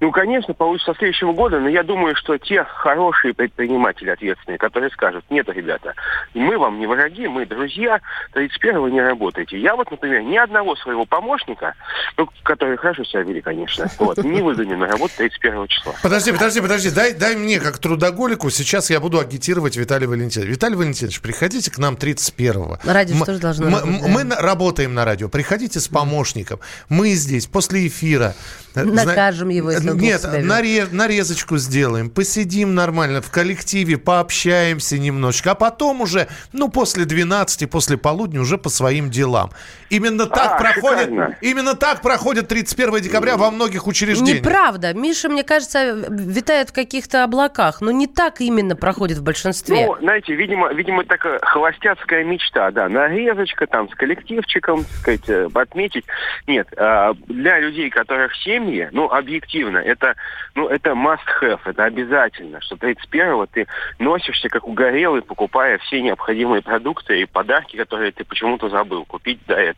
Ну, 0.00 0.12
конечно, 0.12 0.54
получится 0.54 0.92
со 0.92 0.98
следующего 0.98 1.32
года, 1.32 1.58
но 1.58 1.68
я 1.68 1.82
думаю, 1.82 2.14
что 2.14 2.38
те 2.38 2.62
хорошие 2.62 3.34
предприниматели 3.34 4.10
ответственные, 4.10 4.56
которые 4.56 4.90
скажут, 4.90 5.24
нет, 5.28 5.48
ребята, 5.48 5.94
мы 6.34 6.56
вам 6.56 6.78
не 6.78 6.86
враги, 6.86 7.26
мы 7.26 7.44
друзья, 7.46 8.00
31-го 8.32 8.88
не 8.88 9.00
работаете. 9.00 9.58
Я 9.60 9.74
вот, 9.74 9.90
например, 9.90 10.22
ни 10.22 10.36
одного 10.36 10.76
своего 10.76 11.04
помощника, 11.04 11.74
ну, 12.16 12.28
которые 12.44 12.76
хорошо 12.76 13.02
себя 13.02 13.22
вели, 13.22 13.40
конечно, 13.40 13.86
вот, 13.98 14.18
не 14.18 14.40
выгоню 14.40 14.76
на 14.76 14.86
работу 14.86 15.14
31 15.16 15.66
числа. 15.66 15.94
Подожди, 16.00 16.30
подожди, 16.30 16.60
подожди. 16.60 16.90
Дай, 16.90 17.12
дай 17.12 17.34
мне, 17.34 17.58
как 17.58 17.78
трудоголику, 17.78 18.50
сейчас 18.50 18.90
я 18.90 19.00
буду 19.00 19.18
агитировать 19.18 19.76
Виталия 19.76 20.06
Валентиновича. 20.06 20.52
Виталий 20.52 20.76
Валентинович, 20.76 21.20
приходите 21.20 21.72
к 21.72 21.78
нам 21.78 21.94
31-го. 21.94 22.78
Радио 22.84 23.16
Мы- 23.16 23.26
тоже 23.26 23.40
должно 23.40 23.66
мы, 23.66 23.80
работать, 23.80 24.00
да. 24.02 24.08
мы 24.08 24.24
на- 24.24 24.36
работаем 24.40 24.94
на 24.94 25.04
радио. 25.04 25.28
Приходите 25.28 25.80
с 25.80 25.88
помощником. 25.88 26.60
Мы 26.88 27.10
здесь, 27.10 27.46
после 27.46 27.88
эфира. 27.88 28.34
э, 28.76 28.84
зна- 28.84 29.04
Накажем 29.04 29.48
его, 29.48 29.72
если 29.72 29.87
Нет, 29.94 30.20
себя 30.22 30.38
вел. 30.38 30.46
наре- 30.46 30.88
нарезочку 30.90 31.58
сделаем, 31.58 32.10
посидим 32.10 32.74
нормально 32.74 33.22
в 33.22 33.30
коллективе, 33.30 33.98
пообщаемся 33.98 34.98
немножечко, 34.98 35.52
а 35.52 35.54
потом 35.54 36.00
уже, 36.00 36.28
ну, 36.52 36.68
после 36.68 37.04
12, 37.04 37.66
после 37.70 37.96
полудня 37.96 38.40
уже 38.40 38.58
по 38.58 38.68
своим 38.68 39.10
делам. 39.10 39.50
Именно 39.90 40.26
так 40.26 40.52
А, 40.52 40.58
проходит, 40.58 41.08
шикарно. 41.10 41.36
именно 41.40 41.74
так 41.74 42.02
проходит 42.02 42.48
31 42.48 43.00
декабря 43.00 43.36
во 43.36 43.50
многих 43.50 43.86
учреждениях. 43.86 44.38
Неправда. 44.44 44.92
Миша, 44.94 45.28
мне 45.28 45.44
кажется, 45.44 45.92
витает 46.08 46.70
в 46.70 46.72
каких-то 46.72 47.24
облаках. 47.24 47.80
Но 47.80 47.90
не 47.90 48.06
так 48.06 48.40
именно 48.40 48.76
проходит 48.76 49.18
в 49.18 49.22
большинстве. 49.22 49.86
Ну, 49.86 49.96
знаете, 50.00 50.34
видимо, 50.34 50.72
видимо, 50.72 51.04
такая 51.04 51.38
холостяцкая 51.40 52.24
мечта, 52.24 52.70
да, 52.70 52.88
нарезочка 52.88 53.66
там 53.66 53.88
с 53.88 53.94
коллективчиком, 53.94 54.84
так 54.84 54.92
сказать, 55.00 55.28
э, 55.28 55.48
отметить. 55.54 56.04
Нет, 56.46 56.68
а, 56.76 57.14
для 57.26 57.58
людей, 57.60 57.90
которых 57.90 58.34
семьи, 58.36 58.88
ну, 58.92 59.06
объективно, 59.10 59.78
это, 59.78 60.14
ну, 60.54 60.68
это 60.68 60.90
must 60.90 61.18
have, 61.42 61.60
это 61.64 61.84
обязательно, 61.84 62.60
что 62.60 62.76
31-го 62.76 63.46
ты 63.46 63.66
носишься 63.98 64.48
как 64.48 64.66
угорелый, 64.66 65.22
покупая 65.22 65.78
все 65.78 66.00
необходимые 66.02 66.62
продукты 66.62 67.20
и 67.20 67.24
подарки, 67.26 67.76
которые 67.76 68.12
ты 68.12 68.24
почему-то 68.24 68.68
забыл 68.68 69.04
купить 69.04 69.40
до 69.46 69.54
этого. 69.54 69.77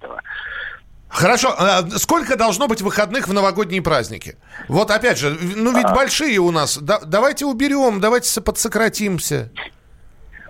Хорошо, 1.08 1.52
а 1.58 1.84
сколько 1.98 2.36
должно 2.36 2.68
быть 2.68 2.82
выходных 2.82 3.26
в 3.26 3.32
новогодние 3.32 3.82
праздники? 3.82 4.36
Вот 4.68 4.92
опять 4.92 5.18
же, 5.18 5.36
ну 5.56 5.74
ведь 5.76 5.86
А. 5.86 5.94
большие 5.94 6.38
у 6.38 6.52
нас. 6.52 6.78
Да- 6.78 7.00
давайте 7.04 7.46
уберем, 7.46 8.00
давайте 8.00 8.28
со- 8.28 8.40
подсократимся. 8.40 9.50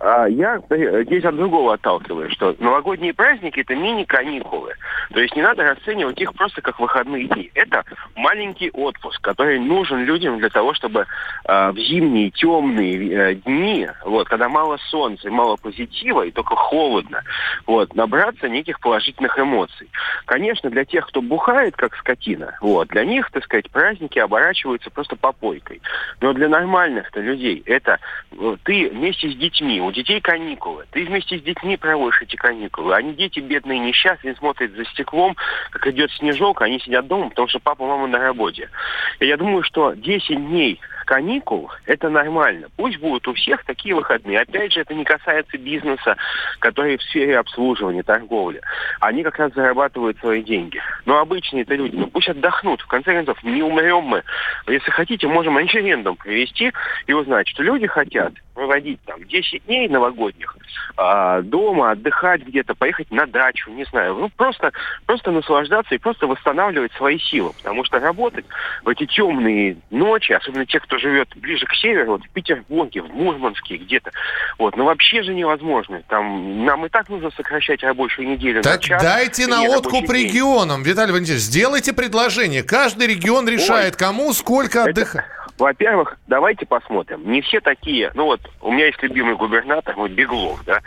А, 0.01 0.27
Я 0.27 0.61
э, 0.71 1.05
здесь 1.05 1.25
от 1.25 1.37
другого 1.37 1.75
отталкиваюсь, 1.75 2.33
что 2.33 2.57
новогодние 2.59 3.13
праздники 3.13 3.61
это 3.61 3.75
мини-каникулы. 3.77 4.73
То 5.13 5.21
есть 5.21 5.37
не 5.37 5.43
надо 5.43 5.63
расценивать 5.63 6.19
их 6.21 6.33
просто 6.35 6.63
как 6.63 6.81
выходные 6.81 7.27
дни. 7.27 7.51
Это 7.55 7.85
маленький 8.17 8.71
отпуск, 8.71 9.21
который 9.21 9.59
нужен 9.59 10.05
людям 10.05 10.39
для 10.39 10.49
того, 10.49 10.73
чтобы 10.73 11.07
э, 11.45 11.71
в 11.71 11.77
зимние 11.77 12.31
темные 12.31 13.13
э, 13.13 13.35
дни, 13.35 13.89
вот, 14.07 14.27
когда 14.29 14.49
мало 14.49 14.79
солнца, 14.89 15.29
и 15.29 15.31
мало 15.31 15.57
позитива 15.57 16.23
и 16.23 16.31
только 16.31 16.57
холодно, 16.57 17.23
вот, 17.67 17.95
набраться 17.95 18.49
неких 18.49 18.81
положительных 18.81 19.39
эмоций. 19.39 19.91
Конечно, 20.25 20.71
для 20.71 20.87
тех, 20.87 21.07
кто 21.09 21.21
бухает 21.21 21.77
как 21.77 21.95
скотина, 21.97 22.57
вот, 22.63 22.89
для 22.89 23.05
них, 23.05 23.31
так 23.31 23.45
сказать, 23.45 23.71
праздники 23.71 24.19
оборачиваются 24.19 24.89
просто 24.91 25.17
попойкой. 25.17 25.83
Но 26.23 26.33
для 26.33 26.49
нормальных-то 26.49 27.21
людей 27.21 27.63
это 27.67 27.99
э, 28.33 28.57
ты 28.65 28.89
вместе 28.89 29.31
с 29.31 29.37
детьми, 29.37 29.90
у 29.91 29.93
детей 29.93 30.21
каникулы, 30.21 30.87
ты 30.93 31.05
вместе 31.05 31.39
с 31.39 31.43
детьми 31.43 31.77
проводишь 31.77 32.23
эти 32.23 32.37
каникулы. 32.37 32.95
Они 32.95 33.13
дети 33.13 33.41
бедные, 33.41 33.81
несчастные, 33.81 34.37
смотрят 34.37 34.71
за 34.73 34.85
стеклом, 34.87 35.37
как 35.71 35.87
идет 35.89 36.11
снежок, 36.13 36.63
они 36.63 36.79
сидят 36.79 37.09
дома, 37.09 37.29
потому 37.29 37.49
что 37.49 37.59
папа, 37.59 37.85
мама 37.85 38.07
на 38.07 38.19
работе. 38.19 38.71
И 39.19 39.27
я 39.27 39.37
думаю, 39.37 39.65
что 39.65 39.93
10 39.95 40.37
дней 40.37 40.81
каникул– 41.07 41.73
это 41.87 42.09
нормально. 42.09 42.69
Пусть 42.77 42.99
будут 42.99 43.27
у 43.27 43.35
всех 43.35 43.65
такие 43.65 43.97
выходные. 43.97 44.41
Опять 44.41 44.73
же, 44.73 44.81
это 44.81 44.95
не 44.95 45.05
касается 45.05 45.59
бизнеса, 45.59 46.17
который 46.61 46.97
в 46.97 47.03
сфере 47.03 47.37
обслуживания, 47.37 48.05
торговли. 48.05 48.61
Они 49.01 49.25
как 49.25 49.39
раз 49.39 49.53
зарабатывают 49.55 50.19
свои 50.21 50.43
деньги. 50.45 50.81
Но 51.07 51.19
обычные-то 51.19 51.75
люди, 51.75 51.97
ну 51.97 52.07
пусть 52.07 52.29
отдохнут. 52.29 52.81
В 52.83 52.87
конце 52.87 53.13
концов, 53.13 53.43
не 53.43 53.61
умрем 53.61 54.05
мы. 54.05 54.23
Если 54.69 54.91
хотите, 54.93 55.27
можем 55.27 55.59
референдум 55.59 56.15
провести 56.15 56.73
и 57.09 57.13
узнать, 57.13 57.49
что 57.49 57.65
люди 57.65 57.89
хотят 57.89 58.35
проводить 58.61 59.01
там 59.07 59.25
10 59.25 59.65
дней 59.65 59.89
новогодних 59.89 60.55
а, 60.99 61.41
дома, 61.41 61.93
отдыхать 61.93 62.43
где-то, 62.43 62.75
поехать 62.75 63.11
на 63.11 63.27
дачу, 63.27 63.71
не 63.71 63.85
знаю. 63.85 64.15
Ну, 64.17 64.29
просто, 64.37 64.73
просто 65.07 65.31
наслаждаться 65.31 65.95
и 65.95 65.99
просто 65.99 66.27
восстанавливать 66.27 66.93
свои 66.93 67.19
силы. 67.19 67.55
Потому 67.55 67.85
что 67.85 67.99
работать 68.01 68.45
в 68.85 68.89
эти 68.91 69.07
темные 69.07 69.79
ночи, 69.89 70.33
особенно 70.33 70.67
те, 70.67 70.79
кто 70.79 70.99
живет 70.99 71.31
ближе 71.37 71.65
к 71.65 71.73
северу, 71.73 72.13
вот 72.13 72.25
в 72.25 72.29
Петербурге, 72.29 73.01
в 73.01 73.09
Мурманске 73.15 73.79
где-то, 73.79 74.11
вот, 74.59 74.77
ну 74.77 74.85
вообще 74.85 75.23
же 75.23 75.33
невозможно. 75.33 76.03
Там 76.09 76.67
нам 76.67 76.85
и 76.85 76.91
так 76.91 77.09
нужно 77.09 77.31
сокращать 77.31 77.83
рабочую 77.83 78.29
неделю. 78.29 78.61
Так 78.61 78.83
на 78.83 78.83
час, 78.83 79.03
дайте 79.03 79.47
на 79.47 79.63
откуп 79.63 80.11
регионам, 80.11 80.83
Виталий 80.83 81.13
Валентинович, 81.13 81.45
сделайте 81.45 81.95
предложение. 81.95 82.63
Каждый 82.63 83.07
регион 83.07 83.49
решает, 83.49 83.97
кому 83.97 84.35
сколько 84.35 84.85
отдыхать. 84.85 85.25
Во-первых, 85.61 86.17
давайте 86.27 86.65
посмотрим. 86.65 87.31
Не 87.31 87.43
все 87.43 87.61
такие. 87.61 88.11
Ну 88.15 88.25
вот, 88.25 88.41
у 88.61 88.73
меня 88.73 88.87
есть 88.87 89.03
любимый 89.03 89.37
губернатор, 89.37 89.95
вот 89.97 90.11
Беглов, 90.11 90.63
да. 90.65 90.81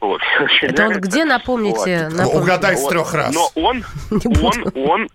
Вот. 0.00 0.20
Это 0.62 0.86
он 0.86 1.00
где, 1.00 1.24
напомните? 1.24 2.04
Вот. 2.04 2.16
напомните. 2.16 2.38
Угадай 2.38 2.76
с 2.76 2.86
трех 2.86 3.14
раз. 3.14 3.34
Но 3.34 3.50
он, 3.54 3.84
он, 4.42 4.72
он, 4.74 5.08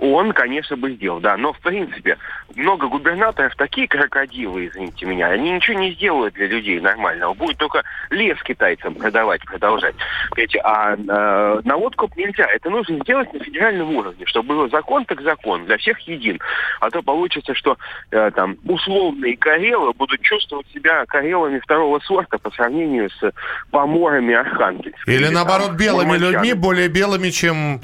он, 0.00 0.32
конечно, 0.32 0.76
бы 0.76 0.92
сделал, 0.92 1.20
да. 1.20 1.36
Но, 1.36 1.52
в 1.52 1.60
принципе, 1.60 2.18
много 2.54 2.88
губернаторов 2.88 3.54
такие 3.56 3.88
крокодилы, 3.88 4.66
извините 4.66 5.06
меня, 5.06 5.28
они 5.28 5.50
ничего 5.50 5.78
не 5.78 5.92
сделают 5.92 6.34
для 6.34 6.46
людей 6.46 6.80
нормального. 6.80 7.34
Будет 7.34 7.58
только 7.58 7.82
лес 8.10 8.40
китайцам 8.42 8.94
продавать, 8.94 9.44
продолжать. 9.44 9.94
Понимаете, 10.30 10.60
а 10.64 10.94
э, 10.94 11.60
на 11.64 11.76
откуп 11.76 12.16
нельзя. 12.16 12.46
Это 12.46 12.70
нужно 12.70 12.98
сделать 13.00 13.32
на 13.32 13.40
федеральном 13.40 13.94
уровне, 13.94 14.24
чтобы 14.26 14.48
был 14.48 14.70
закон 14.70 15.04
так 15.04 15.20
закон, 15.22 15.64
для 15.66 15.76
всех 15.78 15.98
един. 16.00 16.38
А 16.80 16.90
то 16.90 17.02
получится, 17.02 17.54
что 17.54 17.76
э, 18.10 18.30
там 18.34 18.56
условные 18.64 19.36
карелы 19.36 19.92
будут 19.92 20.20
чувствовать 20.22 20.66
себя 20.72 21.04
карелами 21.06 21.58
второго 21.58 22.00
сорта 22.00 22.38
по 22.38 22.50
сравнению 22.50 23.10
с 23.10 23.32
поморами 23.70 24.34
Архангельска. 24.34 25.10
Или 25.10 25.24
там 25.24 25.34
наоборот, 25.34 25.72
белыми 25.72 26.08
мурманчанами. 26.08 26.46
людьми, 26.46 26.54
более 26.54 26.88
белыми, 26.88 27.30
чем, 27.30 27.80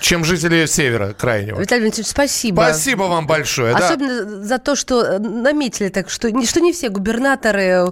чем 0.00 0.24
жители 0.24 0.66
севера 0.66 1.12
крайнего. 1.12 1.60
Виталий 1.60 1.82
Валентинович, 1.82 2.10
спасибо. 2.10 2.62
Спасибо 2.62 3.02
вам 3.04 3.26
большое. 3.26 3.74
да. 3.74 3.86
Особенно 3.86 4.44
за 4.44 4.58
то, 4.58 4.76
что 4.76 5.02
э, 5.02 5.18
наметили 5.18 5.88
так, 5.88 6.10
что 6.10 6.28
что 6.44 6.60
не 6.60 6.72
все 6.72 6.88
губернаторы, 6.88 7.62
э, 7.62 7.86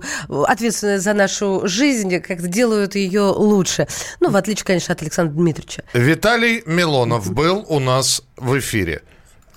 ответственные 0.46 1.00
за 1.00 1.14
нашу 1.14 1.62
жизнь, 1.64 2.20
как-то 2.20 2.46
делают 2.46 2.94
ее 2.94 3.22
лучше. 3.22 3.86
Ну, 4.20 4.30
в 4.30 4.36
отличие, 4.36 4.64
конечно, 4.64 4.94
от 4.94 5.02
Александра 5.02 5.34
Дмитриевича. 5.34 5.84
Виталий 5.92 6.62
Милонов 6.66 7.32
был 7.32 7.64
у 7.68 7.78
нас 7.78 8.22
в 8.36 8.58
эфире. 8.58 9.02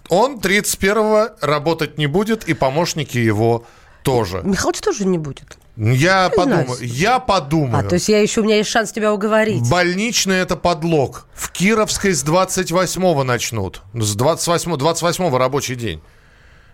Он 0.09 0.37
31-го 0.37 1.35
работать 1.41 1.97
не 1.97 2.07
будет, 2.07 2.47
и 2.47 2.53
помощники 2.53 3.17
его 3.17 3.65
тоже. 4.03 4.41
Михалыч 4.43 4.79
тоже 4.79 5.05
не 5.05 5.17
будет. 5.17 5.57
Я 5.77 5.85
Не 5.85 5.97
знаю. 5.97 6.31
подумаю. 6.31 6.77
Я 6.81 7.19
подумаю. 7.19 7.85
А, 7.85 7.89
то 7.89 7.95
есть 7.95 8.07
я 8.07 8.21
еще, 8.21 8.41
у 8.41 8.43
меня 8.43 8.57
есть 8.57 8.69
шанс 8.69 8.91
тебя 8.91 9.13
уговорить. 9.13 9.69
Больничный 9.69 10.37
это 10.37 10.55
подлог. 10.55 11.25
В 11.33 11.51
Кировской 11.51 12.13
с 12.13 12.23
28-го 12.23 13.23
начнут. 13.23 13.81
С 13.93 14.15
28 14.15 14.77
28 14.77 15.35
рабочий 15.37 15.75
день. 15.75 16.01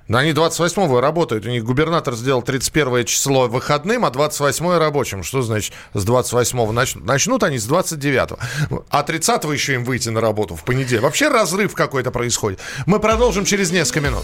Но 0.08 0.18
они 0.18 0.32
28-го 0.32 1.00
работают. 1.00 1.46
У 1.46 1.50
них 1.50 1.64
губернатор 1.64 2.16
сделал 2.16 2.42
31 2.42 3.06
число 3.06 3.48
выходным, 3.48 4.04
а 4.04 4.10
28 4.10 4.78
рабочим. 4.78 5.24
Что 5.24 5.42
значит 5.42 5.74
с 5.94 6.06
28-го 6.06 6.72
начнут? 6.74 7.06
Начнут 7.06 7.44
они 7.44 7.58
с 7.58 7.68
29-го. 7.70 8.84
А 8.90 9.04
30-го 9.04 9.54
еще 9.54 9.76
им 9.76 9.86
выйти 9.86 10.10
на 10.10 10.20
работу 10.20 10.56
в 10.56 10.64
понедельник. 10.64 11.04
Вообще 11.04 11.30
разрыв 11.30 11.74
какой-то 11.76 12.12
происходит. 12.12 12.60
Мы 12.86 13.00
продолжим 13.00 13.46
через 13.46 13.72
несколько 13.72 14.02
минут. 14.02 14.24